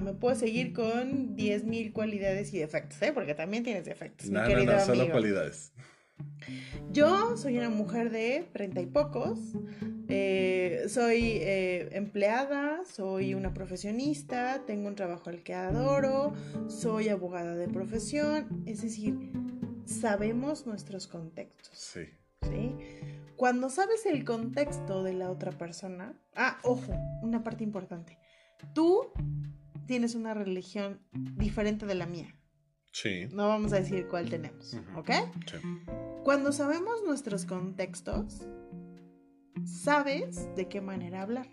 me 0.00 0.12
puedo 0.14 0.36
seguir 0.36 0.72
con 0.72 1.36
10.000 1.36 1.92
cualidades 1.92 2.54
y 2.54 2.58
defectos, 2.58 3.00
¿eh? 3.02 3.12
Porque 3.12 3.34
también 3.34 3.64
tienes 3.64 3.84
defectos, 3.84 4.30
no, 4.30 4.46
mi 4.46 4.54
no, 4.64 4.72
no, 4.72 4.80
solo 4.80 5.10
cualidades. 5.10 5.72
Yo 6.92 7.36
soy 7.36 7.56
una 7.58 7.70
mujer 7.70 8.10
de 8.10 8.46
treinta 8.52 8.80
y 8.80 8.86
pocos, 8.86 9.38
eh, 10.08 10.84
soy 10.88 11.38
eh, 11.40 11.88
empleada, 11.92 12.82
soy 12.84 13.34
una 13.34 13.54
profesionista, 13.54 14.64
tengo 14.66 14.88
un 14.88 14.96
trabajo 14.96 15.30
al 15.30 15.42
que 15.42 15.54
adoro, 15.54 16.32
soy 16.68 17.08
abogada 17.08 17.54
de 17.54 17.68
profesión, 17.68 18.62
es 18.66 18.82
decir, 18.82 19.32
sabemos 19.84 20.66
nuestros 20.66 21.06
contextos. 21.06 21.78
Sí. 21.78 22.06
¿sí? 22.42 22.74
Cuando 23.40 23.70
sabes 23.70 24.04
el 24.04 24.26
contexto 24.26 25.02
de 25.02 25.14
la 25.14 25.30
otra 25.30 25.50
persona, 25.50 26.14
ah, 26.36 26.58
ojo, 26.62 26.92
una 27.22 27.42
parte 27.42 27.64
importante, 27.64 28.18
tú 28.74 29.06
tienes 29.86 30.14
una 30.14 30.34
religión 30.34 31.00
diferente 31.14 31.86
de 31.86 31.94
la 31.94 32.04
mía. 32.04 32.36
Sí. 32.92 33.28
No 33.32 33.48
vamos 33.48 33.72
a 33.72 33.76
decir 33.76 34.08
cuál 34.08 34.28
tenemos, 34.28 34.76
¿ok? 34.94 35.10
Sí. 35.46 35.56
Cuando 36.22 36.52
sabemos 36.52 37.02
nuestros 37.06 37.46
contextos, 37.46 38.46
sabes 39.64 40.54
de 40.54 40.68
qué 40.68 40.82
manera 40.82 41.22
hablar. 41.22 41.48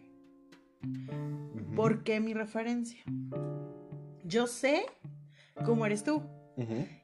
¿Por 1.73 2.03
qué 2.03 2.19
mi 2.19 2.33
referencia? 2.33 3.01
Yo 4.25 4.47
sé 4.47 4.88
cómo 5.63 5.85
eres 5.85 6.03
tú. 6.03 6.21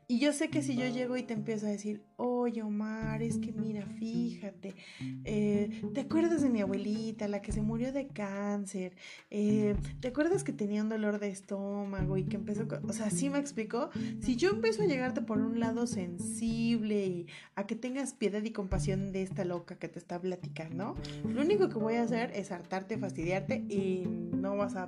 Y 0.10 0.20
yo 0.20 0.34
sé 0.34 0.50
que 0.50 0.62
si 0.62 0.76
yo 0.76 0.88
llego 0.90 1.16
y 1.16 1.24
te 1.24 1.34
empiezo 1.34 1.68
a 1.68 1.70
decir, 1.70 2.04
oye 2.44 2.62
Omar, 2.62 3.22
es 3.22 3.38
que 3.38 3.52
mira, 3.52 3.86
fíjate, 3.86 4.76
eh, 5.24 5.82
¿te 5.94 6.02
acuerdas 6.02 6.42
de 6.42 6.50
mi 6.50 6.62
abuelita, 6.62 7.28
la 7.28 7.42
que 7.42 7.52
se 7.52 7.62
murió 7.62 7.92
de 7.92 8.08
cáncer? 8.08 8.96
Eh, 9.30 9.76
¿Te 10.02 10.10
acuerdas 10.10 10.44
que 10.44 10.52
tenía 10.52 10.84
un 10.84 10.90
dolor 10.90 11.20
de 11.20 11.30
estómago 11.30 12.18
y 12.18 12.26
que 12.26 12.36
empezó, 12.36 12.68
con... 12.68 12.90
o 12.90 12.94
sea, 12.94 13.10
sí 13.10 13.30
me 13.30 13.40
explicó, 13.40 13.90
si 14.20 14.36
yo 14.36 14.50
empiezo 14.50 14.84
a 14.84 14.86
llegarte 14.86 15.22
por 15.22 15.40
un 15.40 15.60
lado 15.60 15.88
sensible 15.88 17.06
y 17.06 17.28
a 17.56 17.66
que 17.66 17.76
tengas 17.76 18.14
piedad 18.14 18.44
y 18.44 18.52
compasión 18.52 19.12
de 19.12 19.24
esta 19.24 19.46
loca 19.46 19.78
que 19.78 19.88
te 19.88 20.00
está 20.00 20.20
platicando, 20.20 20.96
lo 21.28 21.42
único 21.42 21.70
que 21.70 21.76
voy 21.76 21.96
a 21.96 22.04
hacer 22.04 22.32
es 22.36 22.52
hartarte, 22.52 22.98
fastidiarte 22.98 23.64
y 23.70 24.04
no 24.06 24.58
vas 24.58 24.76
a, 24.76 24.88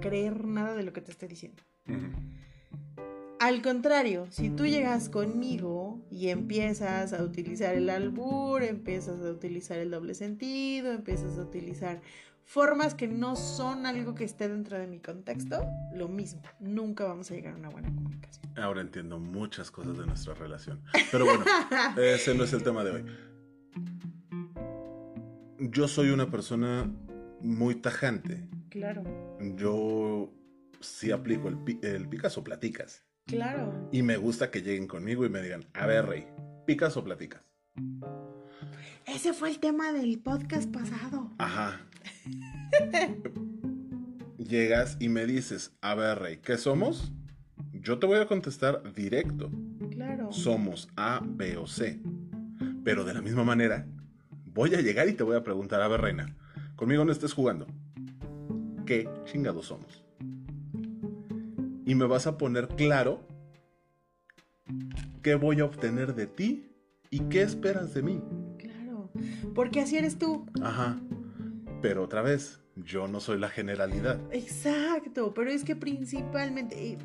creer 0.00 0.44
nada 0.44 0.74
de 0.74 0.82
lo 0.82 0.92
que 0.92 1.00
te 1.00 1.10
esté 1.10 1.28
diciendo. 1.28 1.62
Al 3.48 3.62
contrario, 3.62 4.26
si 4.28 4.50
tú 4.50 4.66
llegas 4.66 5.08
conmigo 5.08 6.04
y 6.10 6.28
empiezas 6.28 7.14
a 7.14 7.24
utilizar 7.24 7.74
el 7.76 7.88
albur, 7.88 8.62
empiezas 8.62 9.22
a 9.22 9.30
utilizar 9.30 9.78
el 9.78 9.90
doble 9.90 10.14
sentido, 10.14 10.92
empiezas 10.92 11.38
a 11.38 11.40
utilizar 11.44 12.02
formas 12.44 12.94
que 12.94 13.08
no 13.08 13.36
son 13.36 13.86
algo 13.86 14.14
que 14.14 14.24
esté 14.24 14.50
dentro 14.50 14.78
de 14.78 14.86
mi 14.86 15.00
contexto, 15.00 15.64
lo 15.94 16.08
mismo, 16.08 16.42
nunca 16.60 17.04
vamos 17.04 17.30
a 17.30 17.36
llegar 17.36 17.54
a 17.54 17.56
una 17.56 17.70
buena 17.70 17.88
comunicación. 17.88 18.44
Ahora 18.58 18.82
entiendo 18.82 19.18
muchas 19.18 19.70
cosas 19.70 19.96
de 19.96 20.04
nuestra 20.04 20.34
relación. 20.34 20.82
Pero 21.10 21.24
bueno, 21.24 21.42
ese 21.96 22.34
no 22.34 22.44
es 22.44 22.52
el 22.52 22.62
tema 22.62 22.84
de 22.84 22.90
hoy. 22.90 23.04
Yo 25.58 25.88
soy 25.88 26.10
una 26.10 26.30
persona 26.30 26.86
muy 27.40 27.76
tajante. 27.76 28.46
Claro. 28.68 29.04
Yo 29.56 30.34
sí 30.80 31.12
aplico 31.12 31.48
el, 31.48 31.78
el 31.82 32.10
Picasso 32.10 32.44
platicas. 32.44 33.07
Claro. 33.28 33.88
Y 33.92 34.02
me 34.02 34.16
gusta 34.16 34.50
que 34.50 34.62
lleguen 34.62 34.88
conmigo 34.88 35.26
y 35.26 35.28
me 35.28 35.42
digan, 35.42 35.66
a 35.74 35.86
ver, 35.86 36.06
Rey, 36.06 36.26
¿picas 36.66 36.96
o 36.96 37.04
platicas? 37.04 37.42
Ese 39.06 39.34
fue 39.34 39.50
el 39.50 39.58
tema 39.58 39.92
del 39.92 40.18
podcast 40.18 40.72
pasado. 40.72 41.30
Ajá. 41.36 41.78
Llegas 44.38 44.96
y 44.98 45.10
me 45.10 45.26
dices, 45.26 45.76
a 45.82 45.94
ver, 45.94 46.18
Rey, 46.18 46.38
¿qué 46.38 46.56
somos? 46.56 47.12
Yo 47.72 47.98
te 47.98 48.06
voy 48.06 48.18
a 48.18 48.26
contestar 48.26 48.94
directo. 48.94 49.50
Claro. 49.90 50.32
Somos 50.32 50.88
A, 50.96 51.20
B 51.22 51.58
o 51.58 51.66
C. 51.66 52.00
Pero 52.82 53.04
de 53.04 53.12
la 53.12 53.20
misma 53.20 53.44
manera, 53.44 53.86
voy 54.46 54.74
a 54.74 54.80
llegar 54.80 55.06
y 55.06 55.12
te 55.12 55.22
voy 55.22 55.36
a 55.36 55.44
preguntar, 55.44 55.82
a 55.82 55.88
ver, 55.88 56.00
Reina, 56.00 56.34
conmigo 56.76 57.04
no 57.04 57.12
estés 57.12 57.34
jugando. 57.34 57.66
¿Qué 58.86 59.06
chingados 59.26 59.66
somos? 59.66 60.07
Y 61.88 61.94
me 61.94 62.04
vas 62.04 62.26
a 62.26 62.36
poner 62.36 62.68
claro 62.68 63.26
qué 65.22 65.36
voy 65.36 65.60
a 65.60 65.64
obtener 65.64 66.14
de 66.14 66.26
ti 66.26 66.70
y 67.08 67.20
qué 67.30 67.40
esperas 67.40 67.94
de 67.94 68.02
mí. 68.02 68.22
Claro, 68.58 69.10
porque 69.54 69.80
así 69.80 69.96
eres 69.96 70.18
tú. 70.18 70.44
Ajá, 70.62 71.00
pero 71.80 72.04
otra 72.04 72.20
vez, 72.20 72.60
yo 72.76 73.08
no 73.08 73.20
soy 73.20 73.38
la 73.38 73.48
generalidad. 73.48 74.20
Exacto, 74.30 75.32
pero 75.32 75.50
es 75.50 75.64
que 75.64 75.76
principalmente... 75.76 76.98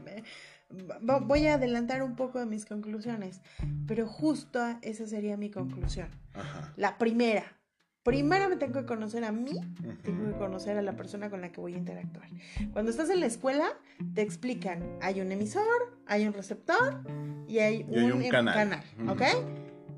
Voy 1.02 1.48
a 1.48 1.54
adelantar 1.54 2.02
un 2.02 2.16
poco 2.16 2.40
de 2.40 2.48
mis 2.48 2.66
conclusiones, 2.66 3.42
pero 3.88 4.08
justo 4.08 4.60
esa 4.82 5.08
sería 5.08 5.38
mi 5.38 5.52
conclusión. 5.52 6.10
Ajá. 6.34 6.74
La 6.78 6.98
primera, 6.98 7.46
primero 8.04 8.50
me 8.50 8.58
tengo 8.58 8.82
que 8.82 8.86
conocer 8.86 9.24
a 9.24 9.32
mí, 9.32 9.60
tengo 10.04 10.32
que 10.32 10.38
conocer 10.38 10.78
a 10.78 10.82
la 10.82 10.96
persona 10.96 11.30
con 11.30 11.42
la 11.42 11.52
que 11.52 11.62
voy 11.62 11.74
a 11.74 11.78
interactuar. 11.78 12.28
Cuando 12.74 12.92
estás 12.92 13.10
en 13.10 13.22
la 13.22 13.26
escuela, 13.26 13.78
te 14.14 14.22
explican, 14.22 14.98
hay 15.02 15.22
un 15.22 15.32
emisor, 15.32 15.98
hay 16.06 16.28
un 16.28 16.34
receptor 16.34 17.02
y 17.48 17.60
hay, 17.60 17.86
un, 17.88 18.28
canal, 18.30 18.84
¿ok? 19.08 19.22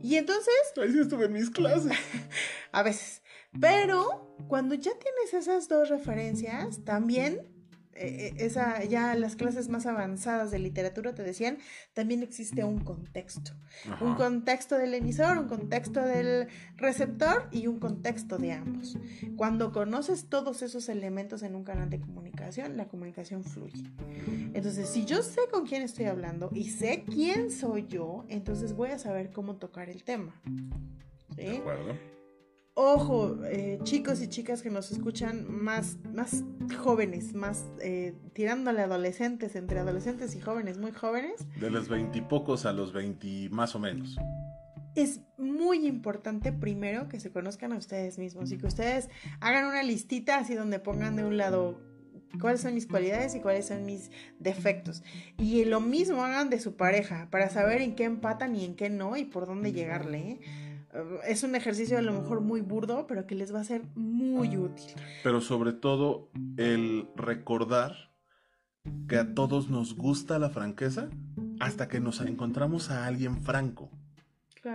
Y 0.03 0.17
entonces... 0.17 0.53
Ahí 0.79 0.91
sí 0.91 0.99
estuve 0.99 1.25
en 1.25 1.33
mis 1.33 1.49
clases. 1.49 1.91
a 2.71 2.83
veces. 2.83 3.23
Pero 3.59 4.35
cuando 4.47 4.75
ya 4.75 4.91
tienes 4.91 5.33
esas 5.33 5.67
dos 5.67 5.89
referencias, 5.89 6.83
también 6.83 7.54
eh, 7.95 8.27
eh, 8.27 8.33
esa, 8.39 8.83
ya 8.83 9.15
las 9.15 9.37
clases 9.37 9.69
más 9.69 9.85
avanzadas 9.85 10.51
de 10.51 10.59
literatura 10.59 11.15
te 11.15 11.23
decían, 11.23 11.59
también 11.93 12.23
existe 12.23 12.63
un 12.63 12.79
contexto. 12.79 13.51
Un 14.01 14.15
contexto 14.15 14.77
del 14.77 14.93
emisor, 14.93 15.37
un 15.37 15.47
contexto 15.47 16.01
del 16.01 16.47
receptor 16.75 17.47
y 17.51 17.67
un 17.67 17.79
contexto 17.79 18.37
de 18.37 18.51
ambos. 18.51 18.97
Cuando 19.37 19.71
conoces 19.71 20.27
todos 20.27 20.61
esos 20.61 20.89
elementos 20.89 21.41
en 21.43 21.55
un 21.55 21.63
canal 21.63 21.89
de 21.89 22.01
comunicación, 22.01 22.75
la 22.75 22.87
comunicación 22.87 23.43
fluye. 23.43 23.89
Entonces, 24.53 24.89
si 24.89 25.05
yo 25.05 25.23
sé 25.23 25.41
con 25.49 25.65
quién 25.65 25.81
estoy 25.81 26.05
hablando 26.05 26.49
y 26.53 26.71
sé 26.71 27.05
quién 27.05 27.49
soy 27.49 27.87
yo, 27.87 28.25
entonces 28.27 28.73
voy 28.73 28.89
a 28.89 28.99
saber 28.99 29.31
cómo 29.31 29.55
tocar 29.55 29.89
el 29.89 30.03
tema. 30.03 30.41
¿Sí? 31.35 31.43
De 31.43 31.57
acuerdo. 31.57 32.14
Ojo, 32.77 33.37
eh, 33.45 33.79
chicos 33.83 34.21
y 34.21 34.27
chicas 34.27 34.61
que 34.61 34.69
nos 34.69 34.91
escuchan 34.91 35.45
más, 35.49 35.97
más 36.13 36.43
jóvenes, 36.77 37.33
más 37.33 37.63
eh, 37.81 38.13
tirándole 38.33 38.81
adolescentes, 38.81 39.55
entre 39.55 39.79
adolescentes 39.79 40.35
y 40.35 40.41
jóvenes, 40.41 40.77
muy 40.77 40.91
jóvenes. 40.91 41.47
De 41.57 41.69
los 41.69 41.87
veintipocos 41.87 42.65
a 42.65 42.73
los 42.73 42.91
veinti 42.91 43.47
más 43.47 43.75
o 43.75 43.79
menos. 43.79 44.17
Es 44.93 45.21
muy 45.37 45.87
importante 45.87 46.51
primero 46.51 47.07
que 47.07 47.21
se 47.21 47.31
conozcan 47.31 47.71
a 47.71 47.77
ustedes 47.77 48.17
mismos 48.17 48.51
y 48.51 48.57
que 48.57 48.67
ustedes 48.67 49.09
hagan 49.39 49.67
una 49.67 49.81
listita 49.81 50.37
así 50.37 50.53
donde 50.53 50.79
pongan 50.79 51.15
de 51.15 51.23
un 51.23 51.37
lado 51.37 51.79
cuáles 52.41 52.59
son 52.59 52.73
mis 52.73 52.87
cualidades 52.87 53.35
y 53.35 53.39
cuáles 53.39 53.67
son 53.67 53.85
mis 53.85 54.11
defectos. 54.39 55.01
Y 55.37 55.63
lo 55.63 55.79
mismo 55.79 56.25
hagan 56.25 56.49
de 56.49 56.59
su 56.59 56.75
pareja 56.75 57.29
para 57.31 57.49
saber 57.49 57.81
en 57.81 57.95
qué 57.95 58.03
empatan 58.03 58.53
y 58.53 58.65
en 58.65 58.75
qué 58.75 58.89
no 58.89 59.15
y 59.15 59.23
por 59.23 59.45
dónde 59.45 59.71
llegarle. 59.71 60.17
¿eh? 60.17 60.39
Es 61.25 61.43
un 61.43 61.55
ejercicio 61.55 61.97
a 61.97 62.01
lo 62.01 62.13
mejor 62.13 62.41
muy 62.41 62.61
burdo, 62.61 63.07
pero 63.07 63.27
que 63.27 63.35
les 63.35 63.53
va 63.53 63.61
a 63.61 63.63
ser 63.63 63.83
muy 63.95 64.57
útil. 64.57 64.93
Pero 65.23 65.41
sobre 65.41 65.73
todo 65.73 66.29
el 66.57 67.07
recordar 67.15 68.11
que 69.07 69.17
a 69.17 69.33
todos 69.33 69.69
nos 69.69 69.95
gusta 69.95 70.39
la 70.39 70.49
franqueza 70.49 71.09
hasta 71.59 71.87
que 71.87 71.99
nos 71.99 72.21
encontramos 72.21 72.91
a 72.91 73.05
alguien 73.05 73.41
franco. 73.43 73.89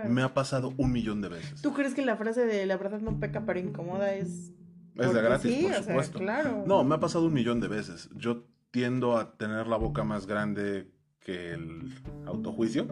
Me 0.07 0.21
ha 0.21 0.33
pasado 0.33 0.73
un 0.77 0.91
millón 0.91 1.21
de 1.21 1.29
veces. 1.29 1.61
¿Tú 1.61 1.73
crees 1.73 1.93
que 1.93 2.01
la 2.01 2.15
frase 2.15 2.45
de 2.45 2.65
la 2.65 2.77
verdad 2.77 3.01
no 3.01 3.19
peca 3.19 3.45
pero 3.45 3.59
incomoda 3.59 4.13
es... 4.13 4.53
Es 4.95 5.13
de 5.13 5.21
gratis, 5.21 5.63
por 5.63 5.83
supuesto. 5.83 6.19
claro. 6.19 6.63
No, 6.65 6.83
me 6.83 6.95
ha 6.95 6.99
pasado 6.99 7.25
un 7.25 7.33
millón 7.33 7.59
de 7.59 7.67
veces. 7.67 8.09
Yo 8.15 8.45
tiendo 8.71 9.17
a 9.17 9.37
tener 9.37 9.67
la 9.67 9.77
boca 9.77 10.03
más 10.03 10.27
grande 10.27 10.91
que 11.23 11.53
el 11.53 11.93
autojuicio. 12.25 12.87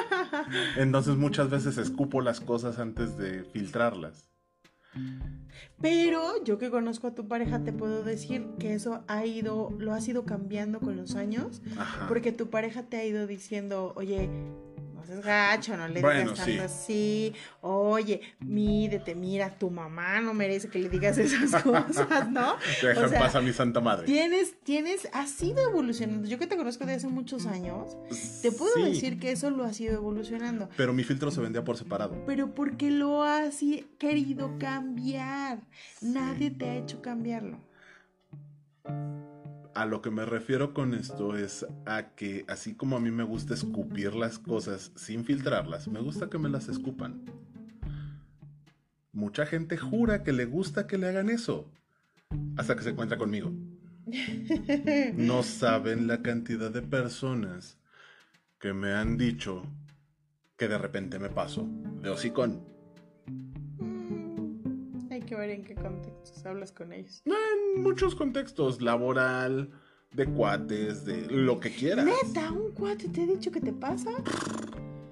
Entonces 0.76 1.16
muchas 1.16 1.50
veces 1.50 1.78
escupo 1.78 2.20
las 2.20 2.40
cosas 2.40 2.78
antes 2.78 3.16
de 3.16 3.44
filtrarlas. 3.44 4.28
Pero 5.80 6.42
yo 6.44 6.58
que 6.58 6.70
conozco 6.70 7.08
a 7.08 7.14
tu 7.14 7.26
pareja 7.26 7.64
te 7.64 7.72
puedo 7.72 8.04
decir 8.04 8.46
que 8.58 8.74
eso 8.74 9.02
ha 9.08 9.26
ido, 9.26 9.70
lo 9.78 9.92
has 9.92 10.06
ido 10.06 10.24
cambiando 10.24 10.80
con 10.80 10.96
los 10.96 11.16
años, 11.16 11.62
porque 12.08 12.32
tu 12.32 12.48
pareja 12.48 12.84
te 12.84 12.96
ha 12.98 13.04
ido 13.04 13.26
diciendo, 13.26 13.92
oye, 13.96 14.30
es 15.14 15.24
gacho, 15.24 15.76
no 15.76 15.88
le 15.88 16.00
digas 16.00 16.34
tanto 16.34 16.62
así. 16.62 17.32
Oye, 17.60 18.20
mídete, 18.40 19.14
mira, 19.14 19.50
tu 19.50 19.70
mamá 19.70 20.20
no 20.20 20.34
merece 20.34 20.68
que 20.68 20.78
le 20.78 20.88
digas 20.88 21.18
esas 21.18 21.62
cosas, 21.62 22.30
¿no? 22.30 22.56
Deja 22.82 23.04
o 23.04 23.08
sea, 23.08 23.38
a 23.38 23.40
mi 23.40 23.52
santa 23.52 23.80
madre. 23.80 24.06
Tienes, 24.06 24.54
tienes, 24.62 25.08
has 25.12 25.40
ido 25.42 25.62
evolucionando. 25.62 26.28
Yo 26.28 26.38
que 26.38 26.46
te 26.46 26.56
conozco 26.56 26.86
de 26.86 26.94
hace 26.94 27.08
muchos 27.08 27.46
años, 27.46 27.96
te 28.42 28.52
puedo 28.52 28.84
decir 28.84 29.18
que 29.18 29.32
eso 29.32 29.50
lo 29.50 29.64
has 29.64 29.80
ido 29.80 29.94
evolucionando. 29.94 30.68
Pero 30.76 30.92
mi 30.92 31.04
filtro 31.04 31.30
se 31.30 31.40
vendía 31.40 31.64
por 31.64 31.76
separado. 31.76 32.16
Pero 32.26 32.54
porque 32.54 32.90
lo 32.90 33.22
has 33.22 33.60
querido 33.98 34.58
cambiar. 34.58 35.60
Nadie 36.00 36.50
te 36.50 36.68
ha 36.70 36.76
hecho 36.76 37.02
cambiarlo 37.02 37.60
a 39.74 39.86
lo 39.86 40.02
que 40.02 40.10
me 40.10 40.24
refiero 40.24 40.72
con 40.72 40.94
esto 40.94 41.36
es 41.36 41.66
a 41.86 42.14
que 42.14 42.44
así 42.48 42.74
como 42.74 42.96
a 42.96 43.00
mí 43.00 43.10
me 43.10 43.24
gusta 43.24 43.54
escupir 43.54 44.14
las 44.14 44.38
cosas 44.38 44.92
sin 44.94 45.24
filtrarlas, 45.24 45.88
me 45.88 46.00
gusta 46.00 46.30
que 46.30 46.38
me 46.38 46.48
las 46.48 46.68
escupan. 46.68 47.22
Mucha 49.12 49.46
gente 49.46 49.76
jura 49.76 50.22
que 50.22 50.32
le 50.32 50.44
gusta 50.44 50.86
que 50.86 50.98
le 50.98 51.08
hagan 51.08 51.30
eso, 51.30 51.70
hasta 52.56 52.76
que 52.76 52.82
se 52.82 52.90
encuentra 52.90 53.18
conmigo. 53.18 53.52
No 55.14 55.42
saben 55.42 56.06
la 56.06 56.22
cantidad 56.22 56.70
de 56.70 56.82
personas 56.82 57.78
que 58.58 58.72
me 58.74 58.92
han 58.92 59.16
dicho 59.16 59.62
que 60.56 60.68
de 60.68 60.78
repente 60.78 61.18
me 61.18 61.30
paso 61.30 61.68
de 62.02 62.10
hocicón 62.10 62.73
que 65.34 65.40
ver 65.40 65.50
en 65.50 65.64
qué 65.64 65.74
contextos 65.74 66.46
hablas 66.46 66.72
con 66.72 66.92
ellos. 66.92 67.22
En 67.24 67.82
muchos 67.82 68.14
contextos, 68.14 68.80
laboral, 68.80 69.70
de 70.12 70.26
cuates, 70.26 71.04
de 71.04 71.26
lo 71.28 71.58
que 71.58 71.74
quieras. 71.74 72.06
Neta, 72.06 72.52
un 72.52 72.72
cuate 72.72 73.08
te 73.08 73.22
ha 73.22 73.26
dicho 73.26 73.50
que 73.50 73.60
te 73.60 73.72
pasa. 73.72 74.10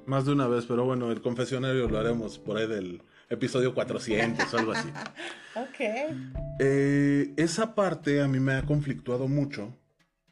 Más 0.07 0.25
de 0.25 0.33
una 0.33 0.47
vez, 0.47 0.67
pero 0.67 0.85
bueno, 0.85 1.11
el 1.11 1.21
confesionario 1.21 1.89
lo 1.89 1.99
haremos 1.99 2.39
por 2.39 2.57
ahí 2.57 2.69
del 2.69 3.03
episodio 3.31 3.75
400 3.75 4.53
o 4.53 4.59
algo 4.59 4.73
así. 4.73 4.89
ok. 5.57 6.15
Eh, 6.61 7.35
esa 7.37 7.75
parte 7.75 8.21
a 8.21 8.29
mí 8.29 8.39
me 8.39 8.55
ha 8.55 8.63
conflictuado 8.65 9.27
mucho 9.27 9.77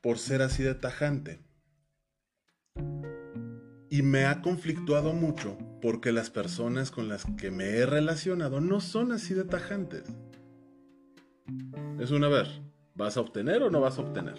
por 0.00 0.18
ser 0.18 0.42
así 0.42 0.62
de 0.62 0.74
tajante. 0.74 1.40
Y 3.88 4.02
me 4.02 4.26
ha 4.26 4.40
conflictuado 4.40 5.12
mucho 5.12 5.58
porque 5.80 6.12
las 6.12 6.30
personas 6.30 6.90
con 6.90 7.08
las 7.08 7.24
que 7.36 7.50
me 7.50 7.64
he 7.70 7.86
relacionado 7.86 8.60
no 8.60 8.80
son 8.80 9.12
así 9.12 9.34
de 9.34 9.44
tajantes. 9.44 10.04
Es 11.98 12.10
una 12.10 12.28
ver, 12.28 12.46
¿vas 12.94 13.16
a 13.16 13.20
obtener 13.20 13.62
o 13.62 13.70
no 13.70 13.80
vas 13.80 13.98
a 13.98 14.02
obtener? 14.02 14.36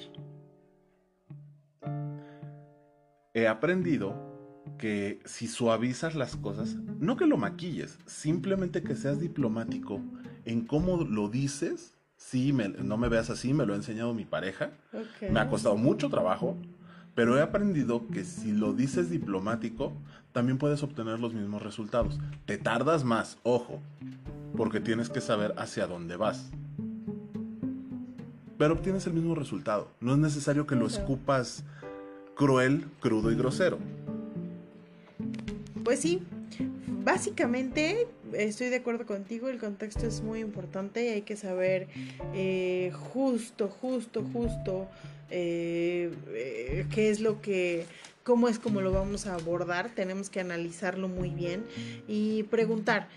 He 3.33 3.47
aprendido 3.47 4.31
que 4.77 5.21
si 5.25 5.47
suavizas 5.47 6.15
las 6.15 6.35
cosas, 6.35 6.75
no 6.99 7.17
que 7.17 7.25
lo 7.25 7.37
maquilles, 7.37 7.97
simplemente 8.05 8.83
que 8.83 8.95
seas 8.95 9.19
diplomático 9.19 10.01
en 10.45 10.65
cómo 10.65 10.97
lo 10.97 11.29
dices. 11.29 11.97
Sí, 12.17 12.53
no 12.53 12.97
me 12.97 13.09
veas 13.09 13.29
así, 13.29 13.53
me 13.53 13.65
lo 13.65 13.73
ha 13.73 13.77
enseñado 13.77 14.13
mi 14.13 14.25
pareja. 14.25 14.71
Me 15.29 15.39
ha 15.39 15.49
costado 15.49 15.75
mucho 15.75 16.09
trabajo, 16.09 16.55
pero 17.15 17.37
he 17.37 17.41
aprendido 17.41 18.07
que 18.07 18.23
si 18.23 18.51
lo 18.51 18.73
dices 18.73 19.09
diplomático, 19.09 19.93
también 20.31 20.57
puedes 20.57 20.83
obtener 20.83 21.19
los 21.19 21.33
mismos 21.33 21.61
resultados. 21.61 22.19
Te 22.45 22.57
tardas 22.57 23.03
más, 23.03 23.37
ojo, 23.43 23.81
porque 24.55 24.79
tienes 24.79 25.09
que 25.09 25.21
saber 25.21 25.53
hacia 25.57 25.87
dónde 25.87 26.15
vas. 26.15 26.49
Pero 28.57 28.73
obtienes 28.73 29.07
el 29.07 29.13
mismo 29.13 29.35
resultado. 29.35 29.89
No 29.99 30.13
es 30.13 30.19
necesario 30.19 30.67
que 30.67 30.75
lo 30.75 30.85
escupas 30.85 31.63
cruel, 32.35 32.85
crudo 32.99 33.31
y 33.31 33.35
grosero. 33.35 33.79
Pues 35.83 35.99
sí, 35.99 36.21
básicamente 37.03 38.07
estoy 38.33 38.69
de 38.69 38.77
acuerdo 38.77 39.05
contigo, 39.05 39.49
el 39.49 39.59
contexto 39.59 40.05
es 40.05 40.21
muy 40.21 40.39
importante 40.39 41.05
y 41.05 41.09
hay 41.09 41.21
que 41.23 41.35
saber 41.35 41.87
eh, 42.33 42.91
justo, 43.13 43.67
justo, 43.67 44.23
justo 44.31 44.87
eh, 45.29 46.11
eh, 46.29 46.85
qué 46.93 47.09
es 47.09 47.19
lo 47.19 47.41
que 47.41 47.85
cómo 48.31 48.47
es 48.47 48.59
como 48.59 48.79
lo 48.79 48.93
vamos 48.93 49.27
a 49.27 49.33
abordar, 49.33 49.89
tenemos 49.93 50.29
que 50.29 50.39
analizarlo 50.39 51.09
muy 51.09 51.31
bien 51.31 51.65
y 52.07 52.43
preguntar. 52.43 53.09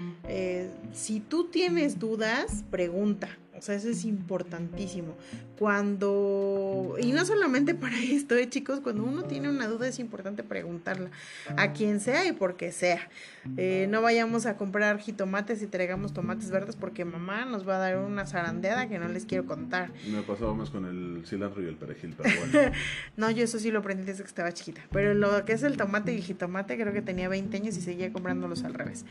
si 0.93 1.21
tú 1.21 1.51
tienes 1.53 2.01
dudas, 2.01 2.65
pregunta. 2.69 3.29
O 3.57 3.63
sea, 3.63 3.75
eso 3.75 3.89
es 3.89 4.05
importantísimo. 4.05 5.17
Cuando, 5.59 6.97
y 7.01 7.13
no 7.13 7.25
solamente 7.25 7.75
para 7.75 7.97
esto, 7.97 8.35
eh, 8.37 8.49
chicos, 8.49 8.81
cuando 8.81 9.05
uno 9.05 9.25
tiene 9.25 9.49
una 9.49 9.69
duda 9.69 9.89
es 9.89 9.99
importante 9.99 10.43
preguntarla 10.43 11.11
a 11.57 11.73
quien 11.73 12.01
sea 12.01 12.27
y 12.27 12.33
por 12.33 12.57
qué 12.57 12.73
sea. 12.73 13.09
Eh, 13.57 13.87
no 13.91 14.03
vayamos 14.03 14.47
a 14.47 14.57
comprar 14.57 14.99
jitomates 14.99 15.63
y 15.63 15.67
traigamos 15.67 16.13
tomates 16.13 16.51
verdes 16.51 16.77
porque 16.77 17.05
mamá 17.05 17.45
nos 17.45 17.69
va 17.69 17.77
a 17.77 17.79
dar 17.79 17.99
una 17.99 18.27
zarandeada 18.27 18.89
que 18.89 18.99
no 18.99 19.09
les 19.09 19.27
quiero 19.27 19.45
contar. 19.47 19.91
Me 20.11 20.23
pasaba 20.23 20.55
más 20.55 20.71
con 20.71 20.85
el 20.87 21.25
cilantro 21.27 21.63
y 21.63 21.67
el 21.67 21.77
perejil, 21.77 22.15
pero 22.17 22.31
bueno. 22.53 22.73
no, 23.17 23.31
yo 23.31 23.45
eso 23.45 23.59
sí 23.59 23.71
lo 23.71 23.81
aprendí 23.81 24.05
desde 24.05 24.23
que 24.23 24.29
estaba 24.29 24.53
chiquita. 24.53 24.81
Pero 24.91 25.15
lo 25.15 25.45
que 25.45 25.53
es 25.53 25.63
el 25.63 25.77
tomate 25.77 26.13
y 26.13 26.17
el 26.17 26.23
jitomate, 26.23 26.77
creo 26.77 26.93
que 26.93 27.03
tenía 27.03 27.29
20 27.29 27.57
años 27.57 27.77
y 27.77 27.81
seguía 27.81 28.13
comprándolos 28.13 28.65
al 28.65 28.75
revés. 28.75 29.05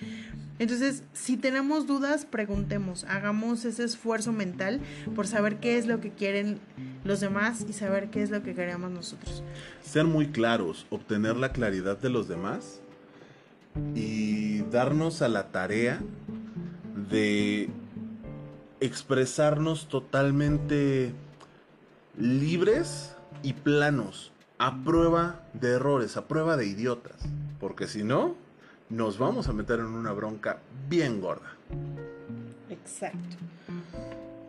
Entonces, 0.59 1.03
si 1.13 1.37
tenemos 1.37 1.87
dudas, 1.87 2.25
preguntemos, 2.25 3.05
hagamos 3.05 3.65
ese 3.65 3.83
esfuerzo 3.83 4.31
mental 4.31 4.81
por 5.15 5.27
saber 5.27 5.59
qué 5.59 5.77
es 5.77 5.87
lo 5.87 5.99
que 5.99 6.11
quieren 6.11 6.59
los 7.03 7.19
demás 7.19 7.65
y 7.67 7.73
saber 7.73 8.09
qué 8.09 8.21
es 8.21 8.29
lo 8.29 8.43
que 8.43 8.53
queremos 8.53 8.91
nosotros. 8.91 9.43
Ser 9.81 10.05
muy 10.05 10.27
claros, 10.27 10.85
obtener 10.89 11.37
la 11.37 11.51
claridad 11.51 11.97
de 11.97 12.09
los 12.09 12.27
demás 12.27 12.81
y 13.95 14.61
darnos 14.63 15.21
a 15.21 15.27
la 15.27 15.51
tarea 15.51 16.01
de 17.09 17.69
expresarnos 18.79 19.87
totalmente 19.87 21.13
libres 22.17 23.15
y 23.41 23.53
planos, 23.53 24.31
a 24.59 24.83
prueba 24.83 25.47
de 25.53 25.71
errores, 25.71 26.15
a 26.15 26.27
prueba 26.27 26.57
de 26.57 26.67
idiotas, 26.67 27.15
porque 27.59 27.87
si 27.87 28.03
no, 28.03 28.35
nos 28.93 29.17
vamos 29.17 29.47
a 29.47 29.53
meter 29.53 29.79
en 29.79 29.87
una 29.87 30.11
bronca 30.11 30.59
bien 30.87 31.19
gorda. 31.19 31.55
Exacto. 32.69 33.37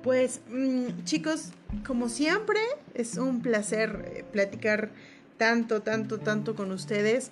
Pues 0.02 0.42
mm, 0.50 1.04
chicos, 1.04 1.52
como 1.86 2.10
siempre, 2.10 2.60
es 2.92 3.16
un 3.16 3.40
placer 3.40 4.12
eh, 4.14 4.24
platicar 4.30 4.90
tanto, 5.38 5.80
tanto, 5.80 6.18
tanto 6.18 6.54
con 6.54 6.72
ustedes. 6.72 7.30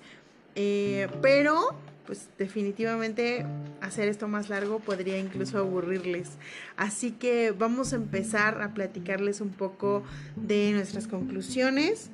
Eh, 0.55 1.07
pero, 1.21 1.75
pues 2.07 2.29
definitivamente 2.39 3.45
hacer 3.79 4.07
esto 4.07 4.27
más 4.27 4.49
largo 4.49 4.79
podría 4.79 5.19
incluso 5.19 5.59
aburrirles. 5.59 6.31
Así 6.77 7.11
que 7.11 7.51
vamos 7.51 7.93
a 7.93 7.97
empezar 7.97 8.59
a 8.63 8.73
platicarles 8.73 9.39
un 9.39 9.51
poco 9.51 10.03
de 10.35 10.71
nuestras 10.71 11.07
conclusiones. 11.07 12.09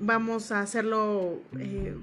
Vamos 0.00 0.50
a 0.50 0.60
hacerlo 0.60 1.38
eh, 1.56 1.94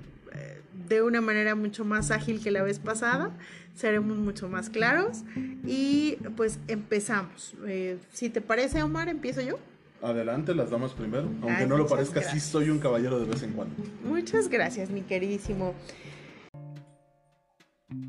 de 0.95 1.01
una 1.01 1.21
manera 1.21 1.55
mucho 1.55 1.85
más 1.85 2.11
ágil 2.11 2.41
que 2.41 2.51
la 2.51 2.63
vez 2.63 2.79
pasada 2.79 3.31
seremos 3.73 4.17
mucho 4.17 4.49
más 4.49 4.69
claros 4.69 5.23
y 5.65 6.17
pues 6.35 6.59
empezamos. 6.67 7.55
Eh, 7.65 7.97
si 8.11 8.29
te 8.29 8.41
parece, 8.41 8.83
Omar, 8.83 9.09
empiezo 9.09 9.41
yo. 9.41 9.57
Adelante, 10.01 10.55
las 10.55 10.69
damas 10.69 10.91
primero. 10.93 11.29
Aunque 11.41 11.65
no 11.67 11.77
lo 11.77 11.87
parezca, 11.87 12.21
sí 12.21 12.39
soy 12.39 12.69
un 12.69 12.79
caballero 12.79 13.19
de 13.19 13.25
vez 13.25 13.43
en 13.43 13.53
cuando. 13.53 13.75
Muchas 14.03 14.49
gracias, 14.49 14.89
mi 14.89 15.01
queridísimo. 15.01 15.75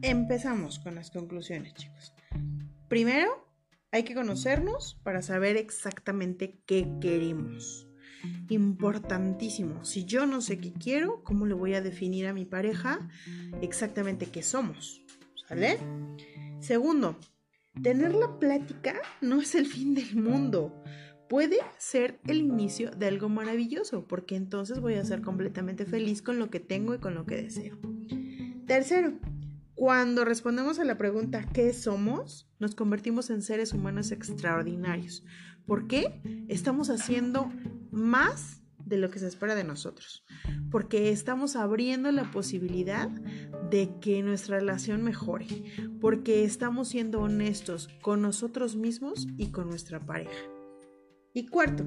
Empezamos 0.00 0.78
con 0.78 0.94
las 0.94 1.10
conclusiones, 1.10 1.74
chicos. 1.74 2.14
Primero, 2.88 3.46
hay 3.90 4.04
que 4.04 4.14
conocernos 4.14 4.98
para 5.02 5.22
saber 5.22 5.56
exactamente 5.56 6.58
qué 6.66 6.88
queremos. 7.00 7.86
Importantísimo. 8.48 9.84
Si 9.84 10.04
yo 10.04 10.26
no 10.26 10.40
sé 10.40 10.58
qué 10.58 10.72
quiero, 10.72 11.22
¿cómo 11.24 11.46
le 11.46 11.54
voy 11.54 11.74
a 11.74 11.80
definir 11.80 12.26
a 12.26 12.34
mi 12.34 12.44
pareja 12.44 13.08
exactamente 13.60 14.26
qué 14.26 14.42
somos? 14.42 15.02
¿Vale? 15.48 15.78
Segundo, 16.60 17.18
tener 17.82 18.14
la 18.14 18.38
plática 18.38 19.00
no 19.20 19.40
es 19.40 19.54
el 19.54 19.66
fin 19.66 19.94
del 19.94 20.16
mundo. 20.16 20.82
Puede 21.28 21.58
ser 21.78 22.20
el 22.26 22.38
inicio 22.38 22.90
de 22.90 23.06
algo 23.06 23.28
maravilloso, 23.28 24.06
porque 24.06 24.36
entonces 24.36 24.80
voy 24.80 24.94
a 24.94 25.04
ser 25.04 25.22
completamente 25.22 25.86
feliz 25.86 26.20
con 26.20 26.38
lo 26.38 26.50
que 26.50 26.60
tengo 26.60 26.94
y 26.94 26.98
con 26.98 27.14
lo 27.14 27.24
que 27.24 27.42
deseo. 27.42 27.78
Tercero, 28.66 29.14
cuando 29.74 30.24
respondemos 30.24 30.78
a 30.78 30.84
la 30.84 30.96
pregunta 30.98 31.48
¿qué 31.52 31.72
somos? 31.72 32.48
Nos 32.58 32.74
convertimos 32.74 33.30
en 33.30 33.42
seres 33.42 33.72
humanos 33.72 34.12
extraordinarios. 34.12 35.24
¿Por 35.66 35.88
qué? 35.88 36.20
Estamos 36.48 36.90
haciendo 36.90 37.50
más 37.92 38.62
de 38.84 38.96
lo 38.96 39.10
que 39.10 39.20
se 39.20 39.28
espera 39.28 39.54
de 39.54 39.64
nosotros, 39.64 40.24
porque 40.70 41.10
estamos 41.10 41.54
abriendo 41.54 42.10
la 42.10 42.30
posibilidad 42.30 43.08
de 43.70 43.90
que 44.00 44.22
nuestra 44.22 44.58
relación 44.58 45.02
mejore, 45.02 45.46
porque 46.00 46.44
estamos 46.44 46.88
siendo 46.88 47.20
honestos 47.20 47.88
con 48.00 48.22
nosotros 48.22 48.74
mismos 48.74 49.28
y 49.36 49.52
con 49.52 49.68
nuestra 49.68 50.00
pareja. 50.00 50.32
Y 51.32 51.46
cuarto, 51.46 51.84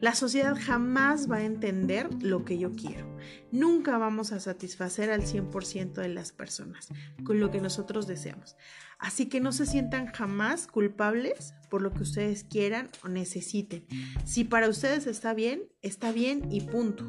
la 0.00 0.14
sociedad 0.14 0.56
jamás 0.58 1.30
va 1.30 1.36
a 1.36 1.44
entender 1.44 2.08
lo 2.22 2.44
que 2.44 2.58
yo 2.58 2.72
quiero. 2.72 3.06
Nunca 3.50 3.98
vamos 3.98 4.32
a 4.32 4.40
satisfacer 4.40 5.10
al 5.10 5.22
100% 5.22 5.92
de 5.94 6.08
las 6.08 6.32
personas 6.32 6.88
con 7.24 7.40
lo 7.40 7.50
que 7.50 7.60
nosotros 7.60 8.06
deseamos. 8.06 8.56
Así 8.98 9.28
que 9.28 9.40
no 9.40 9.52
se 9.52 9.66
sientan 9.66 10.06
jamás 10.06 10.66
culpables 10.66 11.54
por 11.70 11.82
lo 11.82 11.92
que 11.92 12.02
ustedes 12.02 12.44
quieran 12.44 12.88
o 13.04 13.08
necesiten. 13.08 13.84
Si 14.24 14.44
para 14.44 14.68
ustedes 14.68 15.06
está 15.06 15.34
bien, 15.34 15.64
está 15.82 16.12
bien 16.12 16.50
y 16.50 16.60
punto. 16.62 17.08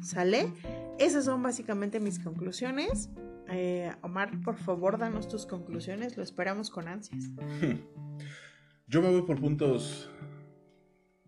¿Sale? 0.00 0.52
Esas 0.98 1.24
son 1.24 1.42
básicamente 1.42 2.00
mis 2.00 2.18
conclusiones. 2.18 3.10
Eh, 3.48 3.92
Omar, 4.02 4.40
por 4.42 4.56
favor, 4.56 4.98
danos 4.98 5.28
tus 5.28 5.46
conclusiones. 5.46 6.16
Lo 6.16 6.22
esperamos 6.22 6.70
con 6.70 6.88
ansias. 6.88 7.30
Yo 8.86 9.02
me 9.02 9.10
voy 9.10 9.22
por 9.22 9.40
puntos 9.40 10.10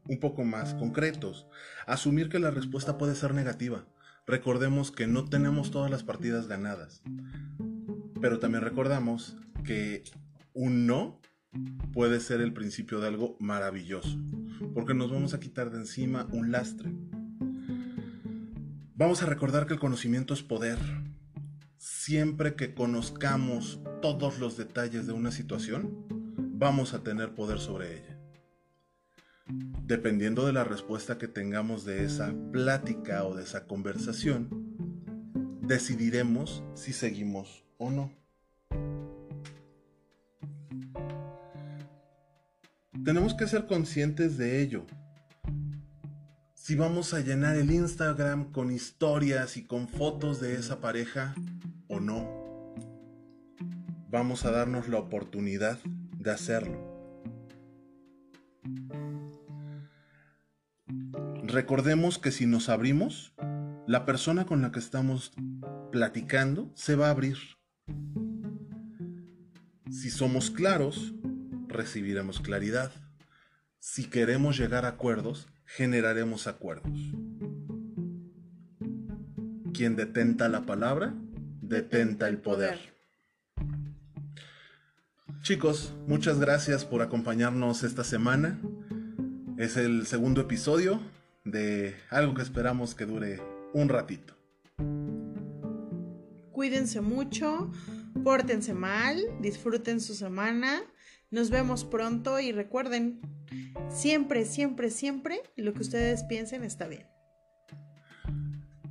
un 0.08 0.18
poco 0.18 0.44
más 0.44 0.74
concretos. 0.74 1.46
Asumir 1.86 2.28
que 2.28 2.38
la 2.38 2.50
respuesta 2.50 2.98
puede 2.98 3.14
ser 3.14 3.34
negativa. 3.34 3.86
Recordemos 4.26 4.90
que 4.90 5.06
no 5.06 5.24
tenemos 5.26 5.70
todas 5.70 5.90
las 5.90 6.02
partidas 6.02 6.48
ganadas. 6.48 7.02
Pero 8.20 8.38
también 8.38 8.64
recordamos 8.64 9.36
que 9.64 10.04
un 10.54 10.86
no 10.86 11.20
puede 11.92 12.20
ser 12.20 12.40
el 12.40 12.52
principio 12.52 13.00
de 13.00 13.08
algo 13.08 13.36
maravilloso. 13.38 14.18
Porque 14.72 14.94
nos 14.94 15.10
vamos 15.10 15.34
a 15.34 15.40
quitar 15.40 15.70
de 15.70 15.78
encima 15.78 16.26
un 16.32 16.50
lastre. 16.50 16.92
Vamos 18.96 19.22
a 19.22 19.26
recordar 19.26 19.66
que 19.66 19.74
el 19.74 19.80
conocimiento 19.80 20.34
es 20.34 20.42
poder. 20.42 20.78
Siempre 21.76 22.54
que 22.54 22.74
conozcamos 22.74 23.80
todos 24.00 24.38
los 24.38 24.56
detalles 24.56 25.06
de 25.06 25.12
una 25.12 25.30
situación, 25.30 26.06
vamos 26.56 26.94
a 26.94 27.02
tener 27.02 27.34
poder 27.34 27.58
sobre 27.58 27.98
ella. 27.98 28.13
Dependiendo 29.46 30.46
de 30.46 30.52
la 30.52 30.64
respuesta 30.64 31.18
que 31.18 31.28
tengamos 31.28 31.84
de 31.84 32.04
esa 32.04 32.34
plática 32.52 33.24
o 33.24 33.34
de 33.34 33.42
esa 33.44 33.66
conversación, 33.66 34.48
decidiremos 35.62 36.62
si 36.74 36.92
seguimos 36.92 37.64
o 37.78 37.90
no. 37.90 38.12
Tenemos 43.04 43.34
que 43.34 43.46
ser 43.46 43.66
conscientes 43.66 44.38
de 44.38 44.62
ello. 44.62 44.86
Si 46.54 46.74
vamos 46.74 47.12
a 47.12 47.20
llenar 47.20 47.56
el 47.56 47.70
Instagram 47.70 48.50
con 48.50 48.70
historias 48.70 49.58
y 49.58 49.64
con 49.64 49.88
fotos 49.88 50.40
de 50.40 50.54
esa 50.54 50.80
pareja 50.80 51.34
no. 52.04 52.74
Vamos 54.10 54.44
a 54.44 54.50
darnos 54.50 54.88
la 54.88 54.98
oportunidad 54.98 55.78
de 56.18 56.30
hacerlo. 56.30 56.93
Recordemos 61.54 62.18
que 62.18 62.32
si 62.32 62.46
nos 62.46 62.68
abrimos, 62.68 63.32
la 63.86 64.04
persona 64.04 64.44
con 64.44 64.60
la 64.60 64.72
que 64.72 64.80
estamos 64.80 65.30
platicando 65.92 66.72
se 66.74 66.96
va 66.96 67.06
a 67.06 67.10
abrir. 67.10 67.36
Si 69.88 70.10
somos 70.10 70.50
claros, 70.50 71.14
recibiremos 71.68 72.40
claridad. 72.40 72.90
Si 73.78 74.10
queremos 74.10 74.58
llegar 74.58 74.84
a 74.84 74.88
acuerdos, 74.88 75.46
generaremos 75.64 76.48
acuerdos. 76.48 76.98
Quien 79.72 79.94
detenta 79.94 80.48
la 80.48 80.66
palabra, 80.66 81.14
detenta 81.62 82.26
el 82.28 82.38
poder. 82.38 82.80
Chicos, 85.42 85.94
muchas 86.08 86.40
gracias 86.40 86.84
por 86.84 87.00
acompañarnos 87.00 87.84
esta 87.84 88.02
semana. 88.02 88.60
Es 89.56 89.76
el 89.76 90.08
segundo 90.08 90.40
episodio 90.40 91.00
de 91.44 91.94
algo 92.10 92.34
que 92.34 92.42
esperamos 92.42 92.94
que 92.94 93.06
dure 93.06 93.40
un 93.72 93.88
ratito. 93.88 94.34
Cuídense 96.52 97.00
mucho, 97.00 97.70
pórtense 98.22 98.74
mal, 98.74 99.20
disfruten 99.40 100.00
su 100.00 100.14
semana. 100.14 100.82
Nos 101.30 101.50
vemos 101.50 101.84
pronto 101.84 102.38
y 102.40 102.52
recuerden, 102.52 103.20
siempre, 103.88 104.44
siempre, 104.44 104.90
siempre 104.90 105.42
lo 105.56 105.74
que 105.74 105.82
ustedes 105.82 106.22
piensen 106.22 106.64
está 106.64 106.86
bien. 106.86 107.06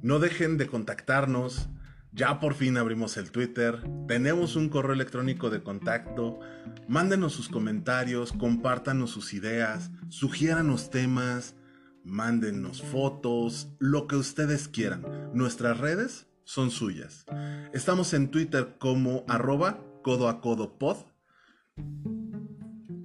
No 0.01 0.20
dejen 0.20 0.58
de 0.58 0.68
contactarnos. 0.68 1.70
Ya 2.16 2.39
por 2.39 2.54
fin 2.54 2.78
abrimos 2.78 3.18
el 3.18 3.32
Twitter, 3.32 3.82
tenemos 4.08 4.56
un 4.56 4.70
correo 4.70 4.93
electrónico 4.93 5.49
de 5.49 5.64
contacto. 5.64 6.41
Mándenos 6.88 7.34
sus 7.34 7.49
comentarios, 7.49 8.34
compártanos 8.34 9.10
sus 9.10 9.34
ideas, 9.34 9.89
sugiéranos 10.10 10.91
temas, 10.91 11.56
mándenos 12.04 12.82
fotos, 12.82 13.70
lo 13.80 14.08
que 14.08 14.16
ustedes 14.16 14.68
quieran. 14.68 15.06
Nuestras 15.34 15.80
redes 15.80 16.28
son 16.43 16.72
suyas. 16.72 17.26
Estamos 17.74 18.14
en 18.14 18.32
Twitter 18.32 18.78
como 18.80 19.24
arroba 19.28 19.80
codo 20.04 20.28
a 20.28 20.41
codo 20.41 20.78
pod. 20.78 20.97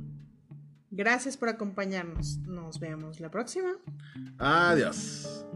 Gracias 0.90 1.36
por 1.38 1.48
acompañarnos. 1.48 2.38
Nos 2.40 2.78
vemos 2.78 3.18
la 3.18 3.30
próxima. 3.30 3.78
Adiós. 4.38 5.46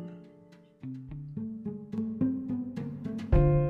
thank 3.37 3.61
you 3.61 3.66